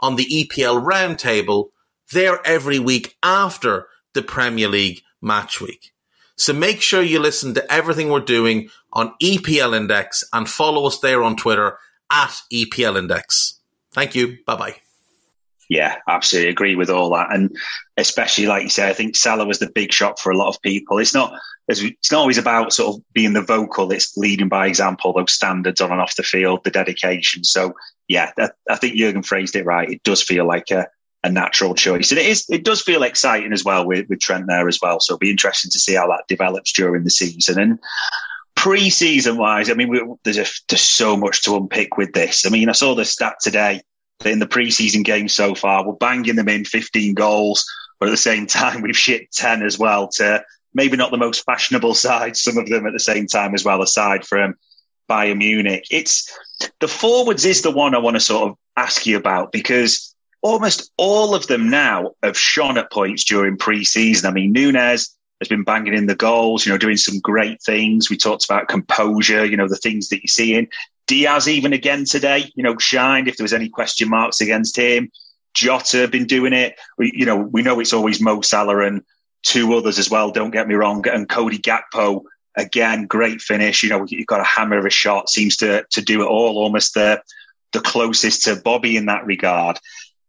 on 0.00 0.16
the 0.16 0.26
EPL 0.26 0.84
roundtable, 0.84 1.70
they're 2.12 2.40
every 2.46 2.78
week 2.78 3.16
after 3.22 3.86
the 4.14 4.22
Premier 4.22 4.68
League 4.68 5.02
match 5.20 5.60
week. 5.60 5.92
So 6.36 6.52
make 6.52 6.80
sure 6.80 7.02
you 7.02 7.18
listen 7.18 7.54
to 7.54 7.72
everything 7.72 8.08
we're 8.08 8.20
doing 8.20 8.70
on 8.92 9.14
EPL 9.20 9.76
Index 9.76 10.24
and 10.32 10.48
follow 10.48 10.86
us 10.86 11.00
there 11.00 11.22
on 11.22 11.36
Twitter 11.36 11.78
at 12.10 12.34
EPL 12.52 12.96
Index. 12.96 13.60
Thank 13.92 14.14
you. 14.14 14.38
Bye 14.46 14.56
bye. 14.56 14.87
Yeah, 15.68 15.96
absolutely 16.08 16.50
agree 16.50 16.74
with 16.76 16.88
all 16.88 17.10
that, 17.10 17.28
and 17.30 17.54
especially 17.98 18.46
like 18.46 18.62
you 18.62 18.70
say, 18.70 18.88
I 18.88 18.94
think 18.94 19.14
Salah 19.14 19.44
was 19.44 19.58
the 19.58 19.70
big 19.74 19.92
shock 19.92 20.18
for 20.18 20.32
a 20.32 20.36
lot 20.36 20.48
of 20.48 20.62
people. 20.62 20.98
It's 20.98 21.12
not 21.12 21.38
it's 21.68 22.10
not 22.10 22.20
always 22.20 22.38
about 22.38 22.72
sort 22.72 22.96
of 22.96 23.02
being 23.12 23.34
the 23.34 23.42
vocal; 23.42 23.92
it's 23.92 24.16
leading 24.16 24.48
by 24.48 24.66
example. 24.66 25.12
Those 25.12 25.32
standards 25.32 25.82
on 25.82 25.92
and 25.92 26.00
off 26.00 26.16
the 26.16 26.22
field, 26.22 26.64
the 26.64 26.70
dedication. 26.70 27.44
So 27.44 27.74
yeah, 28.08 28.32
I 28.70 28.76
think 28.76 28.96
Jurgen 28.96 29.22
phrased 29.22 29.56
it 29.56 29.66
right. 29.66 29.90
It 29.90 30.02
does 30.04 30.22
feel 30.22 30.46
like 30.46 30.70
a, 30.70 30.86
a 31.22 31.30
natural 31.30 31.74
choice, 31.74 32.12
and 32.12 32.18
it 32.18 32.24
is. 32.24 32.46
It 32.48 32.64
does 32.64 32.80
feel 32.80 33.02
exciting 33.02 33.52
as 33.52 33.62
well 33.62 33.86
with, 33.86 34.08
with 34.08 34.20
Trent 34.20 34.46
there 34.48 34.68
as 34.68 34.78
well. 34.80 35.00
So 35.00 35.12
it'll 35.12 35.18
be 35.18 35.30
interesting 35.30 35.70
to 35.70 35.78
see 35.78 35.96
how 35.96 36.08
that 36.08 36.24
develops 36.28 36.72
during 36.72 37.04
the 37.04 37.10
season 37.10 37.60
and. 37.60 37.78
Pre-season 38.56 39.36
wise, 39.38 39.70
I 39.70 39.74
mean, 39.74 39.88
we, 39.88 40.02
there's 40.24 40.36
a, 40.36 40.44
there's 40.68 40.82
so 40.82 41.16
much 41.16 41.44
to 41.44 41.54
unpick 41.54 41.96
with 41.96 42.12
this. 42.12 42.44
I 42.44 42.48
mean, 42.48 42.68
I 42.68 42.72
saw 42.72 42.96
the 42.96 43.04
stat 43.04 43.36
today 43.40 43.82
in 44.24 44.38
the 44.38 44.46
preseason 44.46 45.04
games 45.04 45.32
so 45.32 45.54
far, 45.54 45.86
we're 45.86 45.94
banging 45.94 46.36
them 46.36 46.48
in 46.48 46.64
15 46.64 47.14
goals, 47.14 47.64
but 47.98 48.08
at 48.08 48.12
the 48.12 48.16
same 48.16 48.46
time, 48.58 48.82
we've 48.82 48.96
shipped 48.96 49.36
10 49.36 49.62
as 49.62 49.78
well 49.78 50.08
to 50.08 50.44
maybe 50.74 50.96
not 50.96 51.10
the 51.10 51.16
most 51.16 51.44
fashionable 51.44 51.94
side, 52.06 52.36
some 52.36 52.58
of 52.58 52.68
them 52.68 52.86
at 52.86 52.92
the 52.92 53.00
same 53.00 53.26
time 53.26 53.54
as 53.54 53.64
well, 53.64 53.82
aside 53.82 54.24
from 54.24 54.54
Bayern 55.08 55.38
Munich. 55.38 55.86
It's 55.90 56.30
the 56.80 56.88
forwards 56.88 57.44
is 57.44 57.62
the 57.62 57.70
one 57.70 57.94
I 57.94 57.98
want 57.98 58.16
to 58.16 58.20
sort 58.20 58.50
of 58.50 58.56
ask 58.76 59.06
you 59.06 59.16
about 59.16 59.52
because 59.52 60.14
almost 60.42 60.90
all 60.96 61.34
of 61.34 61.46
them 61.46 61.70
now 61.70 62.12
have 62.22 62.38
shone 62.38 62.78
at 62.78 62.92
points 62.92 63.24
during 63.24 63.56
preseason. 63.56 64.24
I 64.26 64.30
mean, 64.32 64.54
Núñez 64.54 65.10
has 65.40 65.48
been 65.48 65.64
banging 65.64 65.94
in 65.94 66.06
the 66.06 66.14
goals, 66.14 66.66
you 66.66 66.72
know, 66.72 66.78
doing 66.78 66.96
some 66.96 67.20
great 67.20 67.62
things. 67.62 68.10
We 68.10 68.16
talked 68.16 68.44
about 68.44 68.68
composure, 68.68 69.44
you 69.44 69.56
know, 69.56 69.68
the 69.68 69.76
things 69.76 70.08
that 70.08 70.16
you're 70.16 70.28
seeing. 70.28 70.68
Diaz 71.08 71.48
even 71.48 71.72
again 71.72 72.04
today, 72.04 72.52
you 72.54 72.62
know, 72.62 72.76
shined 72.78 73.26
if 73.26 73.36
there 73.36 73.44
was 73.44 73.52
any 73.52 73.68
question 73.68 74.08
marks 74.08 74.40
against 74.40 74.76
him. 74.76 75.10
Jota 75.54 76.06
been 76.06 76.26
doing 76.26 76.52
it. 76.52 76.78
We, 76.98 77.12
you 77.14 77.26
know, 77.26 77.36
we 77.36 77.62
know 77.62 77.80
it's 77.80 77.92
always 77.92 78.20
Mo 78.20 78.42
Salah 78.42 78.86
and 78.86 79.02
two 79.42 79.74
others 79.74 79.98
as 79.98 80.10
well. 80.10 80.30
Don't 80.30 80.52
get 80.52 80.68
me 80.68 80.74
wrong. 80.74 81.04
And 81.08 81.28
Cody 81.28 81.58
Gakpo 81.58 82.22
again, 82.56 83.06
great 83.06 83.40
finish. 83.40 83.82
You 83.82 83.88
know, 83.88 84.04
you've 84.06 84.26
got 84.26 84.40
a 84.40 84.44
hammer 84.44 84.78
of 84.78 84.84
a 84.84 84.90
shot. 84.90 85.30
Seems 85.30 85.56
to 85.56 85.84
to 85.90 86.02
do 86.02 86.22
it 86.22 86.26
all. 86.26 86.58
Almost 86.58 86.94
the 86.94 87.22
the 87.72 87.80
closest 87.80 88.44
to 88.44 88.56
Bobby 88.56 88.96
in 88.96 89.06
that 89.06 89.26
regard. 89.26 89.78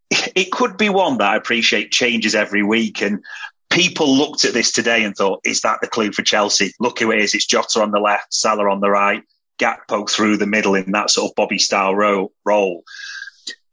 It 0.09 0.51
could 0.51 0.77
be 0.77 0.89
one 0.89 1.17
that 1.19 1.33
I 1.33 1.35
appreciate 1.35 1.91
changes 1.91 2.33
every 2.33 2.63
week. 2.63 3.01
And 3.01 3.23
people 3.69 4.15
looked 4.15 4.43
at 4.43 4.53
this 4.53 4.71
today 4.71 5.03
and 5.03 5.15
thought, 5.15 5.41
is 5.45 5.61
that 5.61 5.79
the 5.81 5.87
clue 5.87 6.11
for 6.11 6.23
Chelsea? 6.23 6.73
Look 6.79 6.99
who 6.99 7.11
it 7.11 7.19
is. 7.19 7.35
It's 7.35 7.45
Jota 7.45 7.81
on 7.81 7.91
the 7.91 7.99
left, 7.99 8.33
Salah 8.33 8.71
on 8.71 8.79
the 8.79 8.89
right. 8.89 9.23
Gakpo 9.59 10.09
through 10.09 10.37
the 10.37 10.47
middle 10.47 10.75
in 10.75 10.91
that 10.91 11.09
sort 11.09 11.31
of 11.31 11.35
Bobby 11.35 11.59
style 11.59 11.95
ro- 11.95 12.31
role. 12.45 12.83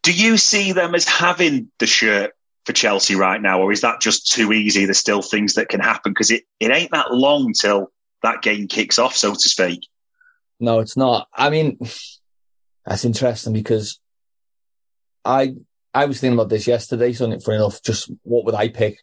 Do 0.02 0.12
you 0.12 0.36
see 0.36 0.72
them 0.72 0.94
as 0.94 1.06
having 1.06 1.70
the 1.78 1.86
shirt 1.86 2.32
for 2.64 2.72
Chelsea 2.72 3.14
right 3.14 3.40
now, 3.40 3.60
or 3.60 3.72
is 3.72 3.80
that 3.80 4.00
just 4.00 4.30
too 4.30 4.52
easy? 4.52 4.84
There's 4.84 4.98
still 4.98 5.22
things 5.22 5.54
that 5.54 5.68
can 5.68 5.80
happen 5.80 6.12
because 6.12 6.30
it, 6.30 6.44
it 6.60 6.70
ain't 6.70 6.90
that 6.90 7.12
long 7.12 7.52
till 7.52 7.90
that 8.22 8.42
game 8.42 8.68
kicks 8.68 8.98
off, 8.98 9.16
so 9.16 9.32
to 9.32 9.48
speak. 9.48 9.86
No, 10.58 10.80
it's 10.80 10.96
not. 10.96 11.28
I 11.34 11.50
mean, 11.50 11.78
that's 12.84 13.04
interesting 13.04 13.52
because 13.52 14.00
I 15.24 15.54
I 15.94 16.06
was 16.06 16.20
thinking 16.20 16.38
about 16.38 16.48
this 16.48 16.66
yesterday. 16.66 17.12
So, 17.12 17.38
for 17.40 17.54
enough, 17.54 17.82
just 17.82 18.10
what 18.22 18.44
would 18.44 18.54
I 18.54 18.68
pick? 18.68 18.98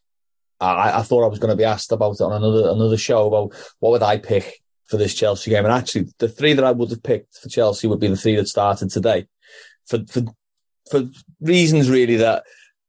I, 0.59 0.99
I 0.99 1.01
thought 1.01 1.25
I 1.25 1.27
was 1.27 1.39
going 1.39 1.51
to 1.51 1.57
be 1.57 1.65
asked 1.65 1.91
about 1.91 2.13
it 2.13 2.21
on 2.21 2.31
another 2.31 2.69
another 2.69 2.97
show 2.97 3.27
about 3.27 3.53
what 3.79 3.91
would 3.91 4.03
I 4.03 4.17
pick 4.17 4.62
for 4.93 4.97
this 4.97 5.15
Chelsea 5.15 5.49
game. 5.49 5.65
And 5.65 5.73
actually, 5.73 6.05
the 6.19 6.29
three 6.29 6.53
that 6.53 6.63
I 6.63 6.71
would 6.71 6.91
have 6.91 7.01
picked 7.01 7.39
for 7.39 7.49
Chelsea 7.49 7.87
would 7.87 7.99
be 7.99 8.09
the 8.09 8.15
three 8.15 8.35
that 8.35 8.47
started 8.47 8.91
today, 8.91 9.25
for 9.87 10.05
for 10.05 10.21
for 10.91 11.09
reasons 11.41 11.89
really 11.89 12.17
that 12.17 12.43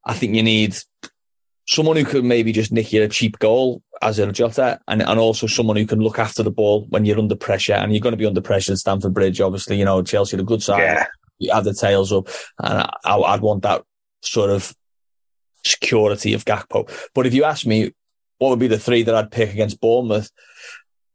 I 0.05 0.13
think 0.13 0.35
you 0.35 0.43
need 0.43 0.77
someone 1.67 1.97
who 1.97 2.05
could 2.05 2.23
maybe 2.23 2.53
just 2.53 2.73
nick 2.73 2.93
you 2.93 3.03
a 3.03 3.09
cheap 3.09 3.39
goal 3.39 3.83
as 4.03 4.19
a 4.19 4.31
Jota, 4.31 4.81
and 4.87 5.01
and 5.01 5.19
also 5.19 5.47
someone 5.47 5.79
who 5.79 5.87
can 5.87 6.01
look 6.01 6.19
after 6.19 6.43
the 6.43 6.51
ball 6.51 6.85
when 6.91 7.07
you're 7.07 7.19
under 7.19 7.37
pressure, 7.37 7.73
and 7.73 7.91
you're 7.91 8.03
going 8.03 8.13
to 8.13 8.19
be 8.19 8.27
under 8.27 8.43
pressure 8.43 8.73
at 8.73 8.79
Stamford 8.79 9.15
Bridge. 9.15 9.41
Obviously, 9.41 9.79
you 9.79 9.87
know 9.87 10.03
Chelsea 10.03 10.37
are 10.37 10.41
a 10.41 10.45
good 10.45 10.63
side. 10.63 10.81
Yeah. 10.81 11.07
You 11.39 11.55
have 11.55 11.65
the 11.65 11.73
tails 11.73 12.13
up, 12.13 12.29
and 12.63 12.87
I, 13.03 13.17
I'd 13.17 13.41
want 13.41 13.63
that 13.63 13.83
sort 14.21 14.51
of 14.51 14.75
security 15.65 16.35
of 16.35 16.45
Gakpo. 16.45 16.87
But 17.15 17.27
if 17.27 17.33
you 17.33 17.45
ask 17.45 17.65
me, 17.65 17.95
what 18.37 18.51
would 18.51 18.59
be 18.59 18.69
the 18.69 18.79
three 18.79 19.05
that 19.05 19.15
I'd 19.15 19.31
pick 19.31 19.55
against 19.55 19.81
Bournemouth? 19.81 20.31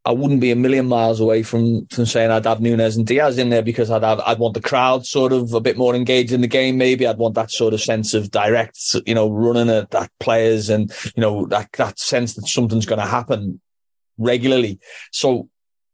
I 0.04 0.12
wouldn't 0.12 0.40
be 0.40 0.50
a 0.50 0.56
million 0.56 0.86
miles 0.86 1.20
away 1.20 1.42
from 1.42 1.86
from 1.86 2.06
saying 2.06 2.30
I'd 2.30 2.46
have 2.46 2.58
Núñez 2.58 2.96
and 2.96 3.06
Diaz 3.06 3.36
in 3.36 3.50
there 3.50 3.62
because 3.62 3.90
I'd 3.90 4.02
have 4.02 4.20
I'd 4.20 4.38
want 4.38 4.54
the 4.54 4.62
crowd 4.62 5.04
sort 5.04 5.32
of 5.32 5.52
a 5.52 5.60
bit 5.60 5.76
more 5.76 5.94
engaged 5.94 6.32
in 6.32 6.40
the 6.40 6.46
game. 6.46 6.78
Maybe 6.78 7.06
I'd 7.06 7.18
want 7.18 7.34
that 7.34 7.50
sort 7.50 7.74
of 7.74 7.82
sense 7.82 8.14
of 8.14 8.30
direct, 8.30 8.78
you 9.04 9.14
know, 9.14 9.30
running 9.30 9.68
at 9.68 9.90
that 9.90 10.10
players 10.18 10.70
and 10.70 10.90
you 11.14 11.20
know 11.20 11.44
that 11.46 11.72
that 11.72 11.98
sense 11.98 12.34
that 12.34 12.46
something's 12.46 12.86
going 12.86 13.00
to 13.00 13.06
happen 13.06 13.60
regularly. 14.16 14.80
So 15.12 15.50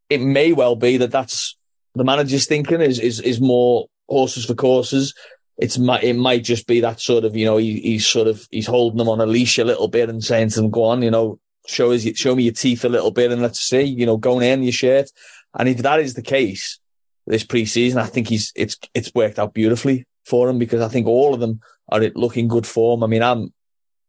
it 0.09 0.21
may 0.21 0.53
well 0.53 0.77
be 0.77 0.99
that 0.99 1.11
that's 1.11 1.57
the 1.97 2.05
manager's 2.05 2.47
thinking 2.47 2.81
is 2.81 3.01
is 3.01 3.19
is 3.21 3.41
more 3.41 3.89
horses 4.09 4.45
for 4.45 4.55
courses. 4.55 5.15
It's 5.59 5.79
it 5.79 6.15
might 6.15 6.45
just 6.45 6.69
be 6.69 6.81
that 6.81 7.01
sort 7.01 7.25
of 7.25 7.35
you 7.35 7.45
know 7.45 7.57
he, 7.57 7.81
he's 7.81 8.07
sort 8.07 8.29
of 8.29 8.47
he's 8.53 8.67
holding 8.69 8.99
them 8.99 9.09
on 9.09 9.21
a 9.21 9.27
leash 9.27 9.59
a 9.59 9.65
little 9.65 9.89
bit 9.89 10.09
and 10.09 10.23
saying 10.23 10.51
to 10.51 10.61
them, 10.61 10.71
"Go 10.71 10.85
on, 10.85 11.03
you 11.03 11.11
know, 11.11 11.41
show 11.67 11.93
us 11.93 12.03
show 12.15 12.35
me 12.35 12.45
your 12.45 12.53
teeth 12.53 12.85
a 12.85 12.89
little 12.89 13.11
bit 13.11 13.33
and 13.33 13.43
let's 13.43 13.61
see, 13.61 13.83
you 13.83 14.07
know, 14.07 14.17
going 14.17 14.47
in 14.47 14.63
your 14.63 14.73
shirt." 14.73 15.11
And 15.59 15.69
if 15.69 15.79
that 15.79 16.01
is 16.01 16.15
the 16.15 16.23
case, 16.23 16.79
this 17.27 17.45
preseason. 17.45 17.97
I 17.97 18.07
think 18.07 18.29
he's 18.29 18.53
it's 18.55 18.79
it's 18.95 19.13
worked 19.15 19.39
out 19.39 19.55
beautifully 19.55 20.07
for 20.25 20.49
him 20.49 20.59
because 20.59 20.81
I 20.81 20.89
think 20.89 21.07
all 21.07 21.35
of 21.35 21.41
them 21.41 21.61
are 21.89 22.01
looking 22.15 22.49
good 22.49 22.67
form. 22.67 23.03
I 23.03 23.07
mean, 23.07 23.23
I'm 23.23 23.53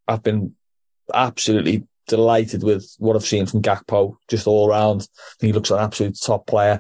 I've 0.08 0.24
been 0.24 0.55
absolutely 1.14 1.86
delighted 2.08 2.64
with 2.64 2.95
what 2.99 3.16
I've 3.16 3.26
seen 3.26 3.45
from 3.45 3.62
Gakpo 3.62 4.16
just 4.28 4.47
all 4.47 4.70
around. 4.70 5.08
he 5.39 5.51
looks 5.51 5.70
like 5.70 5.80
an 5.80 5.86
absolute 5.86 6.18
top 6.22 6.47
player. 6.47 6.80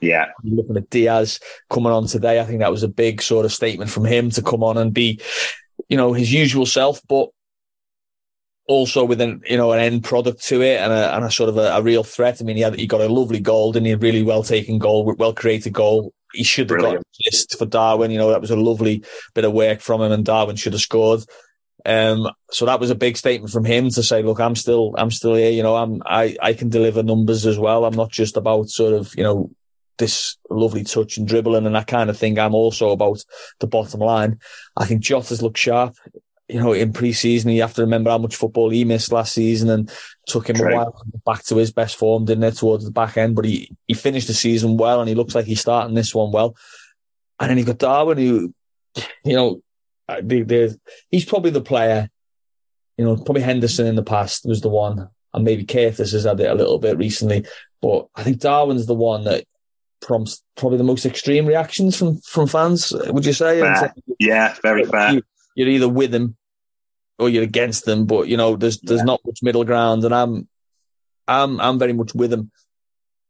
Yeah. 0.00 0.26
Looking 0.44 0.76
at 0.76 0.88
Diaz 0.90 1.40
coming 1.68 1.92
on 1.92 2.06
today, 2.06 2.40
I 2.40 2.44
think 2.44 2.60
that 2.60 2.70
was 2.70 2.82
a 2.82 2.88
big 2.88 3.20
sort 3.20 3.44
of 3.44 3.52
statement 3.52 3.90
from 3.90 4.04
him 4.04 4.30
to 4.30 4.42
come 4.42 4.62
on 4.62 4.78
and 4.78 4.94
be, 4.94 5.20
you 5.88 5.96
know, 5.96 6.12
his 6.12 6.32
usual 6.32 6.64
self, 6.64 7.02
but 7.06 7.28
also 8.70 9.04
with 9.04 9.20
an 9.20 9.42
you 9.50 9.56
know 9.56 9.72
an 9.72 9.80
end 9.80 10.04
product 10.04 10.44
to 10.44 10.62
it 10.62 10.78
and 10.78 10.92
a, 10.92 11.16
and 11.16 11.24
a 11.24 11.30
sort 11.30 11.48
of 11.48 11.58
a, 11.58 11.72
a, 11.72 11.82
real 11.82 12.04
threat. 12.04 12.40
I 12.40 12.44
mean, 12.44 12.54
he 12.54 12.62
had 12.62 12.78
he 12.78 12.86
got 12.86 13.00
a 13.00 13.08
lovely 13.08 13.40
goal, 13.40 13.72
didn't 13.72 13.86
he? 13.86 13.92
A 13.92 13.98
really 13.98 14.22
well 14.22 14.44
taken 14.44 14.78
goal, 14.78 15.12
well 15.18 15.34
created 15.34 15.72
goal. 15.72 16.14
He 16.32 16.44
should 16.44 16.70
have 16.70 16.78
Brilliant. 16.78 16.98
got 16.98 17.26
assist 17.26 17.58
for 17.58 17.66
Darwin. 17.66 18.12
You 18.12 18.18
know, 18.18 18.30
that 18.30 18.40
was 18.40 18.52
a 18.52 18.56
lovely 18.56 19.04
bit 19.34 19.44
of 19.44 19.52
work 19.52 19.80
from 19.80 20.00
him, 20.00 20.12
and 20.12 20.24
Darwin 20.24 20.54
should 20.54 20.72
have 20.72 20.82
scored. 20.82 21.22
Um, 21.84 22.30
so 22.52 22.64
that 22.66 22.78
was 22.78 22.90
a 22.90 22.94
big 22.94 23.16
statement 23.16 23.52
from 23.52 23.64
him 23.64 23.90
to 23.90 24.02
say, 24.04 24.22
look, 24.22 24.38
I'm 24.38 24.54
still, 24.54 24.94
I'm 24.96 25.10
still 25.10 25.34
here. 25.34 25.50
You 25.50 25.62
know, 25.62 25.76
I'm, 25.76 26.02
I, 26.04 26.36
I 26.40 26.52
can 26.52 26.68
deliver 26.68 27.02
numbers 27.02 27.46
as 27.46 27.58
well. 27.58 27.86
I'm 27.86 27.96
not 27.96 28.10
just 28.10 28.36
about 28.36 28.68
sort 28.68 28.92
of, 28.92 29.14
you 29.16 29.24
know, 29.24 29.50
this 29.96 30.36
lovely 30.50 30.84
touch 30.84 31.16
and 31.16 31.26
dribbling 31.26 31.64
and 31.64 31.74
that 31.74 31.86
kind 31.86 32.10
of 32.10 32.18
thing. 32.18 32.38
I'm 32.38 32.54
also 32.54 32.90
about 32.90 33.24
the 33.60 33.66
bottom 33.66 34.00
line. 34.00 34.38
I 34.76 34.84
think 34.84 35.02
Jota's 35.02 35.42
looked 35.42 35.58
sharp 35.58 35.96
you 36.50 36.60
know, 36.60 36.72
in 36.72 36.92
pre-season, 36.92 37.50
you 37.50 37.62
have 37.62 37.74
to 37.74 37.82
remember 37.82 38.10
how 38.10 38.18
much 38.18 38.36
football 38.36 38.70
he 38.70 38.84
missed 38.84 39.12
last 39.12 39.32
season 39.32 39.70
and 39.70 39.92
took 40.26 40.48
him 40.48 40.56
True. 40.56 40.72
a 40.72 40.76
while 40.76 41.02
back 41.24 41.44
to 41.44 41.56
his 41.56 41.72
best 41.72 41.96
form, 41.96 42.24
didn't 42.24 42.44
it, 42.44 42.56
towards 42.56 42.84
the 42.84 42.90
back 42.90 43.16
end. 43.16 43.36
But 43.36 43.44
he, 43.44 43.70
he 43.86 43.94
finished 43.94 44.26
the 44.26 44.34
season 44.34 44.76
well 44.76 45.00
and 45.00 45.08
he 45.08 45.14
looks 45.14 45.34
like 45.34 45.44
he's 45.44 45.60
starting 45.60 45.94
this 45.94 46.14
one 46.14 46.32
well. 46.32 46.56
And 47.38 47.50
then 47.50 47.58
you've 47.58 47.68
got 47.68 47.78
Darwin 47.78 48.18
who, 48.18 48.54
you 49.24 49.36
know, 49.36 49.62
uh, 50.08 50.20
they, 50.22 50.42
they, 50.42 50.70
he's 51.08 51.24
probably 51.24 51.52
the 51.52 51.60
player, 51.60 52.10
you 52.98 53.04
know, 53.04 53.16
probably 53.16 53.42
Henderson 53.42 53.86
in 53.86 53.94
the 53.94 54.02
past 54.02 54.44
was 54.44 54.60
the 54.60 54.68
one 54.68 55.08
and 55.32 55.44
maybe 55.44 55.64
Curtis 55.64 56.12
has 56.12 56.24
had 56.24 56.40
it 56.40 56.50
a 56.50 56.54
little 56.54 56.78
bit 56.78 56.98
recently. 56.98 57.46
But 57.80 58.08
I 58.16 58.24
think 58.24 58.40
Darwin's 58.40 58.86
the 58.86 58.94
one 58.94 59.24
that 59.24 59.44
prompts 60.00 60.42
probably 60.56 60.78
the 60.78 60.84
most 60.84 61.06
extreme 61.06 61.46
reactions 61.46 61.96
from, 61.96 62.18
from 62.22 62.48
fans, 62.48 62.92
would 63.06 63.24
you 63.24 63.32
say? 63.32 63.60
Fair. 63.60 63.94
Yeah, 64.18 64.56
very 64.62 64.84
fair. 64.84 65.20
You're 65.54 65.68
either 65.68 65.88
with 65.88 66.14
him 66.14 66.36
or 67.20 67.28
you're 67.28 67.42
against 67.42 67.84
them, 67.84 68.06
but 68.06 68.28
you 68.28 68.36
know, 68.36 68.56
there's 68.56 68.80
there's 68.80 69.00
yeah. 69.00 69.04
not 69.04 69.20
much 69.24 69.42
middle 69.42 69.64
ground, 69.64 70.04
and 70.04 70.14
I'm 70.14 70.48
I'm 71.28 71.60
I'm 71.60 71.78
very 71.78 71.92
much 71.92 72.14
with 72.14 72.32
him. 72.32 72.50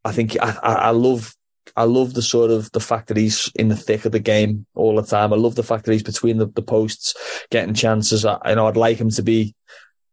I 0.03 0.11
think 0.11 0.37
I, 0.41 0.57
I 0.63 0.89
love 0.91 1.35
I 1.75 1.83
love 1.83 2.13
the 2.13 2.21
sort 2.21 2.51
of 2.51 2.71
the 2.71 2.79
fact 2.79 3.07
that 3.07 3.17
he's 3.17 3.51
in 3.55 3.67
the 3.67 3.75
thick 3.75 4.05
of 4.05 4.11
the 4.11 4.19
game 4.19 4.65
all 4.73 4.95
the 4.95 5.03
time. 5.03 5.31
I 5.31 5.35
love 5.35 5.55
the 5.55 5.63
fact 5.63 5.85
that 5.85 5.93
he's 5.93 6.03
between 6.03 6.37
the, 6.37 6.47
the 6.47 6.61
posts, 6.61 7.15
getting 7.49 7.73
chances. 7.73 8.25
I, 8.25 8.37
you 8.49 8.55
know, 8.55 8.67
I'd 8.67 8.77
like 8.77 8.97
him 8.97 9.09
to 9.11 9.21
be 9.21 9.55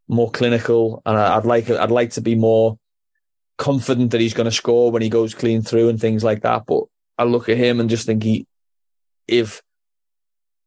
more 0.08 0.30
clinical, 0.30 1.02
and 1.06 1.16
I, 1.16 1.36
would 1.36 1.46
like 1.46 1.70
I'd 1.70 1.90
like 1.90 2.10
to 2.12 2.20
be 2.20 2.34
more 2.34 2.78
confident 3.56 4.12
that 4.12 4.20
he's 4.20 4.34
going 4.34 4.44
to 4.44 4.52
score 4.52 4.90
when 4.90 5.02
he 5.02 5.08
goes 5.08 5.34
clean 5.34 5.62
through 5.62 5.88
and 5.88 6.00
things 6.00 6.22
like 6.22 6.42
that. 6.42 6.64
But 6.66 6.84
I 7.16 7.24
look 7.24 7.48
at 7.48 7.56
him 7.56 7.80
and 7.80 7.90
just 7.90 8.06
think 8.06 8.22
he, 8.22 8.46
if 9.26 9.62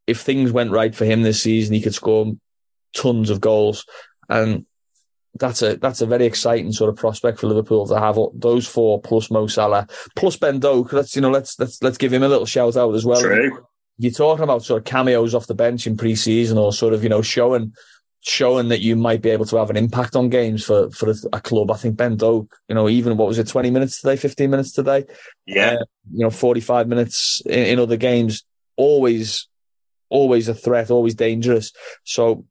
if 0.06 0.20
things 0.20 0.50
went 0.50 0.72
right 0.72 0.94
for 0.94 1.04
him 1.04 1.22
this 1.22 1.42
season, 1.42 1.74
he 1.74 1.80
could 1.80 1.94
score 1.94 2.32
tons 2.94 3.30
of 3.30 3.40
goals. 3.40 3.84
And 4.28 4.66
that's 5.34 5.62
a 5.62 5.76
that's 5.76 6.00
a 6.00 6.06
very 6.06 6.26
exciting 6.26 6.72
sort 6.72 6.90
of 6.90 6.96
prospect 6.96 7.38
for 7.40 7.46
Liverpool 7.46 7.86
to 7.86 7.98
have 7.98 8.18
those 8.34 8.66
four 8.66 9.00
plus 9.00 9.30
Mo 9.30 9.46
Salah 9.46 9.86
plus 10.14 10.36
Ben 10.36 10.60
Doak. 10.60 10.92
Let's 10.92 11.16
you 11.16 11.22
know 11.22 11.30
let's 11.30 11.58
let's 11.58 11.82
let's 11.82 11.98
give 11.98 12.12
him 12.12 12.22
a 12.22 12.28
little 12.28 12.46
shout 12.46 12.76
out 12.76 12.94
as 12.94 13.04
well. 13.04 13.20
True. 13.20 13.66
You're 13.98 14.12
talking 14.12 14.44
about 14.44 14.64
sort 14.64 14.80
of 14.80 14.84
cameos 14.84 15.34
off 15.34 15.46
the 15.46 15.54
bench 15.54 15.86
in 15.86 15.96
pre-season 15.96 16.58
or 16.58 16.72
sort 16.72 16.92
of 16.92 17.02
you 17.02 17.08
know 17.08 17.22
showing 17.22 17.72
showing 18.20 18.68
that 18.68 18.80
you 18.80 18.94
might 18.94 19.20
be 19.20 19.30
able 19.30 19.44
to 19.44 19.56
have 19.56 19.70
an 19.70 19.76
impact 19.76 20.16
on 20.16 20.28
games 20.28 20.64
for 20.64 20.90
for 20.90 21.10
a, 21.10 21.14
a 21.32 21.40
club. 21.40 21.70
I 21.70 21.76
think 21.76 21.96
Ben 21.96 22.16
Doak, 22.16 22.54
you 22.68 22.74
know, 22.74 22.88
even 22.88 23.16
what 23.16 23.28
was 23.28 23.38
it, 23.38 23.48
20 23.48 23.70
minutes 23.70 24.00
today, 24.00 24.16
15 24.16 24.50
minutes 24.50 24.72
today, 24.72 25.04
yeah, 25.46 25.76
uh, 25.80 25.84
you 26.12 26.24
know, 26.24 26.30
45 26.30 26.88
minutes 26.88 27.42
in, 27.46 27.64
in 27.64 27.78
other 27.78 27.96
games, 27.96 28.44
always 28.76 29.48
always 30.08 30.48
a 30.48 30.54
threat, 30.54 30.90
always 30.90 31.14
dangerous. 31.14 31.72
So 32.04 32.44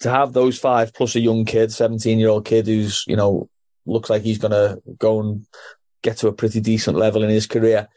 to 0.00 0.10
have 0.10 0.32
those 0.32 0.58
five 0.58 0.92
plus 0.94 1.14
a 1.16 1.20
young 1.20 1.44
kid, 1.44 1.72
17 1.72 2.18
year 2.18 2.28
old 2.28 2.44
kid 2.44 2.66
who's, 2.66 3.04
you 3.06 3.16
know, 3.16 3.48
looks 3.86 4.10
like 4.10 4.22
he's 4.22 4.38
going 4.38 4.52
to 4.52 4.80
go 4.98 5.20
and 5.20 5.46
get 6.02 6.16
to 6.18 6.28
a 6.28 6.32
pretty 6.32 6.60
decent 6.60 6.96
level 6.96 7.22
in 7.22 7.30
his 7.30 7.46
career. 7.46 7.88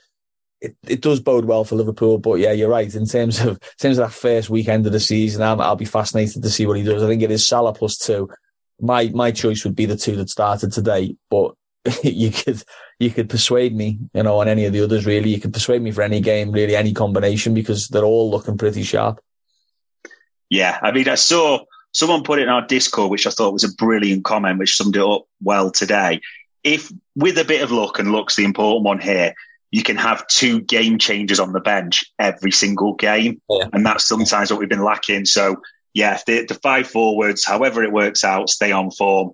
It, 0.62 0.76
it 0.88 1.02
does 1.02 1.20
bode 1.20 1.46
well 1.46 1.64
for 1.64 1.76
Liverpool, 1.76 2.18
but 2.18 2.36
yeah, 2.36 2.52
you're 2.52 2.70
right. 2.70 2.94
In 2.94 3.06
terms 3.06 3.39
of 3.41 3.48
in 3.48 3.60
terms 3.80 3.98
of 3.98 4.08
that 4.08 4.14
first 4.14 4.50
weekend 4.50 4.86
of 4.86 4.94
the 4.94 5.00
season, 5.00 5.41
i 5.41 5.54
will 5.54 5.76
be 5.76 5.86
fascinated 5.86 6.41
to 6.41 6.50
see 6.50 6.66
what 6.66 6.78
he 6.78 6.84
does. 6.84 7.04
I 7.04 7.08
think 7.08 7.22
it 7.22 7.32
is 7.32 7.46
Salah 7.46 7.74
plus 7.74 7.98
two. 7.98 8.30
My 8.80 9.10
my 9.14 9.32
choice 9.32 9.64
would 9.66 9.76
be 9.76 9.86
the 9.86 9.98
two 9.98 10.16
that 10.16 10.30
started 10.30 10.72
today, 10.72 11.18
but 11.30 11.54
you 12.04 12.32
could 12.32 12.64
you 12.98 13.10
could 13.10 13.30
persuade 13.30 13.76
me, 13.76 14.00
you 14.14 14.24
know, 14.24 14.39
on 14.39 14.48
any 14.48 14.66
of 14.66 14.72
the 14.72 14.82
others. 14.82 15.06
Really, 15.06 15.32
you 15.32 15.41
could 15.41 15.54
persuade 15.54 15.82
me 15.82 15.91
for 15.91 16.02
any 16.02 16.22
game, 16.22 16.52
really, 16.52 16.78
any 16.78 16.94
combination 16.94 17.54
because 17.54 17.89
they're 17.89 18.06
all 18.06 18.32
looking 18.32 18.58
pretty 18.58 18.84
sharp. 18.84 19.20
Yeah, 20.50 20.78
I 20.82 20.91
mean, 20.91 21.10
I 21.10 21.16
saw 21.16 21.66
Someone 21.94 22.24
put 22.24 22.39
it 22.39 22.44
in 22.44 22.50
our 22.50 22.66
Discord, 22.66 23.10
which 23.10 23.26
I 23.26 23.30
thought 23.30 23.54
was 23.54 23.64
a 23.64 23.74
brilliant 23.76 24.26
comment, 24.26 24.60
which 24.60 24.76
summed 24.76 24.96
it 24.96 25.02
up 25.02 25.26
well 25.41 25.72
today. 25.72 26.22
If 26.64 26.91
with 27.16 27.38
a 27.38 27.46
bit 27.46 27.62
of 27.62 27.72
luck, 27.72 28.00
and 28.00 28.12
luck's 28.12 28.36
the 28.36 28.46
important 28.46 28.86
one 28.86 29.00
here, 29.00 29.34
you 29.72 29.84
can 29.84 29.98
have 29.98 30.28
two 30.28 30.62
game 30.62 30.98
changers 30.98 31.39
on 31.39 31.52
the 31.52 31.60
bench 31.60 32.06
every 32.20 32.52
single 32.52 32.94
game. 32.94 33.41
Yeah. 33.50 33.70
And 33.74 33.86
that's 33.86 34.06
sometimes 34.06 34.52
what 34.52 34.60
we've 34.60 34.70
been 34.70 34.84
lacking. 34.84 35.26
So, 35.26 35.62
yeah, 35.94 36.20
the, 36.28 36.46
the 36.46 36.56
five 36.56 36.88
forwards, 36.88 37.44
however 37.44 37.84
it 37.84 37.91
works 37.91 38.24
out, 38.24 38.50
stay 38.50 38.72
on 38.72 38.91
form. 38.91 39.32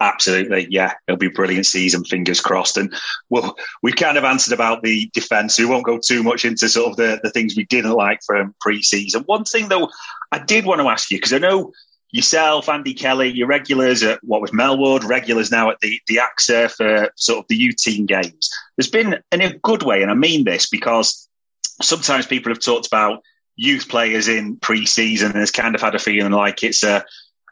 Absolutely, 0.00 0.68
yeah, 0.70 0.92
it'll 1.06 1.18
be 1.18 1.26
a 1.26 1.30
brilliant 1.30 1.66
season. 1.66 2.04
Fingers 2.04 2.40
crossed. 2.40 2.76
And 2.76 2.94
well, 3.30 3.56
we 3.82 3.92
kind 3.92 4.16
of 4.16 4.24
answered 4.24 4.54
about 4.54 4.82
the 4.82 5.10
defence. 5.12 5.58
We 5.58 5.64
won't 5.64 5.86
go 5.86 5.98
too 5.98 6.22
much 6.22 6.44
into 6.44 6.68
sort 6.68 6.90
of 6.90 6.96
the, 6.96 7.20
the 7.22 7.30
things 7.30 7.56
we 7.56 7.64
didn't 7.64 7.92
like 7.92 8.20
from 8.24 8.54
pre-season. 8.60 9.24
One 9.24 9.44
thing 9.44 9.68
though, 9.68 9.90
I 10.30 10.38
did 10.38 10.66
want 10.66 10.80
to 10.80 10.88
ask 10.88 11.10
you 11.10 11.16
because 11.16 11.32
I 11.32 11.38
know 11.38 11.72
yourself, 12.10 12.68
Andy 12.68 12.94
Kelly, 12.94 13.30
your 13.30 13.48
regulars 13.48 14.02
at 14.04 14.22
what 14.22 14.40
was 14.40 14.52
Melwood, 14.52 15.04
regulars 15.04 15.50
now 15.50 15.70
at 15.70 15.80
the 15.80 16.00
the 16.06 16.20
AXA 16.20 16.70
for 16.70 17.10
sort 17.16 17.40
of 17.40 17.48
the 17.48 17.56
U 17.56 17.72
team 17.72 18.06
games. 18.06 18.50
There's 18.76 18.90
been 18.90 19.16
in 19.32 19.40
a 19.40 19.58
good 19.58 19.82
way, 19.82 20.02
and 20.02 20.10
I 20.10 20.14
mean 20.14 20.44
this 20.44 20.68
because 20.68 21.28
sometimes 21.82 22.26
people 22.26 22.52
have 22.52 22.60
talked 22.60 22.86
about 22.86 23.22
youth 23.56 23.88
players 23.88 24.28
in 24.28 24.56
pre-season 24.56 25.32
and 25.32 25.40
has 25.40 25.50
kind 25.50 25.74
of 25.74 25.80
had 25.80 25.96
a 25.96 25.98
feeling 25.98 26.32
like 26.32 26.62
it's 26.62 26.84
a 26.84 27.04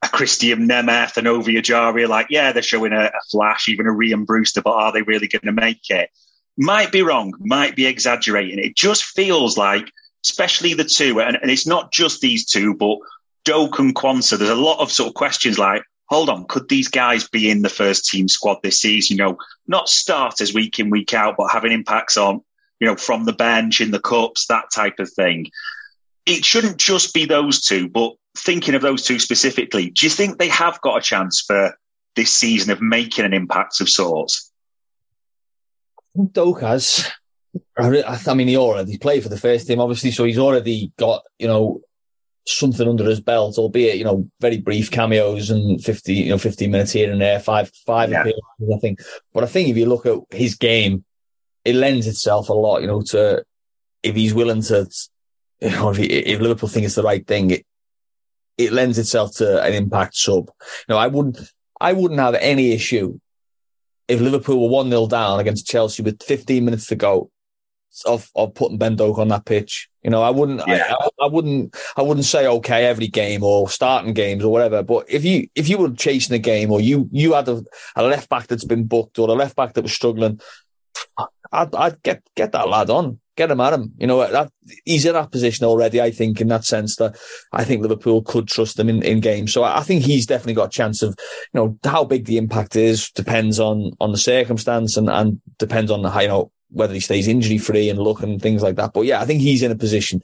a 0.03 0.09
Krisztián 0.09 0.68
Németh 0.68 1.16
and 1.16 1.26
Ovie 1.26 1.61
Ejaria, 1.61 2.09
like, 2.09 2.26
yeah, 2.30 2.53
they're 2.53 2.62
showing 2.62 2.92
a, 2.92 3.07
a 3.07 3.20
flash, 3.30 3.68
even 3.68 3.86
a 3.86 3.90
Rhian 3.90 4.26
Brewster, 4.26 4.62
but 4.62 4.74
are 4.74 4.92
they 4.92 5.03
really 5.03 5.28
going 5.28 5.42
to 5.42 5.53
make 5.53 5.88
it? 5.90 6.11
Might 6.59 6.92
be 6.92 7.03
wrong, 7.03 7.34
might 7.38 7.76
be 7.76 7.86
exaggerating. 7.86 8.59
It 8.59 8.76
just 8.76 9.05
feels 9.05 9.59
like 9.59 9.90
especially 10.26 10.74
the 10.74 10.84
two, 10.84 11.20
and, 11.20 11.38
and 11.40 11.51
it's 11.51 11.66
not 11.66 11.92
just 11.92 12.20
these 12.20 12.44
two, 12.44 12.74
but 12.74 12.99
Doak 13.44 13.78
and 13.78 13.94
Quansah, 13.94 14.38
there's 14.38 14.51
a 14.51 14.55
lot 14.57 14.80
of 14.80 14.90
sort 14.90 15.09
of 15.09 15.14
questions 15.14 15.59
like, 15.59 15.82
hold 16.07 16.28
on, 16.28 16.47
could 16.47 16.68
these 16.68 16.88
guys 16.88 17.28
be 17.28 17.49
in 17.51 17.62
the 17.62 17.68
first 17.68 18.07
team 18.07 18.28
squad 18.28 18.59
this 18.62 18.80
season? 18.80 19.16
You 19.16 19.24
know, 19.24 19.38
not 19.66 19.88
starters 19.88 20.53
week 20.53 20.78
in, 20.78 20.90
week 20.90 21.14
out, 21.14 21.36
but 21.38 21.51
having 21.51 21.72
impacts 21.72 22.16
on, 22.16 22.40
you 22.80 22.86
know, 22.86 22.97
from 22.97 23.24
the 23.24 23.32
bench 23.32 23.80
in 23.80 23.92
the 23.92 24.01
cups, 24.01 24.47
that 24.47 24.64
type 24.74 24.99
of 24.99 25.11
thing. 25.12 25.47
It 26.26 26.44
shouldn't 26.44 26.78
just 26.78 27.14
be 27.14 27.24
those 27.24 27.62
two, 27.62 27.88
but 27.88 28.14
thinking 28.37 28.74
of 28.74 28.82
those 28.82 29.03
two 29.03 29.18
specifically, 29.18 29.91
do 29.91 30.07
you 30.07 30.11
think 30.11 30.39
they 30.39 30.49
have 30.49 30.80
got 30.80 30.99
a 30.99 31.01
chance 31.01 31.41
for 31.41 31.76
this 32.14 32.30
season 32.30 32.70
of 32.70 32.80
making 32.80 33.24
an 33.24 33.34
impact 33.34 33.80
of 33.80 33.89
sorts? 33.89 34.53
Doak 36.32 36.62
has. 36.62 37.11
I 37.78 38.34
mean, 38.34 38.49
he 38.49 38.57
already 38.57 38.99
played 38.99 39.22
for 39.22 39.28
the 39.28 39.39
first 39.39 39.66
team, 39.66 39.80
obviously, 39.80 40.11
so 40.11 40.24
he's 40.24 40.39
already 40.39 40.93
got 40.99 41.22
you 41.39 41.47
know 41.47 41.80
something 42.47 42.89
under 42.89 43.05
his 43.05 43.20
belt, 43.20 43.59
albeit 43.59 43.99
you 43.99 44.05
know 44.05 44.28
very 44.41 44.59
brief 44.59 44.91
cameos 44.91 45.51
and 45.51 45.82
fifty 45.82 46.14
you 46.14 46.30
know 46.30 46.39
fifteen 46.39 46.70
minutes 46.70 46.93
here 46.93 47.11
and 47.11 47.20
there, 47.20 47.41
five 47.41 47.70
five 47.87 48.11
yeah. 48.11 48.20
appearances, 48.20 48.74
I 48.74 48.78
think. 48.78 49.01
But 49.32 49.45
I 49.45 49.47
think 49.47 49.68
if 49.68 49.76
you 49.76 49.87
look 49.87 50.07
at 50.07 50.18
his 50.30 50.55
game, 50.55 51.05
it 51.64 51.74
lends 51.74 52.07
itself 52.07 52.49
a 52.49 52.55
lot, 52.55 52.80
you 52.80 52.87
know, 52.87 53.03
to 53.03 53.45
if 54.03 54.14
he's 54.14 54.34
willing 54.34 54.62
to, 54.62 54.89
you 55.61 55.70
know, 55.70 55.91
if, 55.91 55.97
he, 55.97 56.05
if 56.05 56.41
Liverpool 56.41 56.68
think 56.68 56.87
it's 56.87 56.95
the 56.95 57.03
right 57.03 57.26
thing, 57.26 57.51
it, 57.51 57.66
it 58.59 58.72
lends 58.72 58.98
itself 58.98 59.36
to 59.36 59.62
an 59.62 59.74
impact 59.74 60.16
sub. 60.16 60.48
You 60.88 60.94
know, 60.94 60.98
I 60.98 61.07
wouldn't 61.07 61.38
I 61.80 61.92
wouldn't 61.92 62.20
have 62.20 62.34
any 62.34 62.72
issue 62.72 63.18
if 64.09 64.20
Liverpool 64.20 64.62
were 64.62 64.68
one 64.68 64.88
0 64.88 65.09
down 65.09 65.40
against 65.40 65.66
Chelsea 65.66 66.02
with 66.02 66.22
fifteen 66.22 66.64
minutes 66.64 66.86
to 66.86 66.96
go 66.96 67.30
of 68.04 68.30
of 68.34 68.54
putting 68.54 68.78
Ben 68.78 68.96
Doak 68.96 69.18
on 69.18 69.28
that 69.28 69.44
pitch. 69.44 69.88
You 70.02 70.11
know, 70.11 70.22
I 70.22 70.30
wouldn't, 70.30 70.62
yeah. 70.68 70.94
I, 70.96 71.09
I, 71.24 71.26
wouldn't, 71.26 71.74
I 71.96 72.02
wouldn't 72.02 72.26
say 72.26 72.46
okay 72.46 72.84
every 72.84 73.09
game 73.09 73.42
or 73.42 73.68
starting 73.68 74.12
games 74.12 74.44
or 74.44 74.52
whatever. 74.52 74.82
But 74.82 75.07
if 75.09 75.24
you 75.24 75.48
if 75.54 75.68
you 75.68 75.78
were 75.78 75.90
chasing 75.90 76.36
a 76.36 76.38
game 76.38 76.70
or 76.70 76.80
you 76.80 77.09
you 77.11 77.32
had 77.32 77.48
a, 77.48 77.64
a 77.96 78.04
left 78.04 78.28
back 78.28 78.46
that's 78.46 78.64
been 78.64 78.84
booked 78.84 79.18
or 79.18 79.28
a 79.28 79.32
left 79.32 79.57
back 79.57 79.72
that 79.74 79.82
was 79.82 79.92
struggling, 79.92 80.40
I'd, 81.50 81.74
I'd 81.74 82.02
get 82.02 82.22
get 82.36 82.52
that 82.52 82.68
lad 82.68 82.90
on, 82.90 83.18
get 83.37 83.51
him 83.51 83.61
at 83.61 83.72
him. 83.72 83.93
You 83.99 84.07
know, 84.07 84.30
that, 84.30 84.51
he's 84.84 85.05
in 85.05 85.12
that 85.12 85.30
position 85.30 85.66
already. 85.66 86.01
I 86.01 86.11
think 86.11 86.41
in 86.41 86.49
that 86.49 86.64
sense 86.64 86.97
that 86.97 87.16
I 87.53 87.64
think 87.64 87.82
Liverpool 87.82 88.22
could 88.22 88.49
trust 88.49 88.78
him 88.78 88.89
in, 88.89 89.03
in 89.03 89.20
games. 89.20 89.53
So 89.53 89.64
I 89.64 89.82
think 89.82 90.03
he's 90.03 90.26
definitely 90.26 90.55
got 90.55 90.68
a 90.68 90.76
chance 90.76 91.03
of, 91.03 91.16
you 91.53 91.61
know, 91.61 91.78
how 91.84 92.05
big 92.05 92.24
the 92.24 92.39
impact 92.39 92.76
is 92.76 93.11
depends 93.11 93.61
on 93.61 93.93
on 94.01 94.12
the 94.12 94.18
circumstance 94.18 94.97
and 94.97 95.09
and 95.09 95.41
depends 95.59 95.91
on 95.91 96.03
the, 96.03 96.11
you 96.20 96.28
know 96.28 96.51
whether 96.70 96.95
he 96.95 97.01
stays 97.01 97.28
injury 97.28 97.59
free 97.59 97.89
and 97.89 97.99
look 97.99 98.22
and 98.22 98.41
things 98.43 98.62
like 98.62 98.76
that. 98.76 98.93
But 98.93 99.03
yeah, 99.03 99.20
I 99.20 99.24
think 99.24 99.41
he's 99.41 99.62
in 99.62 99.70
a 99.70 99.76
position. 99.76 100.20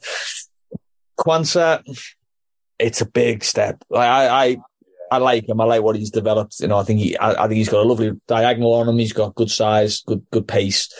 Quansah, 1.17 1.83
it's 2.79 3.01
a 3.01 3.05
big 3.05 3.43
step. 3.43 3.81
I, 3.93 4.27
I, 4.27 4.57
I 5.11 5.17
like 5.17 5.47
him. 5.47 5.61
I 5.61 5.65
like 5.65 5.83
what 5.83 5.95
he's 5.95 6.11
developed. 6.11 6.59
You 6.59 6.67
know, 6.67 6.77
I 6.77 6.83
think 6.83 6.99
he, 6.99 7.17
I, 7.17 7.43
I, 7.43 7.47
think 7.47 7.57
he's 7.57 7.69
got 7.69 7.85
a 7.85 7.87
lovely 7.87 8.11
diagonal 8.27 8.73
on 8.73 8.89
him. 8.89 8.97
He's 8.97 9.13
got 9.13 9.35
good 9.35 9.51
size, 9.51 10.01
good, 10.01 10.25
good 10.31 10.47
pace. 10.47 10.93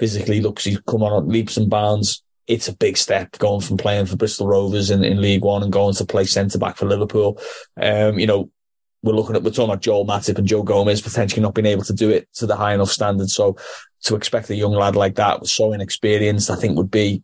Physically 0.00 0.40
looks, 0.40 0.64
he's 0.64 0.80
come 0.80 1.04
on 1.04 1.28
leaps 1.28 1.56
and 1.56 1.70
bounds. 1.70 2.24
It's 2.46 2.66
a 2.66 2.76
big 2.76 2.96
step 2.96 3.38
going 3.38 3.60
from 3.60 3.76
playing 3.76 4.06
for 4.06 4.16
Bristol 4.16 4.48
Rovers 4.48 4.90
in, 4.90 5.04
in 5.04 5.20
League 5.20 5.44
One 5.44 5.62
and 5.62 5.72
going 5.72 5.94
to 5.94 6.04
play 6.04 6.24
centre 6.24 6.58
back 6.58 6.76
for 6.76 6.86
Liverpool. 6.86 7.40
Um, 7.80 8.18
you 8.18 8.26
know, 8.26 8.50
we're 9.02 9.12
looking 9.12 9.36
at, 9.36 9.42
we're 9.42 9.50
talking 9.50 9.70
about 9.70 9.82
Joel 9.82 10.06
Matip 10.06 10.38
and 10.38 10.48
Joe 10.48 10.62
Gomez 10.62 11.00
potentially 11.00 11.42
not 11.42 11.54
being 11.54 11.66
able 11.66 11.84
to 11.84 11.92
do 11.92 12.10
it 12.10 12.28
to 12.34 12.46
the 12.46 12.56
high 12.56 12.74
enough 12.74 12.90
standard. 12.90 13.28
So 13.28 13.56
to 14.04 14.16
expect 14.16 14.50
a 14.50 14.56
young 14.56 14.72
lad 14.72 14.96
like 14.96 15.16
that, 15.16 15.46
so 15.46 15.72
inexperienced, 15.72 16.50
I 16.50 16.56
think 16.56 16.76
would 16.76 16.90
be, 16.90 17.22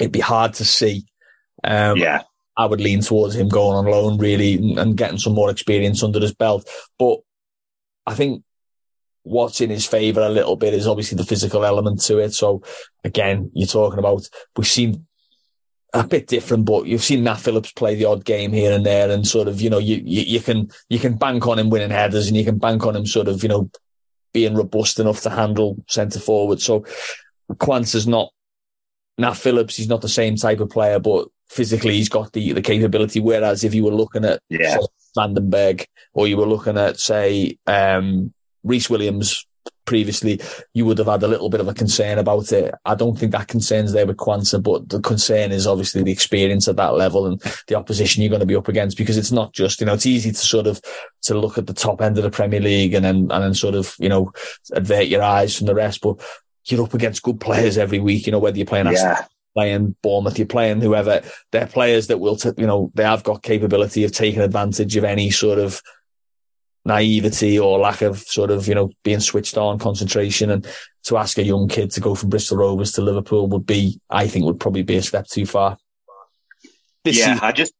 it'd 0.00 0.10
be 0.10 0.20
hard 0.20 0.54
to 0.54 0.64
see. 0.64 1.04
Um, 1.62 1.98
yeah. 1.98 2.22
I 2.56 2.66
would 2.66 2.80
lean 2.80 3.02
towards 3.02 3.34
him 3.34 3.48
going 3.48 3.76
on 3.76 3.84
loan 3.84 4.18
really 4.18 4.54
and 4.76 4.96
getting 4.96 5.18
some 5.18 5.34
more 5.34 5.50
experience 5.50 6.02
under 6.02 6.20
his 6.20 6.34
belt. 6.34 6.68
But 6.98 7.18
I 8.06 8.14
think 8.14 8.42
what's 9.24 9.60
in 9.60 9.70
his 9.70 9.86
favour 9.86 10.20
a 10.20 10.28
little 10.28 10.54
bit 10.54 10.74
is 10.74 10.86
obviously 10.86 11.16
the 11.16 11.24
physical 11.24 11.64
element 11.64 12.00
to 12.02 12.18
it. 12.18 12.32
So 12.32 12.62
again, 13.02 13.50
you're 13.54 13.66
talking 13.66 13.98
about 13.98 14.28
we've 14.56 14.66
seen 14.66 15.06
a 15.92 16.06
bit 16.06 16.26
different, 16.26 16.66
but 16.66 16.86
you've 16.86 17.02
seen 17.02 17.24
Nat 17.24 17.36
Phillips 17.36 17.72
play 17.72 17.94
the 17.94 18.04
odd 18.04 18.24
game 18.24 18.52
here 18.52 18.72
and 18.72 18.84
there, 18.84 19.10
and 19.10 19.26
sort 19.26 19.48
of 19.48 19.60
you 19.60 19.70
know 19.70 19.78
you, 19.78 19.96
you 20.04 20.22
you, 20.22 20.40
can 20.40 20.70
you 20.88 20.98
can 20.98 21.16
bank 21.16 21.46
on 21.46 21.58
him 21.58 21.70
winning 21.70 21.90
headers, 21.90 22.28
and 22.28 22.36
you 22.36 22.44
can 22.44 22.58
bank 22.58 22.86
on 22.86 22.94
him 22.94 23.06
sort 23.06 23.28
of 23.28 23.42
you 23.42 23.48
know 23.48 23.70
being 24.32 24.54
robust 24.54 25.00
enough 25.00 25.20
to 25.22 25.30
handle 25.30 25.82
centre 25.88 26.20
forward. 26.20 26.60
So 26.60 26.84
Quansah's 27.52 28.06
not 28.06 28.30
Nat 29.18 29.34
Phillips. 29.34 29.76
He's 29.76 29.88
not 29.88 30.02
the 30.02 30.08
same 30.08 30.36
type 30.36 30.60
of 30.60 30.70
player, 30.70 30.98
but 30.98 31.28
physically 31.48 31.94
he's 31.94 32.08
got 32.08 32.32
the 32.32 32.52
the 32.52 32.62
capability. 32.62 33.20
Whereas 33.20 33.64
if 33.64 33.74
you 33.74 33.84
were 33.84 33.94
looking 33.94 34.24
at 34.24 34.40
yeah. 34.50 34.76
Van 35.14 35.32
den 35.32 35.48
Berg 35.48 35.86
or 36.12 36.26
you 36.26 36.36
were 36.36 36.46
looking 36.46 36.76
at 36.76 36.98
say 36.98 37.56
um, 37.66 38.34
Rhys 38.64 38.90
Williams 38.90 39.46
previously, 39.84 40.40
you 40.72 40.84
would 40.86 40.98
have 40.98 41.06
had 41.06 41.22
a 41.22 41.28
little 41.28 41.50
bit 41.50 41.60
of 41.60 41.68
a 41.68 41.74
concern 41.74 42.18
about 42.18 42.50
it. 42.52 42.74
I 42.84 42.94
don't 42.94 43.18
think 43.18 43.32
that 43.32 43.48
concern's 43.48 43.92
there 43.92 44.06
with 44.06 44.16
Quansah, 44.16 44.62
but 44.62 44.88
the 44.88 45.00
concern 45.00 45.52
is 45.52 45.66
obviously 45.66 46.02
the 46.02 46.12
experience 46.12 46.68
at 46.68 46.76
that 46.76 46.94
level 46.94 47.26
and 47.26 47.40
the 47.68 47.74
opposition 47.74 48.22
you're 48.22 48.30
going 48.30 48.40
to 48.40 48.46
be 48.46 48.56
up 48.56 48.68
against 48.68 48.96
because 48.96 49.18
it's 49.18 49.32
not 49.32 49.52
just, 49.52 49.80
you 49.80 49.86
know, 49.86 49.94
it's 49.94 50.06
easy 50.06 50.30
to 50.30 50.36
sort 50.36 50.66
of, 50.66 50.80
to 51.22 51.38
look 51.38 51.58
at 51.58 51.66
the 51.66 51.74
top 51.74 52.00
end 52.00 52.16
of 52.16 52.24
the 52.24 52.30
Premier 52.30 52.60
League 52.60 52.94
and 52.94 53.04
then, 53.04 53.16
and 53.16 53.30
then 53.30 53.54
sort 53.54 53.74
of, 53.74 53.94
you 53.98 54.08
know, 54.08 54.32
avert 54.72 55.06
your 55.06 55.22
eyes 55.22 55.56
from 55.56 55.66
the 55.66 55.74
rest, 55.74 56.00
but 56.00 56.20
you're 56.66 56.82
up 56.82 56.94
against 56.94 57.22
good 57.22 57.40
players 57.40 57.76
every 57.76 58.00
week, 58.00 58.26
you 58.26 58.32
know, 58.32 58.38
whether 58.38 58.56
you're 58.56 58.66
playing 58.66 58.86
yeah 58.86 59.26
playing 59.54 59.94
Bournemouth, 60.02 60.36
you're 60.36 60.48
playing 60.48 60.80
whoever, 60.80 61.22
they're 61.52 61.68
players 61.68 62.08
that 62.08 62.18
will, 62.18 62.34
t- 62.34 62.50
you 62.58 62.66
know, 62.66 62.90
they 62.94 63.04
have 63.04 63.22
got 63.22 63.44
capability 63.44 64.02
of 64.02 64.10
taking 64.10 64.40
advantage 64.40 64.96
of 64.96 65.04
any 65.04 65.30
sort 65.30 65.60
of 65.60 65.80
naivety 66.84 67.58
or 67.58 67.78
lack 67.78 68.02
of 68.02 68.18
sort 68.18 68.50
of, 68.50 68.68
you 68.68 68.74
know, 68.74 68.90
being 69.02 69.20
switched 69.20 69.56
on 69.56 69.78
concentration. 69.78 70.50
And 70.50 70.66
to 71.04 71.16
ask 71.16 71.38
a 71.38 71.42
young 71.42 71.68
kid 71.68 71.90
to 71.92 72.00
go 72.00 72.14
from 72.14 72.30
Bristol 72.30 72.58
Rovers 72.58 72.92
to 72.92 73.02
Liverpool 73.02 73.46
would 73.48 73.66
be, 73.66 74.00
I 74.10 74.26
think 74.28 74.44
would 74.44 74.60
probably 74.60 74.82
be 74.82 74.96
a 74.96 75.02
step 75.02 75.26
too 75.26 75.46
far. 75.46 75.76
This 77.04 77.18
yeah, 77.18 77.34
season. 77.34 77.40
I 77.42 77.52
just, 77.52 77.72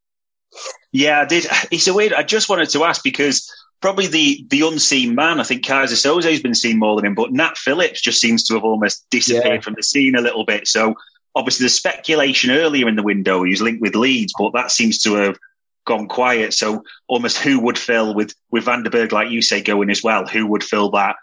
yeah, 0.93 1.21
I 1.21 1.25
did. 1.25 1.47
It's 1.71 1.87
a 1.89 1.95
weird, 1.95 2.13
I 2.13 2.23
just 2.23 2.49
wanted 2.49 2.71
to 2.71 2.85
ask 2.85 3.03
because 3.03 3.51
probably 3.81 4.07
the 4.07 4.47
the 4.49 4.63
unseen 4.67 5.15
man. 5.15 5.41
I 5.41 5.43
think 5.43 5.65
Keyser 5.65 5.95
Söze 5.95 6.31
has 6.31 6.41
been 6.41 6.55
seen 6.55 6.79
more 6.79 6.97
than 6.97 7.05
him, 7.05 7.15
but 7.15 7.33
Nat 7.33 7.59
Phillips 7.59 8.01
just 8.01 8.21
seems 8.21 8.43
to 8.45 8.55
have 8.55 8.65
almost 8.65 9.05
disappeared 9.11 9.47
yeah. 9.47 9.61
from 9.61 9.75
the 9.75 9.83
scene 9.83 10.15
a 10.15 10.23
little 10.23 10.45
bit. 10.45 10.67
So 10.67 10.95
obviously 11.35 11.65
the 11.65 11.71
speculation 11.71 12.51
earlier 12.51 12.89
in 12.89 12.97
the 12.97 13.03
window 13.03 13.43
he 13.43 13.51
was 13.51 13.61
linked 13.61 13.83
with 13.83 13.95
Leeds, 13.95 14.33
but 14.39 14.53
that 14.55 14.71
seems 14.71 14.99
to 15.01 15.15
have 15.17 15.37
gone 15.85 16.09
quiet. 16.09 16.55
So 16.55 16.85
almost 17.07 17.39
who 17.39 17.61
would 17.61 17.78
fill 17.78 18.14
with 18.14 18.35
with 18.51 18.64
Van 18.64 18.82
den 18.82 18.91
Berg, 18.91 19.12
like 19.12 19.30
you 19.30 19.43
say, 19.43 19.61
going 19.61 19.91
as 19.91 20.03
well? 20.03 20.26
Who 20.26 20.47
would 20.47 20.64
fill 20.64 20.91
that 20.91 21.16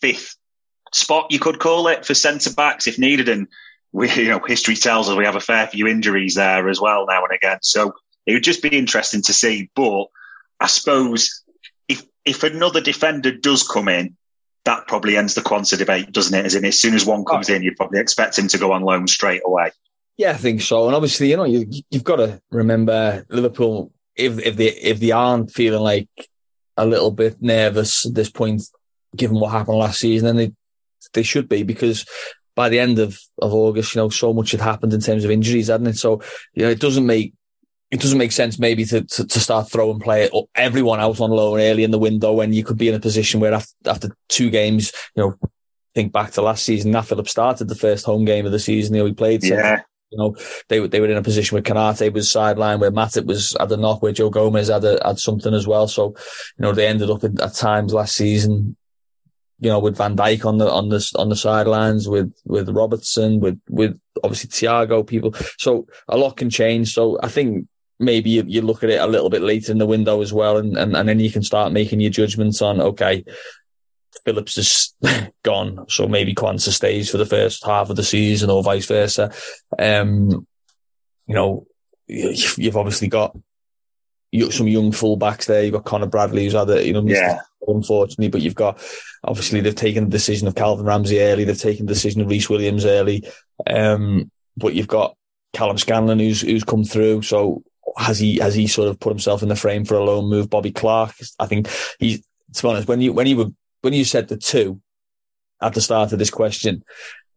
fifth 0.00 0.36
spot? 0.92 1.26
You 1.30 1.38
could 1.38 1.58
call 1.58 1.88
it 1.88 2.04
for 2.04 2.14
centre 2.14 2.52
backs 2.52 2.86
if 2.86 2.98
needed. 2.98 3.28
And 3.28 3.48
we, 3.92 4.10
you 4.12 4.28
know, 4.28 4.40
history 4.40 4.76
tells 4.76 5.08
us 5.08 5.16
we 5.16 5.24
have 5.24 5.36
a 5.36 5.40
fair 5.40 5.66
few 5.66 5.86
injuries 5.86 6.34
there 6.34 6.68
as 6.68 6.80
well 6.80 7.06
now 7.06 7.24
and 7.24 7.34
again. 7.34 7.58
So 7.62 7.94
it 8.26 8.32
would 8.32 8.44
just 8.44 8.62
be 8.62 8.76
interesting 8.76 9.22
to 9.22 9.32
see. 9.32 9.70
But 9.74 10.06
I 10.60 10.66
suppose 10.66 11.42
if 11.88 12.02
if 12.24 12.42
another 12.42 12.80
defender 12.80 13.32
does 13.32 13.66
come 13.66 13.88
in, 13.88 14.16
that 14.64 14.86
probably 14.88 15.16
ends 15.16 15.34
the 15.34 15.42
Quansah 15.42 15.78
debate, 15.78 16.12
doesn't 16.12 16.38
it? 16.38 16.46
As 16.46 16.54
in, 16.54 16.64
as 16.64 16.80
soon 16.80 16.94
as 16.94 17.04
one 17.04 17.20
oh. 17.20 17.24
comes 17.24 17.50
oh. 17.50 17.54
in, 17.54 17.62
you'd 17.62 17.76
probably 17.76 18.00
expect 18.00 18.38
him 18.38 18.48
to 18.48 18.58
go 18.58 18.72
on 18.72 18.82
loan 18.82 19.06
straight 19.06 19.42
away. 19.44 19.70
Yeah, 20.16 20.30
I 20.30 20.34
think 20.34 20.60
so. 20.60 20.86
And 20.86 20.94
obviously, 20.94 21.30
you 21.30 21.36
know, 21.36 21.44
you, 21.44 21.66
you've 21.90 22.04
got 22.04 22.16
to 22.16 22.40
remember 22.50 23.26
Liverpool. 23.28 23.92
If 24.16 24.38
if 24.38 24.56
they 24.56 24.68
if 24.68 25.00
they 25.00 25.10
aren't 25.10 25.50
feeling 25.50 25.80
like 25.80 26.08
a 26.76 26.86
little 26.86 27.10
bit 27.10 27.40
nervous 27.40 28.06
at 28.06 28.14
this 28.14 28.30
point, 28.30 28.62
given 29.16 29.38
what 29.38 29.52
happened 29.52 29.78
last 29.78 30.00
season, 30.00 30.26
then 30.26 30.36
they 30.36 30.52
they 31.12 31.22
should 31.22 31.48
be 31.48 31.62
because 31.62 32.06
by 32.54 32.68
the 32.68 32.78
end 32.78 32.98
of, 32.98 33.18
of 33.42 33.52
August, 33.52 33.94
you 33.94 34.00
know, 34.00 34.08
so 34.08 34.32
much 34.32 34.52
had 34.52 34.60
happened 34.60 34.92
in 34.92 35.00
terms 35.00 35.24
of 35.24 35.30
injuries, 35.30 35.68
hadn't 35.68 35.88
it? 35.88 35.96
So, 35.96 36.22
you 36.54 36.62
know, 36.62 36.70
it 36.70 36.80
doesn't 36.80 37.06
make 37.06 37.34
it 37.90 38.00
doesn't 38.00 38.18
make 38.18 38.32
sense 38.32 38.58
maybe 38.58 38.84
to, 38.86 39.04
to, 39.04 39.24
to 39.24 39.40
start 39.40 39.70
throwing 39.70 40.00
play 40.00 40.28
everyone 40.56 40.98
out 40.98 41.20
on 41.20 41.30
loan 41.30 41.60
early 41.60 41.84
in 41.84 41.92
the 41.92 41.98
window 41.98 42.32
when 42.32 42.52
you 42.52 42.64
could 42.64 42.78
be 42.78 42.88
in 42.88 42.94
a 42.94 43.00
position 43.00 43.38
where 43.38 43.54
after, 43.54 43.72
after 43.86 44.16
two 44.28 44.50
games, 44.50 44.92
you 45.14 45.22
know, 45.22 45.36
think 45.94 46.12
back 46.12 46.32
to 46.32 46.42
last 46.42 46.64
season, 46.64 46.90
Nat 46.90 47.02
Phillips 47.02 47.30
started 47.30 47.68
the 47.68 47.76
first 47.76 48.04
home 48.04 48.24
game 48.24 48.46
of 48.46 48.52
the 48.52 48.58
season. 48.58 48.94
You 48.94 49.02
know, 49.02 49.06
he 49.06 49.12
played. 49.12 49.44
Yeah. 49.44 49.82
You 50.14 50.18
know, 50.18 50.36
they 50.68 50.86
they 50.86 51.00
were 51.00 51.10
in 51.10 51.16
a 51.16 51.22
position 51.22 51.56
where 51.56 51.62
Konate 51.62 52.12
was 52.12 52.28
sidelined, 52.28 52.78
where 52.78 52.92
Matip 52.92 53.26
was 53.26 53.56
had 53.58 53.72
a 53.72 53.76
knock, 53.76 54.00
where 54.00 54.12
Joe 54.12 54.30
Gomez 54.30 54.68
had 54.68 54.84
a, 54.84 55.00
had 55.04 55.18
something 55.18 55.52
as 55.52 55.66
well. 55.66 55.88
So, 55.88 56.14
you 56.56 56.62
know, 56.62 56.72
they 56.72 56.86
ended 56.86 57.10
up 57.10 57.24
at, 57.24 57.40
at 57.40 57.54
times 57.54 57.92
last 57.92 58.14
season, 58.14 58.76
you 59.58 59.70
know, 59.70 59.80
with 59.80 59.96
Van 59.96 60.16
Dijk 60.16 60.44
on 60.44 60.58
the 60.58 60.70
on 60.70 60.88
the 60.88 61.12
on 61.16 61.30
the 61.30 61.36
sidelines, 61.36 62.08
with 62.08 62.32
with 62.44 62.68
Robertson, 62.68 63.40
with 63.40 63.60
with 63.68 63.98
obviously 64.22 64.50
Thiago, 64.50 65.04
people. 65.04 65.34
So 65.58 65.88
a 66.08 66.16
lot 66.16 66.36
can 66.36 66.48
change. 66.48 66.94
So 66.94 67.18
I 67.20 67.28
think 67.28 67.66
maybe 67.98 68.30
you, 68.30 68.44
you, 68.46 68.62
look 68.62 68.84
at 68.84 68.90
it 68.90 69.00
a 69.00 69.06
little 69.06 69.30
bit 69.30 69.42
later 69.42 69.72
in 69.72 69.78
the 69.78 69.86
window 69.86 70.20
as 70.20 70.32
well, 70.32 70.58
and, 70.58 70.76
and, 70.76 70.96
and 70.96 71.08
then 71.08 71.20
you 71.20 71.30
can 71.30 71.42
start 71.42 71.72
making 71.72 72.00
your 72.00 72.10
judgments 72.10 72.62
on 72.62 72.80
okay, 72.80 73.24
Phillips 74.24 74.58
is 74.58 74.94
gone, 75.42 75.86
so 75.88 76.08
maybe 76.08 76.34
Quansah 76.34 76.70
stays 76.70 77.10
for 77.10 77.18
the 77.18 77.26
first 77.26 77.64
half 77.64 77.90
of 77.90 77.96
the 77.96 78.04
season, 78.04 78.50
or 78.50 78.62
vice 78.62 78.86
versa. 78.86 79.32
Um, 79.78 80.46
you 81.26 81.34
know, 81.34 81.66
you've 82.06 82.76
obviously 82.76 83.08
got 83.08 83.36
some 84.50 84.68
young 84.68 84.90
fullbacks 84.90 85.46
there. 85.46 85.62
You've 85.62 85.74
got 85.74 85.84
Conor 85.84 86.06
Bradley, 86.06 86.44
who's 86.44 86.54
had 86.54 86.70
a, 86.70 86.84
you 86.84 86.92
know, 86.92 87.04
yeah. 87.06 87.40
unfortunately, 87.66 88.28
but 88.28 88.42
you've 88.42 88.54
got 88.54 88.78
obviously 89.22 89.60
they've 89.60 89.74
taken 89.74 90.04
the 90.04 90.10
decision 90.10 90.48
of 90.48 90.54
Calvin 90.54 90.86
Ramsay 90.86 91.20
early. 91.20 91.44
They've 91.44 91.58
taken 91.58 91.86
the 91.86 91.94
decision 91.94 92.20
of 92.20 92.28
Rhys 92.28 92.48
Williams 92.48 92.84
early. 92.84 93.24
Um, 93.66 94.30
but 94.56 94.74
you've 94.74 94.88
got 94.88 95.16
Calum 95.52 95.78
Scanlon 95.78 96.18
who's 96.18 96.40
who's 96.40 96.64
come 96.64 96.84
through. 96.84 97.22
So 97.22 97.62
has 97.96 98.18
he 98.18 98.38
has 98.38 98.54
he 98.54 98.66
sort 98.66 98.88
of 98.88 98.98
put 99.00 99.10
himself 99.10 99.42
in 99.42 99.48
the 99.48 99.56
frame 99.56 99.84
for 99.84 99.94
a 99.94 100.04
loan 100.04 100.28
move? 100.28 100.50
Bobby 100.50 100.72
Clark, 100.72 101.14
I 101.38 101.46
think 101.46 101.68
he's 101.98 102.26
to 102.54 102.62
be 102.62 102.68
honest, 102.68 102.88
when 102.88 103.00
you 103.00 103.12
when 103.12 103.26
you 103.26 103.36
were 103.36 103.50
when 103.84 103.92
you 103.92 104.04
said 104.04 104.28
the 104.28 104.36
two 104.36 104.80
at 105.60 105.74
the 105.74 105.80
start 105.80 106.12
of 106.12 106.18
this 106.18 106.30
question 106.30 106.84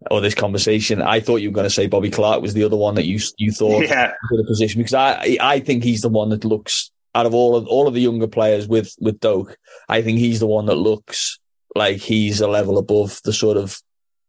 or 0.10 0.22
this 0.22 0.36
conversation, 0.36 1.02
I 1.02 1.20
thought 1.20 1.38
you 1.38 1.50
were 1.50 1.56
going 1.56 1.66
to 1.66 1.74
say 1.74 1.88
Bobby 1.88 2.10
Clark 2.10 2.42
was 2.42 2.54
the 2.54 2.64
other 2.64 2.78
one 2.78 2.96
that 2.96 3.06
you 3.06 3.20
you 3.38 3.52
thought 3.52 3.84
yeah. 3.84 4.14
the 4.32 4.46
position 4.46 4.80
because 4.80 4.94
I 4.94 5.38
I 5.40 5.60
think 5.60 5.84
he's 5.84 6.02
the 6.02 6.10
one 6.10 6.30
that 6.30 6.46
looks 6.46 6.92
out 7.18 7.26
of 7.26 7.34
all 7.34 7.56
of 7.56 7.66
all 7.68 7.88
of 7.88 7.94
the 7.94 8.02
younger 8.02 8.28
players 8.28 8.68
with 8.68 8.96
with 9.00 9.20
Doak, 9.20 9.58
I 9.90 10.02
think 10.02 10.20
he's 10.20 10.40
the 10.40 10.48
one 10.48 10.68
that 10.68 10.76
looks 10.76 11.40
like 11.76 11.98
he's 11.98 12.42
a 12.42 12.48
level 12.48 12.78
above 12.78 13.20
the 13.24 13.34
sort 13.34 13.58
of 13.58 13.82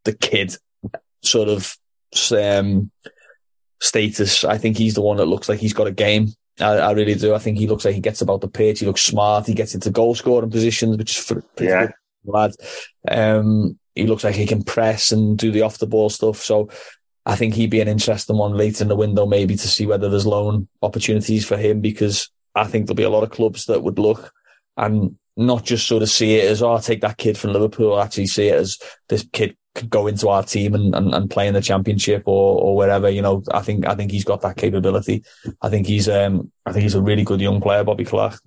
the 0.04 0.14
kid 0.14 0.56
sort 1.22 1.48
of 1.48 1.76
um, 2.32 2.90
status. 3.80 4.44
I 4.44 4.56
think 4.56 4.78
he's 4.78 4.94
the 4.94 5.02
one 5.02 5.18
that 5.18 5.26
looks 5.26 5.48
like 5.48 5.60
he's 5.60 5.74
got 5.74 5.86
a 5.86 5.92
game. 5.92 6.28
I, 6.60 6.78
I, 6.78 6.90
really 6.92 7.14
do. 7.14 7.34
I 7.34 7.38
think 7.38 7.58
he 7.58 7.68
looks 7.68 7.84
like 7.84 7.94
he 7.94 8.00
gets 8.00 8.20
about 8.20 8.40
the 8.40 8.48
pitch. 8.48 8.80
He 8.80 8.86
looks 8.86 9.02
smart. 9.02 9.46
He 9.46 9.54
gets 9.54 9.74
into 9.74 9.90
goal 9.90 10.14
scoring 10.14 10.50
positions, 10.50 10.96
which 10.96 11.16
is 11.16 11.24
for 11.24 11.44
yeah. 11.60 11.88
Lad. 12.24 12.52
Um, 13.08 13.78
he 13.94 14.06
looks 14.06 14.24
like 14.24 14.34
he 14.34 14.46
can 14.46 14.62
press 14.62 15.12
and 15.12 15.36
do 15.36 15.50
the 15.50 15.62
off 15.62 15.78
the 15.78 15.86
ball 15.86 16.10
stuff. 16.10 16.38
So 16.38 16.70
I 17.26 17.36
think 17.36 17.54
he'd 17.54 17.70
be 17.70 17.80
an 17.80 17.88
interesting 17.88 18.36
one 18.36 18.56
later 18.56 18.84
in 18.84 18.88
the 18.88 18.96
window, 18.96 19.26
maybe 19.26 19.56
to 19.56 19.68
see 19.68 19.86
whether 19.86 20.08
there's 20.08 20.26
loan 20.26 20.68
opportunities 20.82 21.44
for 21.44 21.56
him 21.56 21.80
because 21.80 22.30
I 22.54 22.64
think 22.64 22.86
there'll 22.86 22.96
be 22.96 23.02
a 23.02 23.10
lot 23.10 23.24
of 23.24 23.30
clubs 23.30 23.66
that 23.66 23.82
would 23.82 23.98
look 23.98 24.32
and 24.76 25.16
not 25.36 25.64
just 25.64 25.86
sort 25.86 26.02
of 26.02 26.10
see 26.10 26.36
it 26.36 26.50
as, 26.50 26.62
oh, 26.62 26.72
I'll 26.72 26.80
take 26.80 27.00
that 27.02 27.18
kid 27.18 27.36
from 27.36 27.52
Liverpool, 27.52 28.00
actually 28.00 28.26
see 28.26 28.48
it 28.48 28.56
as 28.56 28.78
this 29.08 29.26
kid 29.32 29.56
could 29.74 29.90
go 29.90 30.06
into 30.06 30.28
our 30.28 30.42
team 30.42 30.74
and, 30.74 30.94
and, 30.94 31.14
and 31.14 31.30
play 31.30 31.46
in 31.46 31.54
the 31.54 31.62
championship 31.62 32.24
or 32.26 32.60
or 32.60 32.76
wherever. 32.76 33.08
You 33.08 33.22
know, 33.22 33.42
I 33.52 33.60
think 33.60 33.86
I 33.86 33.94
think 33.94 34.10
he's 34.10 34.24
got 34.24 34.40
that 34.42 34.56
capability. 34.56 35.24
I 35.62 35.68
think 35.68 35.86
he's 35.86 36.08
um 36.08 36.50
I 36.66 36.72
think 36.72 36.82
he's 36.82 36.96
a 36.96 37.02
really 37.02 37.24
good 37.24 37.40
young 37.40 37.60
player, 37.60 37.84
Bobby 37.84 38.04
Clark. 38.04 38.40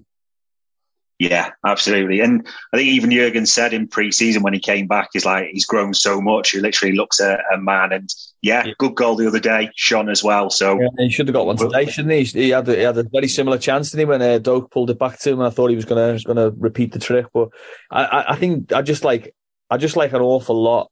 Yeah, 1.21 1.51
absolutely. 1.63 2.19
And 2.19 2.47
I 2.73 2.77
think 2.77 2.89
even 2.89 3.11
Jurgen 3.11 3.45
said 3.45 3.73
in 3.73 3.87
pre-season 3.87 4.41
when 4.41 4.53
he 4.53 4.59
came 4.59 4.87
back, 4.87 5.09
he's 5.13 5.23
like, 5.23 5.49
he's 5.53 5.67
grown 5.67 5.93
so 5.93 6.19
much. 6.19 6.49
He 6.49 6.59
literally 6.59 6.95
looks 6.95 7.19
a, 7.19 7.37
a 7.53 7.59
man. 7.59 7.93
And 7.93 8.09
yeah, 8.41 8.65
yeah, 8.65 8.73
good 8.79 8.95
goal 8.95 9.15
the 9.15 9.27
other 9.27 9.39
day, 9.39 9.69
Sean 9.75 10.09
as 10.09 10.23
well. 10.23 10.49
So 10.49 10.81
yeah, 10.81 10.87
he 10.97 11.11
should 11.11 11.27
have 11.27 11.35
got 11.35 11.45
one 11.45 11.57
today, 11.57 11.85
shouldn't 11.85 12.11
he? 12.11 12.23
He 12.23 12.49
had, 12.49 12.67
he 12.67 12.79
had 12.79 12.97
a 12.97 13.03
very 13.03 13.27
similar 13.27 13.59
chance, 13.59 13.91
to 13.91 13.97
him 13.99 14.09
when 14.09 14.19
uh, 14.19 14.39
Doak 14.39 14.71
pulled 14.71 14.89
it 14.89 14.97
back 14.97 15.19
to 15.19 15.29
him. 15.29 15.37
And 15.37 15.45
I 15.45 15.51
thought 15.51 15.69
he 15.69 15.75
was 15.75 15.85
going 15.85 16.17
to 16.17 16.25
going 16.25 16.37
to 16.37 16.57
repeat 16.57 16.91
the 16.91 16.97
trick. 16.97 17.27
But 17.31 17.49
I, 17.91 18.25
I 18.29 18.35
think 18.35 18.73
I 18.73 18.81
just 18.81 19.03
like 19.03 19.35
I 19.69 19.77
just 19.77 19.95
like 19.95 20.13
an 20.13 20.21
awful 20.21 20.59
lot 20.59 20.89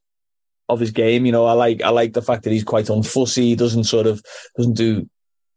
of 0.67 0.79
his 0.79 0.91
game. 0.91 1.25
You 1.25 1.31
know, 1.31 1.45
I 1.47 1.53
like 1.53 1.81
I 1.81 1.89
like 1.89 2.13
the 2.13 2.21
fact 2.21 2.43
that 2.43 2.51
he's 2.51 2.63
quite 2.63 2.85
unfussy. 2.85 3.45
He 3.45 3.55
doesn't 3.55 3.85
sort 3.85 4.05
of 4.05 4.21
doesn't 4.55 4.77
do 4.77 5.09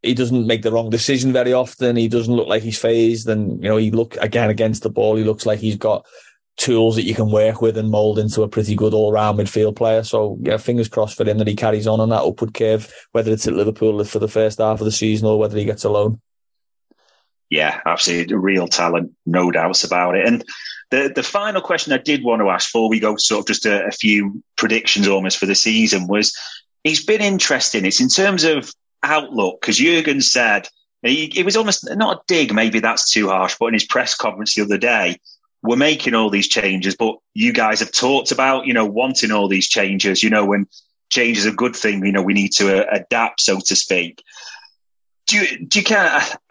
he 0.02 0.14
doesn't 0.14 0.46
make 0.46 0.62
the 0.62 0.72
wrong 0.72 0.90
decision 0.90 1.32
very 1.32 1.52
often. 1.52 1.96
He 1.96 2.08
doesn't 2.08 2.34
look 2.34 2.48
like 2.48 2.62
he's 2.62 2.78
phased, 2.78 3.28
and 3.28 3.62
you 3.62 3.68
know 3.68 3.76
he 3.76 3.90
look 3.90 4.16
again 4.16 4.50
against 4.50 4.82
the 4.82 4.90
ball. 4.90 5.16
He 5.16 5.24
looks 5.24 5.46
like 5.46 5.60
he's 5.60 5.76
got 5.76 6.04
tools 6.56 6.96
that 6.96 7.04
you 7.04 7.14
can 7.14 7.30
work 7.30 7.62
with 7.62 7.78
and 7.78 7.90
mold 7.90 8.18
into 8.18 8.42
a 8.42 8.48
pretty 8.48 8.74
good 8.74 8.92
all 8.92 9.12
round 9.12 9.38
midfield 9.38 9.76
player. 9.76 10.02
So 10.02 10.38
yeah, 10.40 10.56
fingers 10.56 10.88
crossed 10.88 11.16
for 11.16 11.28
him 11.28 11.38
that 11.38 11.46
he 11.46 11.56
carries 11.56 11.86
on 11.86 12.00
on 12.00 12.10
that 12.10 12.22
upward 12.22 12.52
curve, 12.52 12.92
whether 13.12 13.32
it's 13.32 13.46
at 13.46 13.54
Liverpool 13.54 14.02
for 14.04 14.18
the 14.18 14.28
first 14.28 14.58
half 14.58 14.80
of 14.80 14.84
the 14.84 14.92
season 14.92 15.28
or 15.28 15.38
whether 15.38 15.56
he 15.56 15.64
gets 15.64 15.84
a 15.84 15.90
loan. 15.90 16.20
Yeah, 17.48 17.80
absolutely, 17.86 18.34
real 18.36 18.66
talent, 18.66 19.12
no 19.26 19.50
doubts 19.50 19.84
about 19.84 20.16
it. 20.16 20.26
And 20.26 20.44
the 20.90 21.12
the 21.14 21.22
final 21.22 21.60
question 21.60 21.92
I 21.92 21.98
did 21.98 22.24
want 22.24 22.42
to 22.42 22.50
ask 22.50 22.68
before 22.68 22.88
we 22.88 22.98
go 22.98 23.16
sort 23.16 23.40
of 23.40 23.46
just 23.46 23.66
a, 23.66 23.86
a 23.86 23.92
few 23.92 24.42
predictions 24.56 25.06
almost 25.06 25.38
for 25.38 25.46
the 25.46 25.54
season 25.54 26.08
was. 26.08 26.36
It's 26.84 27.04
been 27.04 27.20
interesting. 27.20 27.86
It's 27.86 28.00
in 28.00 28.08
terms 28.08 28.42
of 28.42 28.72
outlook 29.02 29.60
because 29.60 29.78
Jurgen 29.78 30.20
said 30.20 30.68
he, 31.02 31.32
it 31.36 31.44
was 31.44 31.56
almost 31.56 31.88
not 31.96 32.16
a 32.16 32.20
dig, 32.26 32.54
maybe 32.54 32.80
that's 32.80 33.10
too 33.10 33.28
harsh, 33.28 33.56
but 33.58 33.66
in 33.66 33.74
his 33.74 33.84
press 33.84 34.14
conference 34.14 34.54
the 34.54 34.62
other 34.62 34.78
day, 34.78 35.18
we're 35.62 35.76
making 35.76 36.14
all 36.14 36.30
these 36.30 36.48
changes, 36.48 36.96
but 36.96 37.16
you 37.34 37.52
guys 37.52 37.80
have 37.80 37.92
talked 37.92 38.32
about, 38.32 38.66
you 38.66 38.74
know, 38.74 38.86
wanting 38.86 39.32
all 39.32 39.48
these 39.48 39.68
changes, 39.68 40.22
you 40.22 40.30
know, 40.30 40.44
when 40.44 40.66
change 41.10 41.38
is 41.38 41.46
a 41.46 41.52
good 41.52 41.76
thing, 41.76 42.04
you 42.04 42.12
know, 42.12 42.22
we 42.22 42.34
need 42.34 42.52
to 42.52 42.84
uh, 42.84 42.86
adapt, 42.92 43.40
so 43.40 43.60
to 43.60 43.76
speak. 43.76 44.22
Do 45.26 45.38
you, 45.38 45.66
do 45.66 45.80
you 45.80 45.86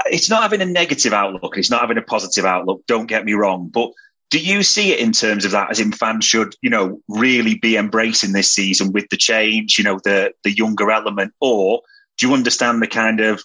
it's 0.08 0.30
not 0.30 0.43
having 0.43 0.62
a 0.62 0.66
negative 0.66 1.14
outlook, 1.14 1.58
it's 1.58 1.72
not 1.72 1.82
having 1.82 1.97
a 1.97 2.02
positive 2.02 2.45
outlook, 2.45 2.84
don't 2.88 3.08
get 3.08 3.26
me 3.26 3.34
wrong, 3.34 3.68
but 3.68 3.91
do 4.30 4.39
you 4.39 4.64
see 4.64 4.93
it 4.93 4.99
in 4.99 5.12
terms 5.12 5.43
of 5.43 5.52
that 5.52 5.72
as 5.72 5.80
in 5.82 5.91
fans 5.91 6.24
should, 6.24 6.56
you 6.62 6.70
know, 6.70 7.02
really 7.10 7.56
be 7.56 7.76
embracing 7.76 8.32
this 8.32 8.49
season 8.49 8.93
with 8.93 9.10
the 9.10 9.18
change, 9.18 9.78
you 9.78 9.84
know, 9.84 9.99
the, 10.06 10.34
the 10.43 10.52
younger 10.52 10.89
element, 10.89 11.34
or 11.41 11.82
do 12.22 12.28
you 12.28 12.36
understand 12.36 12.84
the 12.84 12.88
kind 12.88 13.20
of 13.20 13.44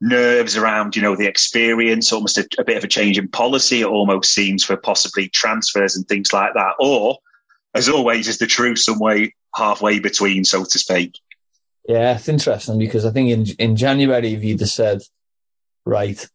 nerves 0.00 0.56
around, 0.56 0.96
you 0.96 1.02
know, 1.02 1.14
the 1.14 1.26
experience, 1.26 2.10
almost 2.10 2.38
a, 2.38 2.48
a, 2.58 2.64
bit 2.64 2.78
of 2.78 2.84
a 2.84 2.88
change 2.88 3.18
in 3.18 3.28
policy, 3.28 3.82
it 3.82 3.86
almost 3.86 4.32
seems, 4.32 4.64
for 4.64 4.74
possibly 4.78 5.28
transfers 5.28 5.94
and 5.94 6.08
things 6.08 6.32
like 6.32 6.54
that? 6.54 6.72
Or, 6.80 7.18
as 7.74 7.90
always, 7.90 8.26
is 8.26 8.38
the 8.38 8.46
truth 8.46 8.78
some 8.78 8.98
way 8.98 9.34
halfway 9.54 9.98
between, 9.98 10.44
so 10.44 10.64
to 10.64 10.78
speak? 10.78 11.18
Yeah, 11.86 12.16
it's 12.16 12.28
interesting 12.28 12.78
because 12.78 13.04
I 13.04 13.10
think 13.10 13.30
in 13.30 13.46
in 13.58 13.76
January, 13.76 14.32
if 14.32 14.42
you'd 14.42 14.60
have 14.60 14.70
said, 14.70 15.02
right, 15.84 16.26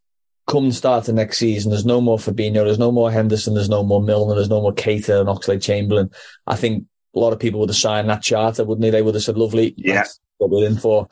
come 0.46 0.70
start 0.70 1.06
the 1.06 1.12
next 1.12 1.38
season, 1.38 1.70
there's 1.72 1.84
no 1.84 2.00
more 2.00 2.16
Fabinho, 2.16 2.64
there's 2.64 2.78
no 2.78 2.92
more 2.92 3.10
Henderson, 3.10 3.54
there's 3.54 3.68
no 3.68 3.82
more 3.82 4.00
Milner, 4.00 4.36
there's 4.36 4.48
no 4.48 4.62
more 4.62 4.72
Keita 4.72 5.18
and 5.18 5.28
Oxlade-Chamberlain. 5.28 6.10
I 6.46 6.54
think 6.54 6.84
a 7.16 7.18
lot 7.18 7.32
of 7.32 7.40
people 7.40 7.58
would 7.58 7.70
have 7.70 7.76
signed 7.76 8.08
that 8.08 8.22
charter, 8.22 8.64
wouldn't 8.64 8.82
they? 8.82 8.90
They 8.90 9.02
would 9.02 9.14
have 9.14 9.24
said, 9.24 9.36
lovely. 9.36 9.74
Yeah 9.76 10.04
we're 10.50 10.66
in 10.66 10.76
for. 10.76 11.08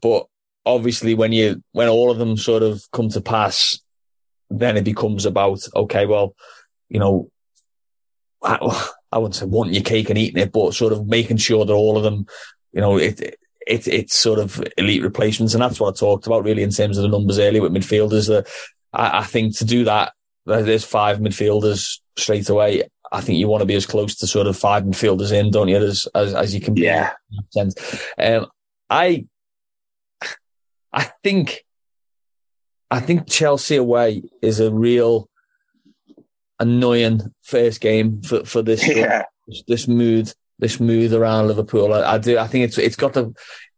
But 0.00 0.26
obviously, 0.64 1.14
when 1.14 1.32
you 1.32 1.62
when 1.72 1.88
all 1.88 2.10
of 2.10 2.18
them 2.18 2.36
sort 2.36 2.62
of 2.62 2.82
come 2.92 3.08
to 3.10 3.20
pass, 3.20 3.80
then 4.50 4.76
it 4.76 4.84
becomes 4.84 5.26
about 5.26 5.66
okay, 5.74 6.06
well, 6.06 6.34
you 6.88 6.98
know, 6.98 7.30
I, 8.42 8.90
I 9.12 9.18
wouldn't 9.18 9.36
say 9.36 9.46
wanting 9.46 9.74
your 9.74 9.82
cake 9.82 10.10
and 10.10 10.18
eating 10.18 10.42
it, 10.42 10.52
but 10.52 10.74
sort 10.74 10.92
of 10.92 11.06
making 11.06 11.38
sure 11.38 11.64
that 11.64 11.72
all 11.72 11.96
of 11.96 12.02
them, 12.02 12.26
you 12.72 12.80
know, 12.80 12.98
it. 12.98 13.20
it 13.20 13.36
it, 13.66 13.86
it's 13.86 14.16
sort 14.16 14.38
of 14.38 14.62
elite 14.78 15.02
replacements, 15.02 15.54
and 15.54 15.62
that's 15.62 15.78
what 15.78 15.94
I 15.94 15.96
talked 15.96 16.26
about 16.26 16.44
really 16.44 16.62
in 16.62 16.70
terms 16.70 16.96
of 16.96 17.02
the 17.02 17.08
numbers 17.08 17.38
earlier 17.38 17.62
with 17.62 17.72
midfielders. 17.72 18.26
That 18.26 18.48
I, 18.92 19.18
I 19.18 19.24
think 19.24 19.56
to 19.58 19.64
do 19.64 19.84
that, 19.84 20.12
there's 20.46 20.84
five 20.84 21.18
midfielders 21.18 22.00
straight 22.16 22.48
away. 22.48 22.84
I 23.12 23.20
think 23.20 23.38
you 23.38 23.48
want 23.48 23.60
to 23.60 23.66
be 23.66 23.74
as 23.74 23.86
close 23.86 24.16
to 24.16 24.26
sort 24.26 24.46
of 24.46 24.56
five 24.56 24.84
midfielders 24.84 25.30
in, 25.32 25.50
don't 25.50 25.68
you, 25.68 25.76
as 25.76 26.08
as, 26.14 26.34
as 26.34 26.54
you 26.54 26.60
can 26.60 26.74
be. 26.74 26.82
Yeah. 26.82 27.12
Um, 28.18 28.46
I, 28.90 29.26
I 30.92 31.04
think, 31.22 31.64
I 32.90 32.98
think 32.98 33.28
Chelsea 33.28 33.76
away 33.76 34.24
is 34.42 34.58
a 34.58 34.72
real 34.72 35.28
annoying 36.58 37.32
first 37.42 37.80
game 37.80 38.20
for, 38.22 38.44
for 38.44 38.62
this, 38.62 38.86
yeah. 38.86 39.24
this, 39.68 39.86
mood, 39.86 40.32
this 40.58 40.80
mood 40.80 41.12
around 41.12 41.46
Liverpool. 41.46 41.94
I, 41.94 42.14
I, 42.14 42.18
do. 42.18 42.36
I 42.36 42.48
think 42.48 42.64
it's, 42.64 42.78
it's 42.78 42.96
got 42.96 43.12
the, 43.12 43.32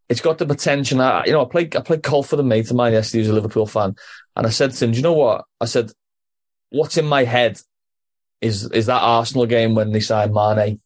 it's 0.09 0.21
got 0.21 0.39
the 0.39 0.47
potential. 0.47 0.99
I, 0.99 1.25
you 1.25 1.31
know, 1.31 1.45
I 1.45 1.49
played, 1.49 1.75
I 1.75 1.81
played 1.81 2.01
golf 2.01 2.31
with 2.31 2.39
a 2.39 2.43
mate 2.43 2.71
of 2.71 2.75
mine 2.75 2.93
yesterday 2.93 3.19
who's 3.19 3.29
a 3.29 3.33
Liverpool 3.33 3.67
fan. 3.67 3.95
And 4.35 4.47
I 4.47 4.49
said 4.49 4.71
to 4.71 4.85
him, 4.85 4.91
do 4.91 4.97
you 4.97 5.03
know 5.03 5.13
what? 5.13 5.45
I 5.61 5.65
said, 5.65 5.91
what's 6.69 6.97
in 6.97 7.05
my 7.05 7.23
head 7.23 7.59
is, 8.41 8.65
is 8.71 8.87
that 8.87 9.01
Arsenal 9.01 9.45
game 9.45 9.75
when 9.75 9.91
they 9.91 9.99
signed 9.99 10.33
Mane 10.33 10.81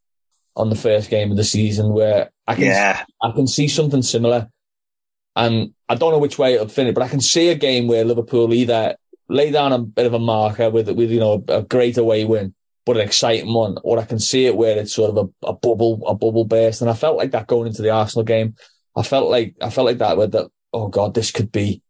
on 0.58 0.70
the 0.70 0.76
first 0.76 1.10
game 1.10 1.32
of 1.32 1.38
the 1.38 1.44
season 1.44 1.94
where 1.94 2.32
I 2.48 2.56
can, 2.56 2.66
yeah. 2.66 3.06
I 3.22 3.32
can 3.32 3.48
see 3.48 3.68
something 3.68 4.02
similar. 4.02 4.50
And 5.36 5.74
I 5.88 5.96
don't 5.96 6.12
know 6.12 6.18
which 6.18 6.40
way 6.40 6.56
it'll 6.56 6.68
finish, 6.68 6.96
but 6.96 7.04
I 7.04 7.08
can 7.08 7.22
see 7.22 7.50
a 7.50 7.56
game 7.56 7.88
where 7.88 8.04
Liverpool 8.04 8.54
either 8.54 8.96
lay 9.30 9.52
down 9.52 9.72
a 9.72 9.78
bit 9.78 10.08
of 10.08 10.14
a 10.14 10.20
marker 10.20 10.70
with, 10.70 10.90
with, 10.90 11.12
you 11.12 11.20
know, 11.20 11.44
a 11.48 11.62
great 11.62 11.98
away 11.98 12.26
win, 12.26 12.56
but 12.86 12.98
an 12.98 13.04
exciting 13.04 13.54
one, 13.54 13.78
or 13.84 14.00
I 14.00 14.06
can 14.06 14.20
see 14.20 14.48
it 14.48 14.58
where 14.58 14.78
it's 14.78 14.96
sort 14.96 15.16
of 15.16 15.18
a, 15.18 15.48
a 15.48 15.54
bubble, 15.54 16.02
a 16.08 16.16
bubble 16.16 16.46
burst. 16.46 16.82
And 16.82 16.90
I 16.90 16.96
felt 16.96 17.18
like 17.18 17.32
that 17.32 17.48
going 17.48 17.68
into 17.68 17.84
the 17.84 17.92
Arsenal 17.92 18.26
game. 18.26 18.56
I 18.96 19.04
felt 19.04 19.30
like, 19.30 19.56
I 19.62 19.70
felt 19.70 19.86
like 19.86 20.00
that 20.00 20.18
with 20.18 20.32
that, 20.32 20.50
oh 20.74 20.88
God, 20.88 21.14
this 21.14 21.32
could 21.32 21.52
be 21.52 21.84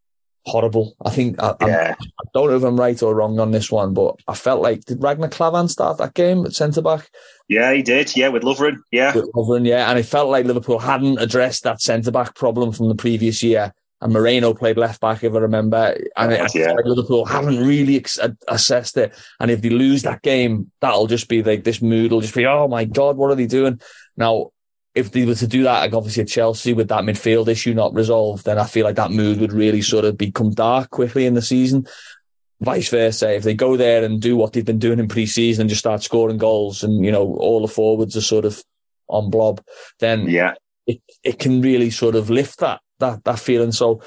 horrible. 0.47 0.95
I 1.05 1.09
think, 1.09 1.41
I, 1.41 1.55
yeah. 1.61 1.95
I 1.99 2.23
don't 2.33 2.49
know 2.49 2.57
if 2.57 2.63
I'm 2.63 2.79
right 2.79 3.01
or 3.03 3.13
wrong 3.13 3.39
on 3.39 3.51
this 3.51 3.71
one, 3.71 3.93
but 3.93 4.15
I 4.27 4.33
felt 4.33 4.61
like, 4.61 4.85
did 4.85 5.03
Ragnar 5.03 5.29
Klavan 5.29 5.67
start 5.67 5.97
that 5.97 6.13
game 6.13 6.45
at 6.45 6.53
centre 6.53 6.81
back? 6.81 7.09
Yeah, 7.47 7.73
he 7.73 7.83
did. 7.83 8.15
Yeah, 8.15 8.29
with 8.29 8.43
Lovren. 8.43 8.77
Yeah. 8.91 9.13
With 9.13 9.31
Lovren, 9.33 9.67
yeah. 9.67 9.89
And 9.89 9.99
it 9.99 10.03
felt 10.03 10.29
like 10.29 10.45
Liverpool 10.45 10.79
hadn't 10.79 11.19
addressed 11.19 11.63
that 11.63 11.81
centre 11.81 12.11
back 12.11 12.35
problem 12.35 12.71
from 12.71 12.89
the 12.89 12.95
previous 12.95 13.43
year. 13.43 13.73
And 13.99 14.13
Moreno 14.13 14.53
played 14.53 14.77
left 14.77 15.01
back, 15.01 15.23
if 15.23 15.33
I 15.33 15.37
remember. 15.39 15.97
And 16.15 16.31
it, 16.31 16.55
yeah. 16.55 16.73
like 16.73 16.85
Liverpool 16.85 17.25
haven't 17.25 17.65
really 17.65 17.97
ex- 17.97 18.19
assessed 18.47 18.95
it. 18.97 19.13
And 19.39 19.49
if 19.49 19.61
they 19.61 19.69
lose 19.69 20.03
that 20.03 20.21
game, 20.21 20.71
that'll 20.81 21.07
just 21.07 21.27
be 21.27 21.41
like 21.41 21.63
this 21.63 21.81
mood 21.81 22.11
will 22.11 22.21
just 22.21 22.35
be, 22.35 22.45
oh 22.45 22.67
my 22.67 22.85
God, 22.85 23.17
what 23.17 23.31
are 23.31 23.35
they 23.35 23.47
doing? 23.47 23.81
Now, 24.15 24.51
if 24.97 25.11
they 25.11 25.25
were 25.25 25.35
to 25.35 25.47
do 25.47 25.63
that, 25.63 25.79
like 25.79 25.93
obviously 25.93 26.23
at 26.23 26.29
Chelsea 26.29 26.73
with 26.73 26.89
that 26.89 27.03
midfield 27.03 27.47
issue 27.47 27.73
not 27.73 27.93
resolved, 27.93 28.45
then 28.45 28.57
I 28.57 28.65
feel 28.65 28.85
like 28.85 28.95
that 28.95 29.11
mood 29.11 29.39
would 29.39 29.53
really 29.53 29.81
sort 29.81 30.05
of 30.05 30.17
become 30.17 30.51
dark 30.51 30.89
quickly 30.89 31.25
in 31.25 31.33
the 31.33 31.41
season 31.41 31.87
vice 32.61 32.89
versa. 32.89 33.35
If 33.35 33.43
they 33.43 33.53
go 33.53 33.77
there 33.77 34.03
and 34.03 34.21
do 34.21 34.35
what 34.35 34.53
they've 34.53 34.65
been 34.65 34.79
doing 34.79 34.99
in 34.99 35.07
pre-season 35.07 35.61
and 35.61 35.69
just 35.69 35.79
start 35.79 36.03
scoring 36.03 36.37
goals 36.37 36.83
and, 36.83 37.03
you 37.03 37.11
know, 37.11 37.35
all 37.35 37.61
the 37.61 37.67
forwards 37.67 38.15
are 38.17 38.21
sort 38.21 38.45
of 38.45 38.63
on 39.07 39.29
blob, 39.29 39.63
then 39.99 40.27
yeah, 40.27 40.55
it, 40.85 41.01
it 41.23 41.39
can 41.39 41.61
really 41.61 41.89
sort 41.89 42.15
of 42.15 42.29
lift 42.29 42.59
that, 42.59 42.81
that, 42.99 43.23
that 43.23 43.39
feeling. 43.39 43.71
So 43.71 44.01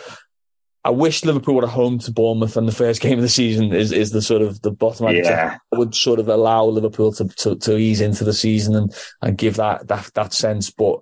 I 0.83 0.91
wish 0.91 1.24
Liverpool 1.24 1.57
were 1.57 1.64
at 1.64 1.70
home 1.70 1.99
to 2.01 2.11
Bournemouth 2.11 2.57
and 2.57 2.66
the 2.66 2.72
first 2.72 3.03
game 3.03 3.18
of 3.18 3.22
the 3.22 3.28
season 3.28 3.74
is, 3.74 3.93
is 3.93 4.12
the 4.12 4.22
sort 4.22 4.41
of 4.41 4.62
the 4.62 4.70
bottom. 4.70 5.14
Yeah. 5.14 5.59
I 5.72 5.78
would 5.78 5.95
sort 5.95 6.18
of 6.18 6.28
allow 6.28 6.64
Liverpool 6.64 7.12
to, 7.12 7.28
to, 7.28 7.57
to 7.57 7.76
ease 7.76 8.01
into 8.01 8.24
the 8.24 8.33
season 8.33 8.74
and, 8.74 8.95
and 9.20 9.37
give 9.37 9.57
that, 9.57 9.89
that, 9.89 10.11
that 10.14 10.33
sense. 10.33 10.70
But 10.70 11.01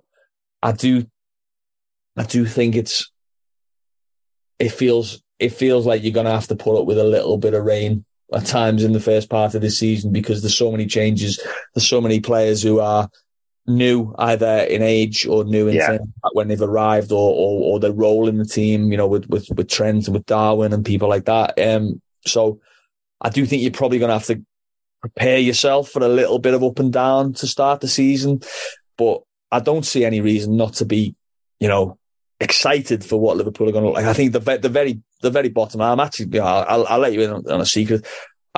I 0.61 0.73
do, 0.73 1.05
I 2.17 2.23
do 2.23 2.45
think 2.45 2.75
it's, 2.75 3.09
it 4.59 4.73
feels 4.73 5.23
it 5.39 5.53
feels 5.53 5.85
like 5.85 6.03
you're 6.03 6.11
going 6.11 6.25
to 6.25 6.33
have 6.33 6.47
to 6.47 6.55
put 6.55 6.79
up 6.79 6.85
with 6.85 6.99
a 6.99 7.03
little 7.03 7.37
bit 7.37 7.53
of 7.53 7.63
rain 7.63 8.05
at 8.33 8.45
times 8.45 8.83
in 8.83 8.91
the 8.91 8.99
first 8.99 9.29
part 9.29 9.55
of 9.55 9.61
the 9.61 9.71
season 9.71 10.11
because 10.11 10.41
there's 10.41 10.57
so 10.57 10.71
many 10.71 10.85
changes. 10.85 11.39
There's 11.73 11.87
so 11.87 12.01
many 12.01 12.19
players 12.19 12.61
who 12.61 12.79
are 12.79 13.09
new 13.69 14.13
either 14.17 14.59
in 14.69 14.81
age 14.81 15.25
or 15.25 15.43
new 15.43 15.67
in 15.67 15.75
yeah. 15.75 15.97
when 16.33 16.47
they've 16.47 16.61
arrived 16.61 17.11
or, 17.11 17.31
or, 17.31 17.73
or 17.73 17.79
their 17.79 17.93
role 17.93 18.27
in 18.27 18.37
the 18.37 18.45
team, 18.45 18.91
you 18.91 18.97
know, 18.97 19.07
with, 19.07 19.29
with, 19.29 19.47
with 19.55 19.69
Trent 19.69 20.07
and 20.07 20.15
with 20.15 20.25
Darwin 20.25 20.73
and 20.73 20.83
people 20.83 21.07
like 21.07 21.25
that. 21.25 21.57
Um, 21.59 22.01
so 22.25 22.59
I 23.21 23.29
do 23.29 23.45
think 23.45 23.61
you're 23.61 23.71
probably 23.71 23.99
going 23.99 24.09
to 24.09 24.15
have 24.15 24.25
to 24.25 24.43
prepare 25.01 25.39
yourself 25.39 25.89
for 25.89 26.03
a 26.03 26.09
little 26.09 26.39
bit 26.39 26.53
of 26.53 26.63
up 26.63 26.79
and 26.79 26.91
down 26.91 27.33
to 27.33 27.47
start 27.47 27.81
the 27.81 27.87
season, 27.87 28.41
but 28.97 29.21
I 29.51 29.59
don't 29.59 29.85
see 29.85 30.03
any 30.03 30.21
reason 30.21 30.57
not 30.57 30.73
to 30.75 30.85
be, 30.85 31.15
you 31.59 31.67
know, 31.67 31.97
excited 32.39 33.03
for 33.03 33.19
what 33.19 33.37
Liverpool 33.37 33.67
are 33.67 33.71
going 33.71 33.83
to 33.83 33.89
look 33.89 33.97
like. 33.97 34.05
I 34.05 34.13
think 34.13 34.31
the 34.31 34.39
the 34.39 34.69
very 34.69 35.01
the 35.21 35.29
very 35.29 35.49
bottom. 35.49 35.81
I'm 35.81 35.99
actually, 35.99 36.27
you 36.27 36.39
know, 36.39 36.45
I'll, 36.45 36.85
I'll 36.87 36.99
let 36.99 37.13
you 37.13 37.21
in 37.21 37.31
on, 37.31 37.51
on 37.51 37.61
a 37.61 37.65
secret. 37.65 38.05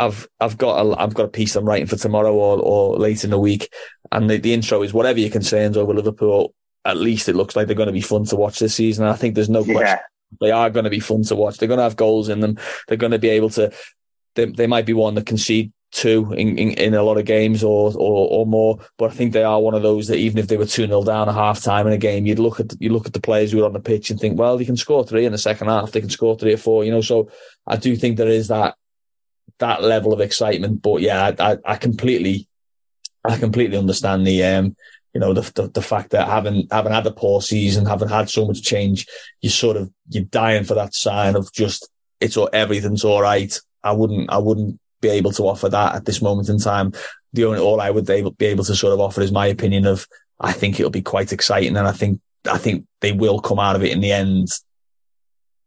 I've 0.05 0.27
I've 0.39 0.57
got 0.57 0.85
a 0.85 0.99
I've 0.99 1.13
got 1.13 1.25
a 1.25 1.29
piece 1.29 1.55
I'm 1.55 1.65
writing 1.65 1.87
for 1.87 1.95
tomorrow 1.95 2.33
or 2.33 2.59
or 2.59 2.97
late 2.97 3.23
in 3.23 3.29
the 3.29 3.39
week, 3.39 3.69
and 4.11 4.29
the, 4.29 4.37
the 4.37 4.53
intro 4.53 4.81
is 4.83 4.93
whatever 4.93 5.19
your 5.19 5.29
concerns 5.29 5.77
over 5.77 5.93
Liverpool. 5.93 6.53
At 6.83 6.97
least 6.97 7.29
it 7.29 7.35
looks 7.35 7.55
like 7.55 7.67
they're 7.67 7.75
going 7.75 7.87
to 7.87 7.93
be 7.93 8.01
fun 8.01 8.25
to 8.25 8.35
watch 8.35 8.57
this 8.59 8.73
season. 8.75 9.05
I 9.05 9.13
think 9.15 9.35
there's 9.35 9.49
no 9.49 9.63
Yeah. 9.63 9.73
question 9.73 9.99
they 10.39 10.51
are 10.51 10.69
going 10.69 10.85
to 10.85 10.89
be 10.89 11.01
fun 11.01 11.23
to 11.23 11.35
watch. 11.35 11.57
They're 11.57 11.67
going 11.67 11.77
to 11.79 11.83
have 11.83 11.97
goals 11.97 12.29
in 12.29 12.39
them. 12.39 12.57
They're 12.87 12.95
going 12.97 13.11
to 13.11 13.19
be 13.19 13.29
able 13.29 13.49
to. 13.51 13.71
They, 14.35 14.45
they 14.45 14.65
might 14.65 14.85
be 14.85 14.93
one 14.93 15.13
that 15.15 15.25
concede 15.25 15.73
two 15.91 16.31
in, 16.37 16.57
in, 16.57 16.71
in 16.71 16.93
a 16.93 17.03
lot 17.03 17.17
of 17.17 17.25
games 17.25 17.63
or, 17.65 17.91
or 17.97 18.27
or 18.29 18.45
more, 18.45 18.79
but 18.97 19.11
I 19.11 19.13
think 19.13 19.33
they 19.33 19.43
are 19.43 19.59
one 19.59 19.73
of 19.73 19.81
those 19.83 20.07
that 20.07 20.15
even 20.17 20.37
if 20.37 20.47
they 20.47 20.55
were 20.55 20.65
two 20.65 20.87
0 20.87 21.03
down 21.03 21.27
at 21.27 21.35
half 21.35 21.61
time 21.61 21.85
in 21.85 21.91
a 21.93 21.97
game, 21.97 22.25
you'd 22.25 22.39
look 22.39 22.59
at 22.61 22.73
you 22.79 22.89
look 22.91 23.05
at 23.05 23.13
the 23.13 23.19
players 23.19 23.51
who 23.51 23.61
are 23.61 23.65
on 23.65 23.73
the 23.73 23.79
pitch 23.81 24.09
and 24.09 24.19
think, 24.19 24.39
well, 24.39 24.57
they 24.57 24.63
can 24.65 24.77
score 24.77 25.03
three 25.05 25.25
in 25.25 25.33
the 25.33 25.37
second 25.37 25.67
half. 25.67 25.91
They 25.91 25.99
can 25.99 26.09
score 26.09 26.37
three 26.37 26.53
or 26.53 26.57
four. 26.57 26.85
You 26.85 26.91
know, 26.91 27.01
so 27.01 27.29
I 27.67 27.75
do 27.75 27.95
think 27.97 28.15
there 28.17 28.29
is 28.29 28.47
that 28.47 28.75
that 29.61 29.81
level 29.81 30.13
of 30.13 30.21
excitement. 30.21 30.81
But 30.81 31.01
yeah, 31.01 31.33
I, 31.39 31.51
I, 31.51 31.57
I 31.65 31.75
completely, 31.77 32.47
I 33.23 33.37
completely 33.37 33.77
understand 33.77 34.27
the 34.27 34.43
um, 34.43 34.75
you 35.13 35.19
know, 35.19 35.33
the, 35.33 35.41
the 35.55 35.67
the 35.69 35.81
fact 35.81 36.11
that 36.11 36.27
having 36.27 36.67
having 36.71 36.93
had 36.93 37.03
the 37.03 37.11
poor 37.11 37.41
season, 37.41 37.85
having 37.85 38.09
had 38.09 38.29
so 38.29 38.45
much 38.45 38.61
change, 38.61 39.07
you 39.41 39.49
sort 39.49 39.77
of 39.77 39.91
you're 40.09 40.23
dying 40.25 40.63
for 40.63 40.75
that 40.75 40.93
sign 40.93 41.35
of 41.35 41.51
just 41.51 41.89
it's 42.19 42.37
all 42.37 42.49
everything's 42.53 43.03
all 43.03 43.21
right. 43.21 43.57
I 43.83 43.91
wouldn't 43.91 44.31
I 44.31 44.37
wouldn't 44.37 44.79
be 45.01 45.09
able 45.09 45.31
to 45.33 45.43
offer 45.43 45.67
that 45.69 45.95
at 45.95 46.05
this 46.05 46.21
moment 46.21 46.49
in 46.49 46.59
time. 46.59 46.93
The 47.33 47.45
only 47.45 47.59
all 47.59 47.81
I 47.81 47.89
would 47.89 48.09
able, 48.09 48.31
be 48.31 48.45
able 48.47 48.63
to 48.65 48.75
sort 48.75 48.93
of 48.93 48.99
offer 48.99 49.21
is 49.21 49.31
my 49.31 49.47
opinion 49.47 49.85
of 49.85 50.07
I 50.39 50.53
think 50.53 50.79
it'll 50.79 50.91
be 50.91 51.01
quite 51.01 51.33
exciting, 51.33 51.75
and 51.75 51.87
I 51.87 51.91
think 51.91 52.21
I 52.49 52.57
think 52.57 52.85
they 53.01 53.11
will 53.11 53.39
come 53.39 53.59
out 53.59 53.75
of 53.75 53.83
it 53.83 53.91
in 53.91 54.01
the 54.01 54.11
end 54.11 54.47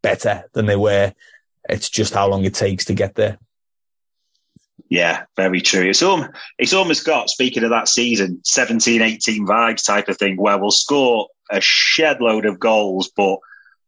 better 0.03 0.45
than 0.53 0.67
they 0.67 0.77
were. 0.77 1.13
It's 1.69 1.89
just 1.91 2.15
how 2.15 2.29
long 2.29 2.45
it 2.45 2.55
takes 2.55 2.87
to 2.87 2.95
get 2.95 3.15
there. 3.15 3.39
Yeah, 4.89 5.25
very 5.37 5.61
true. 5.61 5.89
It's, 5.89 6.03
um, 6.03 6.29
it's 6.59 6.73
almost 6.73 7.07
got, 7.07 7.31
speaking 7.31 7.65
of 7.65 7.71
that 7.71 7.89
season, 7.89 8.41
17, 8.45 9.03
18 9.03 9.47
vibes 9.47 9.85
type 9.85 10.09
of 10.09 10.19
thing 10.19 10.37
where 10.37 10.59
we'll 10.59 10.71
score 10.71 11.29
a 11.51 11.61
shed 11.61 12.21
load 12.21 12.47
of 12.47 12.61
goals, 12.61 13.11
but 13.17 13.39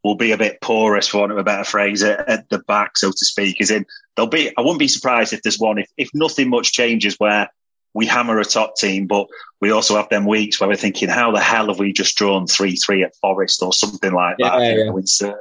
we'll 0.03 0.15
be 0.15 0.33
a 0.33 0.39
bit 0.39 0.61
porous, 0.61 1.09
for 1.09 1.21
want 1.21 1.33
of 1.33 1.39
a 1.39 1.45
better 1.45 1.65
phrase, 1.65 2.03
at, 2.03 2.29
at 2.29 2.49
the 2.49 2.59
back, 2.61 2.97
so 2.97 3.11
to 3.11 3.25
speak. 3.25 3.61
As 3.61 3.71
in, 3.71 3.85
there'll 4.15 4.31
be, 4.31 4.51
I 4.57 4.61
wouldn't 4.61 4.79
be 4.79 4.89
surprised 4.89 5.33
if 5.33 5.43
there's 5.43 5.59
one, 5.59 5.79
if, 5.79 5.91
if 5.97 6.09
nothing 6.15 6.49
much 6.49 6.73
changes 6.73 7.17
where 7.19 7.51
we 7.97 8.07
hammer 8.07 8.39
a 8.39 8.45
top 8.45 8.77
team, 8.77 9.07
but 9.07 9.27
we 9.61 9.71
also 9.71 9.97
have 9.97 10.09
them 10.11 10.27
weeks 10.27 10.61
where 10.61 10.69
we're 10.69 10.77
thinking, 10.77 11.09
how 11.09 11.33
the 11.33 11.41
hell 11.41 11.69
have 11.69 11.79
we 11.79 11.93
just 11.93 12.17
drawn 12.17 12.47
3 12.47 12.77
3 12.77 13.05
at 13.05 13.17
Forest 13.17 13.63
or 13.63 13.73
something 13.73 14.13
like 14.13 14.37
that? 14.39 14.61
Yeah, 14.61 14.85
yeah. 14.85 14.97
it's 14.97 15.23
a, 15.23 15.35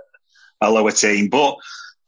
a 0.61 0.71
lower 0.71 0.91
team. 0.91 1.27
But 1.27 1.57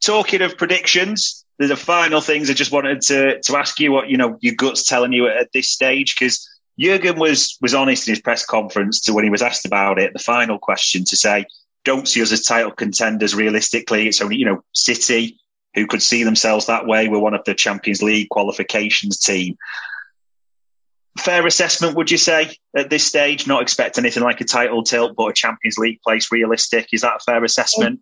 talking 0.01 0.41
of 0.41 0.57
predictions, 0.57 1.43
there's 1.57 1.71
a 1.71 1.75
final 1.75 2.21
things 2.21 2.49
I 2.49 2.53
just 2.53 2.71
wanted 2.71 3.01
to 3.01 3.41
to 3.41 3.57
ask 3.57 3.79
you 3.79 3.91
what 3.91 4.09
you 4.09 4.17
know 4.17 4.37
your 4.41 4.55
guts 4.55 4.83
telling 4.83 5.13
you 5.13 5.27
at, 5.27 5.37
at 5.37 5.51
this 5.53 5.69
stage 5.69 6.15
because 6.17 6.47
Jurgen 6.79 7.17
was 7.17 7.57
was 7.61 7.73
honest 7.73 8.07
in 8.07 8.13
his 8.13 8.21
press 8.21 8.45
conference 8.45 8.99
to 9.01 9.13
when 9.13 9.23
he 9.23 9.29
was 9.29 9.41
asked 9.41 9.65
about 9.65 9.99
it. 9.99 10.13
The 10.13 10.19
final 10.19 10.59
question 10.59 11.03
to 11.05 11.15
say, 11.15 11.45
"Don't 11.83 12.07
see 12.07 12.21
us 12.21 12.31
as 12.31 12.43
title 12.43 12.71
contenders 12.71 13.33
realistically. 13.33 14.07
It's 14.07 14.21
only 14.21 14.37
you 14.37 14.45
know 14.45 14.63
City 14.73 15.39
who 15.73 15.87
could 15.87 16.01
see 16.01 16.23
themselves 16.23 16.67
that 16.67 16.85
way. 16.85 17.07
We're 17.07 17.19
one 17.19 17.33
of 17.33 17.43
the 17.45 17.55
Champions 17.55 18.03
League 18.03 18.29
qualifications 18.29 19.17
team." 19.17 19.57
Fair 21.17 21.47
assessment, 21.47 21.95
would 21.95 22.11
you 22.11 22.17
say, 22.17 22.55
at 22.75 22.91
this 22.91 23.03
stage? 23.03 23.47
Not 23.47 23.63
expect 23.63 23.97
anything 23.97 24.21
like 24.21 24.39
a 24.39 24.43
title 24.43 24.83
tilt, 24.83 25.15
but 25.17 25.29
a 25.29 25.33
Champions 25.33 25.79
League 25.79 25.99
place 26.03 26.31
realistic. 26.31 26.89
Is 26.93 27.01
that 27.01 27.15
a 27.15 27.23
fair 27.25 27.43
assessment? 27.43 28.01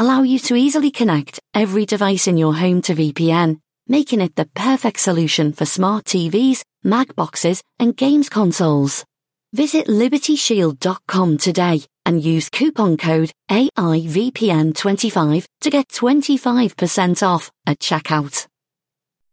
allow 0.00 0.22
you 0.22 0.38
to 0.38 0.56
easily 0.56 0.90
connect 0.90 1.38
every 1.52 1.84
device 1.84 2.26
in 2.26 2.38
your 2.38 2.54
home 2.54 2.80
to 2.80 2.94
VPN, 2.94 3.60
making 3.86 4.22
it 4.22 4.34
the 4.34 4.46
perfect 4.54 4.98
solution 4.98 5.52
for 5.52 5.66
smart 5.66 6.06
TVs, 6.06 6.62
Mac 6.82 7.14
boxes, 7.14 7.62
and 7.78 7.94
games 7.94 8.30
consoles. 8.30 9.04
Visit 9.52 9.88
libertyshield.com 9.88 11.36
today 11.36 11.82
and 12.06 12.22
use 12.24 12.48
coupon 12.48 12.96
code 12.96 13.30
AIVPN25 13.50 15.44
to 15.60 15.70
get 15.70 15.88
25% 15.88 17.26
off 17.26 17.50
at 17.66 17.78
checkout. 17.78 18.46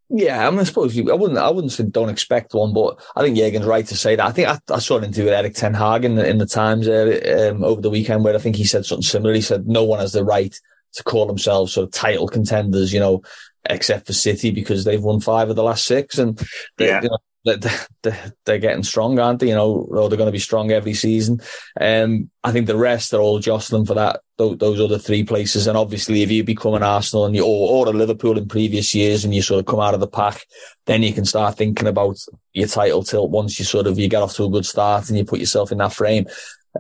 Yeah, 0.10 0.48
I 0.48 0.50
mean, 0.52 0.60
I 0.62 0.64
suppose 0.64 0.96
you, 0.96 1.12
I 1.12 1.16
wouldn't, 1.16 1.38
I 1.38 1.50
wouldn't 1.50 1.74
say 1.74 1.84
don't 1.84 2.10
expect 2.10 2.54
one, 2.54 2.74
but 2.74 2.98
I 3.16 3.22
think 3.22 3.36
Jurgen's 3.38 3.66
right 3.66 3.86
to 3.88 3.98
say 3.98 4.16
that. 4.16 4.26
I 4.26 4.32
think 4.32 4.48
I, 4.48 4.58
I 4.74 4.80
saw 4.80 4.98
an 4.98 5.04
interview 5.04 5.26
with 5.26 5.34
Erik 5.34 5.54
Ten 5.54 5.74
Hag 5.74 6.06
in 6.06 6.16
the, 6.16 6.28
in 6.28 6.38
the 6.38 6.46
Times 6.46 6.88
uh, 6.88 7.50
um, 7.52 7.64
over 7.64 7.82
the 7.82 7.90
weekend 7.90 8.24
where 8.24 8.34
I 8.34 8.38
think 8.38 8.56
he 8.56 8.64
said 8.64 8.86
something 8.86 9.04
similar. 9.04 9.34
He 9.34 9.42
said 9.42 9.68
no 9.68 9.84
one 9.84 10.00
has 10.00 10.14
the 10.14 10.24
right 10.24 10.58
to 10.94 11.04
call 11.04 11.26
themselves 11.26 11.74
sort 11.74 11.88
of 11.88 11.92
title 11.94 12.28
contenders, 12.28 12.94
you 12.94 13.02
know, 13.02 13.22
except 13.70 14.08
for 14.08 14.14
City 14.14 14.50
because 14.52 14.86
they've 14.86 15.04
won 15.04 15.20
five 15.20 15.50
of 15.50 15.58
the 15.58 15.64
last 15.64 15.84
six 15.84 16.18
and 16.18 16.38
they, 16.78 16.88
Yeah. 16.88 17.02
you 17.02 17.10
know, 17.10 17.18
they're, 18.46 18.58
getting 18.60 18.84
strong, 18.84 19.20
aren't 19.20 19.40
they? 19.40 19.50
You 19.50 19.56
know, 19.56 19.88
or 19.90 20.10
they're 20.10 20.18
going 20.18 20.28
to 20.28 20.32
be 20.32 20.40
strong 20.40 20.72
every 20.72 20.94
season. 20.94 21.42
Um, 21.80 22.30
I 22.44 22.52
think 22.52 22.68
the 22.68 22.78
rest 22.78 23.14
are 23.14 23.22
all 23.22 23.40
jostling 23.40 23.86
for 23.86 23.94
that 23.96 24.22
those, 24.38 24.58
those 24.58 24.80
other 24.80 25.00
three 25.00 25.24
places. 25.24 25.68
And 25.68 25.78
obviously, 25.78 26.22
if 26.22 26.32
you 26.32 26.44
become 26.44 26.76
an 26.76 26.84
Arsenal 26.84 27.26
and 27.26 27.36
you 27.36 27.44
or, 27.44 27.86
or 27.86 27.88
a 27.88 27.96
Liverpool 27.96 28.38
in 28.38 28.48
previous 28.48 28.94
years, 28.94 29.26
and 29.26 29.34
you 29.34 29.42
sort 29.42 29.60
of 29.60 29.66
come 29.66 29.80
out 29.80 29.94
of 29.94 30.00
the 30.00 30.08
pack, 30.08 30.46
then 30.86 31.04
you 31.04 31.14
can 31.14 31.26
start 31.26 31.58
thinking 31.58 31.88
about 31.88 32.18
your 32.54 32.68
title 32.68 33.04
tilt 33.04 33.30
once 33.30 33.60
you 33.60 33.66
sort 33.66 33.88
of 33.88 34.00
you 34.00 34.08
get 34.08 34.22
off 34.22 34.36
to 34.36 34.46
a 34.46 34.50
good 34.50 34.66
start 34.66 35.10
and 35.10 35.18
you 35.18 35.26
put 35.26 35.40
yourself 35.40 35.72
in 35.72 35.80
that 35.80 35.94
frame. 35.94 36.26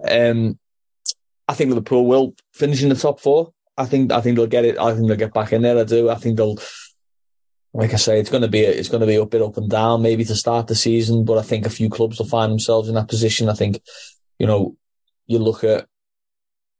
Um, 0.07 0.57
I 1.47 1.53
think 1.53 1.69
Liverpool 1.69 2.05
will 2.05 2.35
finish 2.53 2.83
in 2.83 2.89
the 2.89 2.95
top 2.95 3.19
four. 3.19 3.53
I 3.77 3.85
think 3.85 4.11
I 4.11 4.21
think 4.21 4.37
they'll 4.37 4.47
get 4.47 4.65
it. 4.65 4.77
I 4.77 4.93
think 4.93 5.07
they'll 5.07 5.17
get 5.17 5.33
back 5.33 5.53
in 5.53 5.61
there. 5.61 5.77
I 5.77 5.83
do. 5.83 6.09
I 6.09 6.15
think 6.15 6.37
they'll. 6.37 6.57
Like 7.77 7.93
I 7.93 7.97
say, 7.97 8.19
it's 8.19 8.31
going 8.31 8.41
to 8.41 8.47
be 8.47 8.61
it's 8.61 8.89
going 8.89 9.01
to 9.01 9.07
be 9.07 9.17
a 9.17 9.25
bit 9.25 9.43
up 9.43 9.55
and 9.57 9.69
down 9.69 10.01
maybe 10.01 10.25
to 10.25 10.35
start 10.35 10.65
the 10.65 10.73
season, 10.73 11.25
but 11.25 11.37
I 11.37 11.43
think 11.43 11.65
a 11.65 11.69
few 11.69 11.89
clubs 11.89 12.17
will 12.17 12.25
find 12.25 12.51
themselves 12.51 12.89
in 12.89 12.95
that 12.95 13.07
position. 13.07 13.49
I 13.49 13.53
think, 13.53 13.81
you 14.39 14.47
know, 14.47 14.75
you 15.27 15.37
look 15.37 15.63
at 15.63 15.85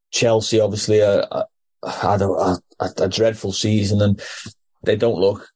Chelsea, 0.10 0.60
obviously, 0.60 1.04
uh, 1.04 1.44
had 1.88 2.24
a, 2.24 2.30
a, 2.30 2.60
a 2.98 3.08
dreadful 3.08 3.52
season, 3.52 4.02
and 4.02 4.20
they 4.84 4.96
don't 4.96 5.20
look 5.20 5.48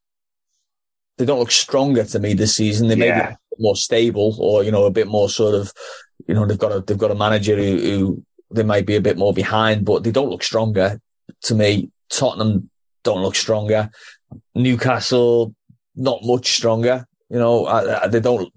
they 1.18 1.26
don't 1.26 1.40
look 1.40 1.52
stronger 1.52 2.04
to 2.04 2.20
me 2.20 2.36
this 2.36 2.56
season. 2.56 2.88
They 2.88 2.96
may 2.96 3.06
be 3.06 3.18
Yeah. 3.18 3.30
bit 3.30 3.60
more 3.60 3.76
stable, 3.76 4.36
or 4.40 4.64
you 4.64 4.72
know, 4.72 4.86
a 4.86 4.92
bit 4.92 5.08
more 5.08 5.28
sort 5.28 5.56
of, 5.56 5.74
you 6.28 6.36
know, 6.36 6.46
they've 6.46 6.60
got 6.66 6.72
a 6.72 6.82
they've 6.82 6.98
got 6.98 7.12
a 7.12 7.16
manager 7.16 7.56
who, 7.56 7.78
who 7.78 8.24
they 8.52 8.64
might 8.64 8.86
be 8.86 8.96
a 8.96 9.02
bit 9.02 9.18
more 9.18 9.34
behind, 9.34 9.86
but 9.86 10.04
they 10.04 10.12
don't 10.12 10.30
look 10.30 10.44
stronger 10.44 11.02
to 11.44 11.56
me. 11.56 11.90
Tottenham 12.10 12.70
don't 13.04 13.24
look 13.24 13.36
stronger. 13.36 13.90
Newcastle 14.56 15.56
not 15.96 16.20
much 16.24 16.52
stronger. 16.52 17.06
You 17.30 17.40
know, 17.40 17.66
I, 17.66 18.08
they 18.08 18.20
don't. 18.20 18.52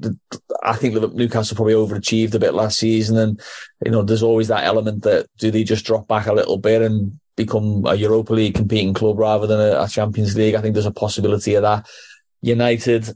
I 0.64 0.74
think 0.74 0.94
Newcastle 1.14 1.54
probably 1.54 1.74
overachieved 1.74 2.34
a 2.34 2.40
bit 2.40 2.54
last 2.54 2.78
season, 2.78 3.16
and 3.16 3.40
you 3.84 3.92
know, 3.92 4.02
there's 4.02 4.22
always 4.22 4.48
that 4.48 4.64
element 4.64 5.04
that 5.04 5.26
do 5.38 5.52
they 5.52 5.62
just 5.62 5.86
drop 5.86 6.08
back 6.08 6.26
a 6.26 6.32
little 6.32 6.58
bit 6.58 6.82
and 6.82 7.18
become 7.36 7.84
a 7.86 7.94
Europa 7.94 8.32
League 8.32 8.56
competing 8.56 8.92
club 8.92 9.18
rather 9.18 9.46
than 9.46 9.60
a, 9.60 9.82
a 9.82 9.88
Champions 9.88 10.36
League? 10.36 10.56
I 10.56 10.60
think 10.60 10.74
there's 10.74 10.86
a 10.86 10.90
possibility 10.90 11.54
of 11.54 11.62
that. 11.62 11.86
United, 12.42 13.06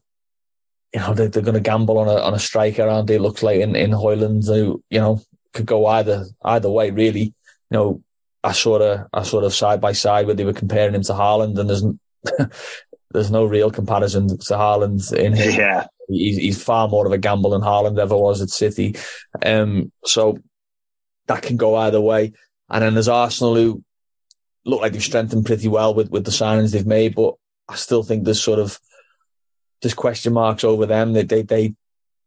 you 0.95 1.01
know, 1.01 1.13
they, 1.13 1.27
they're 1.27 1.43
going 1.43 1.55
to 1.55 1.61
gamble 1.61 1.99
on 1.99 2.07
a 2.07 2.21
on 2.21 2.35
a 2.35 2.39
striker, 2.39 2.89
aren't 2.89 3.09
they? 3.09 3.17
It 3.17 3.21
looks 3.23 3.43
like 3.43 3.61
in 3.61 3.75
in 3.75 3.91
Højlund, 3.91 4.47
who 4.47 4.81
you 4.91 5.01
know 5.01 5.21
could 5.55 5.67
go 5.67 5.87
either 5.87 6.25
either 6.45 6.71
way, 6.71 6.91
really. 6.93 7.35
You 7.71 7.73
know, 7.73 8.03
I 8.45 8.53
saw 8.53 8.77
of 8.77 9.09
I 9.13 9.25
sort 9.25 9.43
of 9.43 9.53
side 9.53 9.81
by 9.81 9.91
side 9.93 10.27
where 10.27 10.37
they 10.37 10.45
were 10.45 10.53
comparing 10.53 10.95
him 10.95 11.03
to 11.03 11.15
Haaland, 11.15 11.59
and 11.59 11.69
there's 11.69 11.85
there's 13.11 13.31
no 13.31 13.45
real 13.45 13.71
comparison 13.71 14.29
to 14.29 14.55
Haaland 14.55 15.13
in 15.13 15.33
his 15.33 15.57
Yeah. 15.57 15.87
He's, 16.09 16.39
he's 16.39 16.63
far 16.63 16.89
more 16.89 17.07
of 17.07 17.13
a 17.13 17.19
gamble 17.19 17.51
than 17.51 17.61
Haaland 17.61 17.99
ever 17.99 18.17
was 18.17 18.41
at 18.41 18.49
City. 18.49 18.97
Um, 19.45 19.93
so 20.05 20.39
that 21.27 21.43
can 21.43 21.57
go 21.57 21.77
either 21.77 22.01
way. 22.01 22.33
And 22.71 22.83
then 22.83 22.95
there's 22.95 23.09
Arsenal 23.09 23.55
who 23.55 23.85
look 24.65 24.81
like 24.81 24.93
they've 24.93 25.03
strengthened 25.03 25.47
pretty 25.47 25.69
well 25.69 25.95
with, 25.95 26.11
with 26.11 26.25
the 26.25 26.31
signings 26.31 26.73
they've 26.73 26.87
made, 26.87 27.15
but 27.15 27.35
I 27.69 27.77
still 27.77 28.03
think 28.03 28.25
there's 28.25 28.43
sort 28.43 28.59
of 28.59 28.79
there's 29.83 29.95
question 29.95 30.33
marks 30.33 30.65
over 30.65 30.87
them. 30.87 31.13
They 31.13 31.23
they 31.23 31.43
they, 31.43 31.75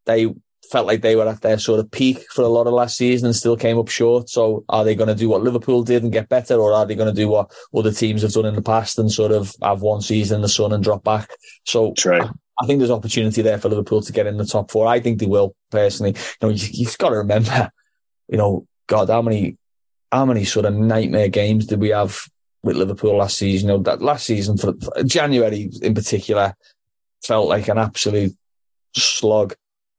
they 0.05 0.33
felt 0.69 0.87
like 0.87 1.01
they 1.01 1.15
were 1.15 1.27
at 1.27 1.41
their 1.41 1.57
sort 1.57 1.79
of 1.79 1.89
peak 1.91 2.25
for 2.31 2.43
a 2.43 2.47
lot 2.47 2.67
of 2.67 2.73
last 2.73 2.97
season 2.97 3.27
and 3.27 3.35
still 3.35 3.57
came 3.57 3.77
up 3.79 3.87
short. 3.87 4.29
So 4.29 4.63
are 4.69 4.83
they 4.83 4.95
going 4.95 5.07
to 5.07 5.15
do 5.15 5.29
what 5.29 5.41
Liverpool 5.41 5.83
did 5.83 6.03
and 6.03 6.11
get 6.11 6.29
better, 6.29 6.55
or 6.55 6.73
are 6.73 6.85
they 6.85 6.95
going 6.95 7.13
to 7.13 7.21
do 7.21 7.27
what 7.27 7.51
other 7.75 7.91
teams 7.91 8.21
have 8.21 8.33
done 8.33 8.45
in 8.45 8.55
the 8.55 8.61
past 8.61 8.99
and 8.99 9.11
sort 9.11 9.31
of 9.31 9.55
have 9.61 9.81
one 9.81 10.01
season 10.01 10.35
in 10.35 10.41
the 10.41 10.49
sun 10.49 10.71
and 10.71 10.83
drop 10.83 11.03
back? 11.03 11.29
So. 11.65 11.93
I 12.61 12.67
think 12.67 12.77
there's 12.77 12.91
opportunity 12.91 13.41
there 13.41 13.57
for 13.57 13.69
Liverpool 13.69 14.01
to 14.01 14.13
get 14.13 14.27
in 14.27 14.37
the 14.37 14.45
top 14.45 14.69
four. 14.69 14.85
I 14.85 14.99
think 14.99 15.17
they 15.17 15.25
will 15.25 15.55
personally. 15.71 16.11
You 16.11 16.47
know, 16.47 16.49
you, 16.49 16.67
you've 16.71 16.97
got 16.99 17.09
to 17.09 17.17
remember, 17.17 17.71
you 18.27 18.37
know, 18.37 18.67
God, 18.85 19.09
how 19.09 19.23
many, 19.23 19.57
how 20.11 20.25
many 20.25 20.45
sort 20.45 20.67
of 20.67 20.75
nightmare 20.75 21.29
games 21.29 21.65
did 21.65 21.79
we 21.79 21.89
have 21.89 22.27
with 22.61 22.75
Liverpool 22.75 23.17
last 23.17 23.39
season? 23.39 23.69
You 23.69 23.77
know, 23.77 23.83
that 23.83 24.03
last 24.03 24.27
season 24.27 24.57
for, 24.57 24.73
for 24.73 25.03
January 25.03 25.71
in 25.81 25.95
particular 25.95 26.53
felt 27.23 27.47
like 27.47 27.67
an 27.67 27.79
absolute 27.79 28.35
slog. 28.95 29.55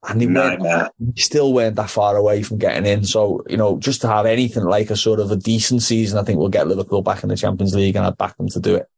And 0.08 0.20
they 0.20 0.26
weren't, 0.26 0.60
Nightmare. 0.62 0.90
still 1.16 1.52
weren't 1.52 1.76
that 1.76 1.90
far 1.90 2.16
away 2.16 2.42
from 2.42 2.58
getting 2.58 2.86
in. 2.86 3.04
So, 3.04 3.44
you 3.48 3.56
know, 3.56 3.78
just 3.78 4.00
to 4.00 4.08
have 4.08 4.26
anything 4.26 4.64
like 4.64 4.90
a 4.90 4.96
sort 4.96 5.20
of 5.20 5.30
a 5.30 5.36
decent 5.36 5.82
season, 5.82 6.18
I 6.18 6.24
think 6.24 6.38
we'll 6.38 6.48
get 6.48 6.66
Liverpool 6.66 7.02
back 7.02 7.22
in 7.22 7.28
the 7.28 7.36
Champions 7.36 7.74
League 7.74 7.94
and 7.94 8.04
I'd 8.04 8.18
back 8.18 8.36
them 8.36 8.48
to 8.48 8.60
do 8.60 8.74
it. 8.74 8.88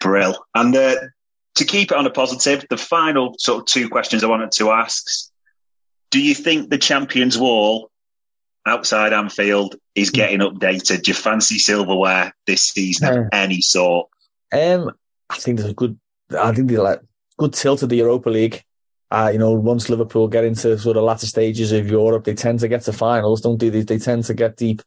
Brill. 0.00 0.44
And 0.56 0.74
uh, 0.74 0.96
to 1.54 1.64
keep 1.64 1.92
it 1.92 1.96
on 1.96 2.04
a 2.04 2.10
positive, 2.10 2.66
the 2.68 2.76
final 2.76 3.36
sort 3.38 3.60
of 3.60 3.66
two 3.66 3.88
questions 3.88 4.24
I 4.24 4.26
wanted 4.26 4.50
to 4.52 4.70
ask. 4.70 5.30
Do 6.10 6.20
you 6.20 6.34
think 6.34 6.70
the 6.70 6.78
Champions 6.78 7.38
Wall 7.38 7.90
outside 8.66 9.12
Anfield 9.12 9.76
is 9.94 10.10
getting 10.10 10.40
updated? 10.40 11.02
Do 11.02 11.10
you 11.12 11.14
fancy 11.14 11.58
silverware 11.58 12.34
this 12.46 12.68
season 12.68 13.18
of 13.18 13.28
any 13.32 13.60
sort? 13.60 14.08
Um, 14.52 14.90
I 15.30 15.36
think 15.36 15.58
there's 15.58 15.70
a 15.70 15.74
good, 15.74 15.98
I 16.36 16.52
think 16.52 16.68
there's 16.68 16.80
like 16.80 17.00
good 17.36 17.54
tilt 17.54 17.82
of 17.82 17.88
the 17.88 17.96
Europa 17.96 18.30
League. 18.30 18.64
Uh, 19.08 19.30
you 19.32 19.38
know, 19.38 19.52
once 19.52 19.88
Liverpool 19.88 20.26
get 20.26 20.44
into 20.44 20.76
sort 20.78 20.96
of 20.96 21.04
latter 21.04 21.26
stages 21.26 21.70
of 21.70 21.88
Europe, 21.88 22.24
they 22.24 22.34
tend 22.34 22.58
to 22.58 22.68
get 22.68 22.82
to 22.82 22.92
finals, 22.92 23.40
don't 23.40 23.58
they? 23.60 23.68
They, 23.68 23.82
they 23.82 23.98
tend 23.98 24.24
to 24.24 24.34
get 24.34 24.56
deep 24.56 24.82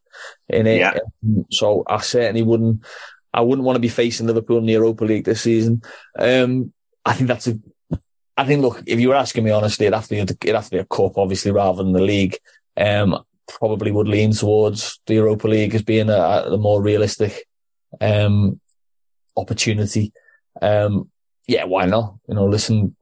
in 0.50 0.68
it. 0.68 0.80
Yeah. 0.80 0.98
So 1.52 1.84
I 1.88 2.02
certainly 2.02 2.44
wouldn't, 2.44 2.84
I 3.34 3.42
wouldn't 3.42 3.66
want 3.66 3.78
to 3.78 3.82
be 3.82 3.88
facing 3.88 4.28
Liverpool 4.28 4.58
in 4.58 4.66
the 4.66 4.74
Europa 4.74 5.06
League 5.06 5.24
this 5.24 5.42
season. 5.42 5.84
Um, 6.18 6.74
I 7.06 7.14
think 7.14 7.30
that's 7.30 7.48
a, 7.48 7.60
I 8.36 8.44
think, 8.44 8.62
look, 8.62 8.84
if 8.86 9.00
you 9.00 9.10
were 9.10 9.16
asking 9.16 9.46
me 9.46 9.52
honestly, 9.52 9.86
it'd 9.86 9.96
have 9.96 10.08
to 10.08 10.16
be, 10.16 10.20
it'd 10.20 10.56
have 10.56 10.66
to 10.66 10.72
be 10.72 10.78
a 10.80 10.86
cup, 10.86 11.18
obviously, 11.18 11.52
rather 11.52 11.82
than 11.82 11.94
the 11.94 12.02
league. 12.02 12.38
Um, 12.76 13.24
probably 13.48 13.92
would 13.92 14.08
lean 14.08 14.32
towards 14.32 15.00
the 15.08 15.16
Europa 15.16 15.48
League 15.48 15.76
as 15.76 15.82
being 15.82 16.10
a, 16.10 16.14
a 16.14 16.58
more 16.58 16.82
realistic, 16.82 17.48
um, 18.02 18.60
opportunity. 19.38 20.12
Um, 20.62 21.10
yeah, 21.48 21.64
why 21.64 21.86
not? 21.86 22.16
You 22.28 22.36
know, 22.36 22.48
listen, 22.48 22.96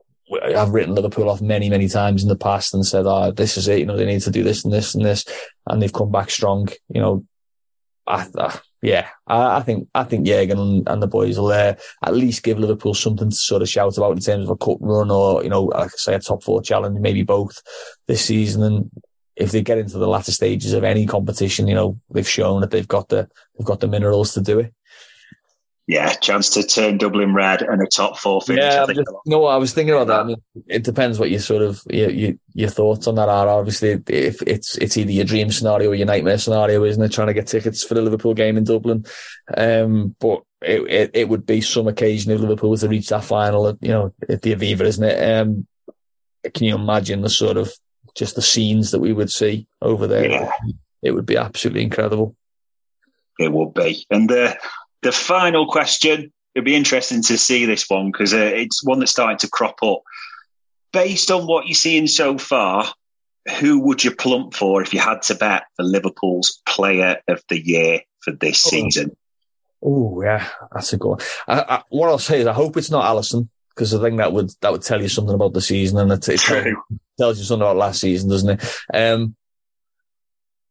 I've 0.44 0.72
written 0.72 0.96
Liverpool 0.96 1.30
off 1.30 1.42
many, 1.42 1.70
many 1.70 1.88
times 1.88 2.24
in 2.24 2.30
the 2.30 2.36
past 2.36 2.74
and 2.74 2.86
said, 2.86 3.06
"Oh, 3.06 3.32
this 3.32 3.58
is 3.58 3.68
it." 3.68 3.80
You 3.80 3.86
know, 3.86 3.96
they 3.96 4.06
need 4.06 4.22
to 4.22 4.32
do 4.32 4.44
this 4.44 4.64
and 4.64 4.74
this 4.74 4.94
and 4.94 5.06
this, 5.06 5.26
and 5.68 5.82
they've 5.82 5.94
come 5.94 6.12
back 6.12 6.30
strong. 6.30 6.68
You 6.90 7.02
know, 7.02 7.26
I, 8.06 8.28
I 8.38 8.60
yeah, 8.82 9.08
I, 9.26 9.58
I, 9.58 9.62
think 9.62 9.88
I 9.96 10.04
think 10.04 10.26
Jurgen 10.26 10.60
and, 10.60 10.88
and 10.88 11.02
the 11.02 11.08
boys 11.08 11.40
will 11.40 11.48
uh, 11.48 11.76
at 12.04 12.16
least 12.16 12.44
give 12.44 12.60
Liverpool 12.60 12.94
something 12.94 13.30
to 13.30 13.36
sort 13.36 13.62
of 13.62 13.70
shout 13.70 13.98
about 13.98 14.12
in 14.12 14.20
terms 14.20 14.44
of 14.44 14.52
a 14.52 14.58
cup 14.58 14.78
run 14.82 15.10
or 15.10 15.44
you 15.44 15.50
know, 15.50 15.64
like 15.64 15.88
I 15.88 15.98
say, 15.98 16.14
a 16.14 16.20
top 16.20 16.44
four 16.44 16.62
challenge, 16.62 17.00
maybe 17.00 17.24
both 17.24 17.62
this 18.08 18.26
season. 18.26 18.64
And 18.64 18.92
if 19.36 19.52
they 19.52 19.62
get 19.62 19.78
into 19.78 19.98
the 19.98 20.08
latter 20.08 20.32
stages 20.32 20.74
of 20.74 20.84
any 20.84 21.06
competition, 21.06 21.68
you 21.68 21.76
know, 21.76 22.00
they've 22.12 22.28
shown 22.28 22.62
that 22.62 22.72
they've 22.72 22.88
got 22.88 23.10
the 23.10 23.28
they've 23.58 23.68
got 23.68 23.80
the 23.80 23.88
minerals 23.88 24.34
to 24.34 24.42
do 24.42 24.60
it. 24.60 24.74
Yeah, 25.90 26.12
chance 26.16 26.50
to 26.50 26.64
turn 26.64 26.98
Dublin 26.98 27.34
red 27.34 27.62
and 27.62 27.82
a 27.82 27.88
top 27.88 28.18
four 28.18 28.42
finish. 28.42 28.62
Yeah, 28.62 28.84
I 28.84 28.86
think 28.86 28.98
just, 28.98 29.10
no, 29.26 29.46
I 29.46 29.56
was 29.56 29.74
thinking 29.74 29.96
about 29.96 30.08
that. 30.08 30.20
I 30.20 30.24
mean, 30.26 30.42
it 30.68 30.84
depends 30.84 31.18
what 31.18 31.32
your 31.32 31.40
sort 31.40 31.62
of 31.62 31.82
your, 31.90 32.10
your 32.10 32.34
your 32.54 32.70
thoughts 32.70 33.08
on 33.08 33.16
that 33.16 33.30
are. 33.30 33.48
Obviously, 33.48 33.92
if 34.08 34.42
it's 34.42 34.78
it's 34.78 34.98
either 34.98 35.12
your 35.12 35.24
dream 35.24 35.50
scenario 35.50 35.90
or 35.90 35.96
your 35.96 36.06
nightmare 36.06 36.40
scenario, 36.40 36.84
isn't 36.84 37.02
it? 37.02 37.14
Trying 37.14 37.28
to 37.28 37.34
get 37.34 37.48
tickets 37.48 37.86
for 37.86 37.94
the 37.94 38.02
Liverpool 38.02 38.34
game 38.34 38.58
in 38.58 38.66
Dublin, 38.66 39.06
um, 39.56 40.14
but 40.20 40.44
it, 40.62 40.82
it, 40.92 41.12
it 41.14 41.30
would 41.30 41.46
be 41.46 41.62
some 41.62 41.88
occasion 41.88 42.34
if 42.34 42.42
Liverpool 42.42 42.72
was 42.72 42.82
to 42.82 42.90
reach 42.90 43.08
that 43.08 43.24
final, 43.24 43.70
at, 43.70 43.78
you 43.80 43.90
know, 43.90 44.14
at 44.28 44.42
the 44.42 44.54
Aviva, 44.54 44.82
isn't 44.82 45.04
it? 45.06 45.40
Um, 45.40 45.68
can 46.54 46.66
you 46.66 46.76
imagine 46.76 47.22
the 47.22 47.30
sort 47.30 47.56
of 47.56 47.72
just 48.14 48.36
the 48.36 48.42
scenes 48.42 48.92
that 48.92 49.00
we 49.00 49.14
would 49.14 49.32
see 49.32 49.68
over 49.82 50.06
there? 50.06 50.30
Yeah. 50.30 50.52
It 51.02 51.12
would 51.12 51.26
be 51.26 51.38
absolutely 51.38 51.84
incredible. 51.84 52.36
it 53.40 53.52
would 53.52 53.74
be. 53.74 54.06
And 54.10 54.30
the 54.30 54.58
the 55.02 55.12
final 55.12 55.68
question. 55.68 56.32
It'd 56.56 56.66
be 56.66 56.76
interesting 56.76 57.22
to 57.24 57.38
see 57.38 57.66
this 57.66 57.88
one 57.90 58.12
because 58.12 58.34
uh, 58.34 58.38
it's 58.38 58.84
one 58.84 59.00
that's 59.00 59.12
starting 59.12 59.38
to 59.40 59.50
crop 59.50 59.82
up. 59.84 60.02
Based 60.92 61.30
on 61.30 61.46
what 61.46 61.68
you're 61.68 61.76
seeing 61.76 62.08
so 62.08 62.38
far, 62.38 62.92
who 63.60 63.80
would 63.82 64.04
you 64.04 64.16
plump 64.16 64.54
for 64.56 64.82
if 64.82 64.94
you 64.94 65.00
had 65.00 65.22
to 65.24 65.36
bet 65.36 65.64
for 65.76 65.84
Liverpool's 65.84 66.62
Player 66.66 67.18
of 67.28 67.44
the 67.50 67.64
Year 67.64 68.02
for 68.22 68.32
this 68.32 68.66
Oh. 68.66 68.70
season? 68.70 69.16
Oh 69.84 70.22
yeah, 70.24 70.48
that's 70.74 70.92
a 70.94 70.98
good 70.98 71.08
one. 71.10 71.20
I, 71.48 71.62
I, 71.62 71.84
what 71.90 72.10
I'll 72.10 72.18
say 72.18 72.40
is 72.42 72.48
I 72.48 72.54
hope 72.54 72.76
it's 72.78 72.90
not 72.90 73.06
Alisson 73.06 73.48
because 73.70 73.94
I 73.94 74.02
think 74.02 74.18
that 74.18 74.34
would 74.34 74.50
that 74.62 74.72
would 74.72 74.82
tell 74.82 75.00
you 75.00 75.08
something 75.10 75.36
about 75.36 75.54
the 75.54 75.62
season 75.62 76.00
and 76.00 76.12
it, 76.12 76.28
it 76.28 76.42
tells 77.20 77.38
you 77.38 77.46
something 77.46 77.62
about 77.62 77.78
last 77.78 78.02
season, 78.02 78.28
doesn't 78.30 78.60
it? 78.60 78.78
Um, 78.92 79.36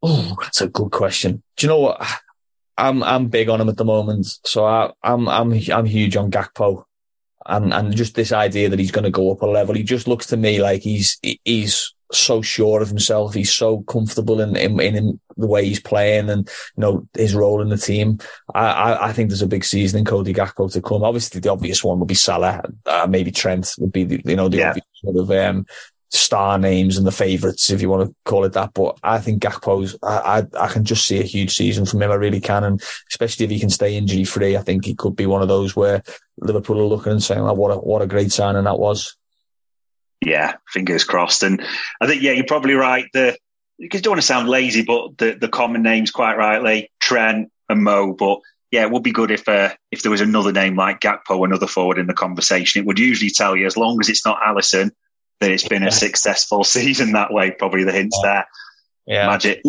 oh, 0.03 0.35
that's 0.41 0.59
a 0.61 0.67
good 0.67 0.91
question. 0.91 1.41
Do 1.55 1.65
you 1.65 1.69
know 1.69 1.79
what? 1.79 2.05
I'm 2.77 3.03
I'm 3.03 3.27
big 3.27 3.49
on 3.49 3.59
him 3.61 3.69
at 3.69 3.77
the 3.77 3.85
moment, 3.85 4.27
so 4.45 4.65
I, 4.65 4.91
I'm 5.03 5.27
I'm 5.27 5.51
I'm 5.71 5.85
huge 5.85 6.15
on 6.15 6.29
Gakpo, 6.31 6.83
and 7.45 7.73
and 7.73 7.95
just 7.95 8.15
this 8.15 8.31
idea 8.31 8.69
that 8.69 8.79
he's 8.79 8.91
going 8.91 9.05
to 9.05 9.09
go 9.11 9.31
up 9.31 9.41
a 9.41 9.45
level. 9.47 9.75
He 9.75 9.83
just 9.83 10.07
looks 10.07 10.27
to 10.27 10.37
me 10.37 10.61
like 10.61 10.81
he's 10.81 11.17
he's 11.43 11.93
so 12.11 12.41
sure 12.41 12.81
of 12.81 12.87
himself. 12.87 13.33
He's 13.33 13.53
so 13.53 13.81
comfortable 13.81 14.39
in 14.41 14.55
in, 14.55 14.79
in 14.79 15.19
the 15.35 15.47
way 15.47 15.65
he's 15.65 15.79
playing 15.81 16.29
and 16.29 16.47
you 16.75 16.81
know 16.81 17.07
his 17.15 17.35
role 17.35 17.61
in 17.61 17.69
the 17.69 17.77
team. 17.77 18.19
I, 18.53 18.67
I, 18.67 19.07
I 19.09 19.13
think 19.13 19.29
there's 19.29 19.41
a 19.41 19.47
big 19.47 19.65
season 19.65 19.99
in 19.99 20.05
Cody 20.05 20.33
Gakpo 20.33 20.71
to 20.71 20.81
come. 20.81 21.03
Obviously, 21.03 21.41
the 21.41 21.51
obvious 21.51 21.83
one 21.83 21.99
would 21.99 22.07
be 22.07 22.13
Salah. 22.15 22.63
Uh, 22.85 23.07
maybe 23.09 23.31
Trent 23.31 23.73
would 23.79 23.91
be 23.91 24.03
the, 24.03 24.21
you 24.23 24.35
know 24.35 24.49
the 24.49 24.57
Yeah. 24.57 24.69
obvious 24.69 24.85
sort 25.03 25.17
of 25.17 25.31
um, 25.31 25.65
star 26.09 26.57
names 26.57 26.97
and 26.97 27.05
the 27.05 27.11
favourites, 27.11 27.69
if 27.69 27.81
you 27.81 27.89
want 27.89 28.09
to 28.09 28.15
call 28.25 28.45
it 28.45 28.53
that. 28.53 28.73
But 28.73 28.97
I 29.03 29.19
think 29.19 29.41
Gakpo's. 29.41 29.97
I, 30.03 30.39
I 30.39 30.65
I 30.65 30.67
can 30.67 30.83
just 30.83 31.05
see 31.05 31.19
a 31.19 31.23
huge 31.23 31.55
season 31.55 31.85
from 31.85 32.01
him. 32.01 32.11
I 32.11 32.15
really 32.15 32.41
can, 32.41 32.63
and 32.63 32.81
especially 33.09 33.45
if 33.45 33.51
he 33.51 33.59
can 33.59 33.69
stay 33.69 33.95
injury 33.95 34.23
free, 34.23 34.57
I 34.57 34.61
think 34.61 34.85
he 34.85 34.95
could 34.95 35.15
be 35.15 35.25
one 35.25 35.41
of 35.41 35.47
those 35.47 35.75
where 35.75 36.03
Liverpool 36.39 36.79
are 36.79 36.83
looking 36.83 37.13
and 37.13 37.23
saying, 37.23 37.41
oh, 37.41 37.53
"What 37.53 37.71
a 37.71 37.77
what 37.77 38.01
a 38.01 38.07
great 38.07 38.31
signing 38.31 38.63
that 38.63 38.79
was." 38.79 39.15
Yeah, 40.25 40.55
fingers 40.67 41.03
crossed. 41.03 41.43
And 41.43 41.63
I 42.01 42.07
think, 42.07 42.23
yeah, 42.23 42.31
you're 42.31 42.45
probably 42.45 42.73
right. 42.73 43.05
The 43.13 43.37
because 43.79 44.01
don't 44.01 44.11
want 44.11 44.21
to 44.21 44.27
sound 44.27 44.49
lazy, 44.49 44.83
but 44.83 45.17
the, 45.17 45.37
the 45.39 45.47
common 45.47 45.83
names 45.83 46.09
quite 46.09 46.37
rightly, 46.37 46.91
Trent 46.99 47.51
and 47.69 47.83
Mo. 47.83 48.13
But 48.13 48.39
yeah, 48.71 48.81
it 48.81 48.91
would 48.91 49.03
be 49.03 49.11
good 49.11 49.31
if 49.31 49.47
uh, 49.47 49.73
if 49.91 50.01
there 50.01 50.11
was 50.11 50.21
another 50.21 50.51
name 50.51 50.75
like 50.75 50.99
Gakpo, 50.99 51.45
another 51.45 51.67
forward 51.67 51.99
in 51.99 52.07
the 52.07 52.13
conversation. 52.13 52.81
It 52.81 52.85
would 52.85 52.99
usually 52.99 53.29
tell 53.29 53.55
you, 53.55 53.65
as 53.65 53.77
long 53.77 53.99
as 54.01 54.09
it's 54.09 54.25
not 54.25 54.41
Alisson, 54.41 54.91
that 55.39 55.51
it's 55.51 55.67
been 55.67 55.83
Yeah. 55.83 55.89
a 55.89 55.91
successful 55.91 56.63
season 56.75 57.11
that 57.13 57.31
way. 57.31 57.51
Probably 57.51 57.83
the 57.83 57.91
hints 57.91 58.19
there. 58.23 58.47
Yeah, 59.05 59.27
Magic. 59.27 59.61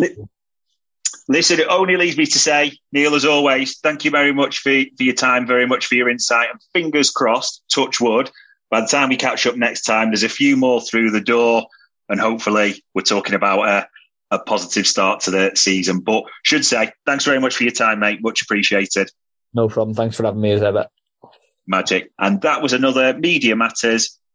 Listen, 1.27 1.59
it 1.59 1.67
only 1.69 1.95
leaves 1.95 2.17
me 2.17 2.25
to 2.25 2.39
say, 2.39 2.71
Neil, 2.91 3.13
as 3.13 3.23
always, 3.25 3.77
thank 3.79 4.03
you 4.03 4.09
very 4.11 4.33
much 4.33 4.59
for, 4.59 4.71
for 4.97 5.03
your 5.03 5.13
time, 5.13 5.45
very 5.45 5.67
much 5.67 5.85
for 5.85 5.95
your 5.95 6.09
insight, 6.09 6.49
and 6.51 6.59
fingers 6.73 7.11
crossed, 7.11 7.63
touch 7.73 8.01
wood. 8.01 8.31
By 8.71 8.81
the 8.81 8.87
time 8.87 9.09
we 9.09 9.15
catch 9.17 9.45
up 9.45 9.55
next 9.55 9.83
time, 9.83 10.09
there's 10.09 10.23
a 10.23 10.29
few 10.29 10.57
more 10.57 10.81
through 10.81 11.11
the 11.11 11.21
door, 11.21 11.67
and 12.09 12.19
hopefully, 12.19 12.83
we're 12.95 13.03
talking 13.03 13.35
about 13.35 13.67
a, 13.67 13.87
a 14.31 14.39
positive 14.39 14.87
start 14.87 15.21
to 15.21 15.31
the 15.31 15.51
season. 15.55 15.99
But 15.99 16.23
should 16.43 16.65
say, 16.65 16.91
thanks 17.05 17.25
very 17.25 17.39
much 17.39 17.55
for 17.55 17.63
your 17.63 17.71
time, 17.73 17.99
mate. 17.99 18.23
Much 18.23 18.41
appreciated. 18.41 19.11
no 19.53 19.67
problem. 19.69 19.93
Thanks 19.95 20.15
for 20.17 20.23
having 20.23 20.41
me 20.41 20.51
as 20.51 20.63
ever. 20.63 20.87
Magic. 21.67 22.11
And 22.17 22.41
that 22.41 22.63
was 22.63 22.73
another 22.73 23.15
Media 23.15 23.55
Matters 23.55 24.17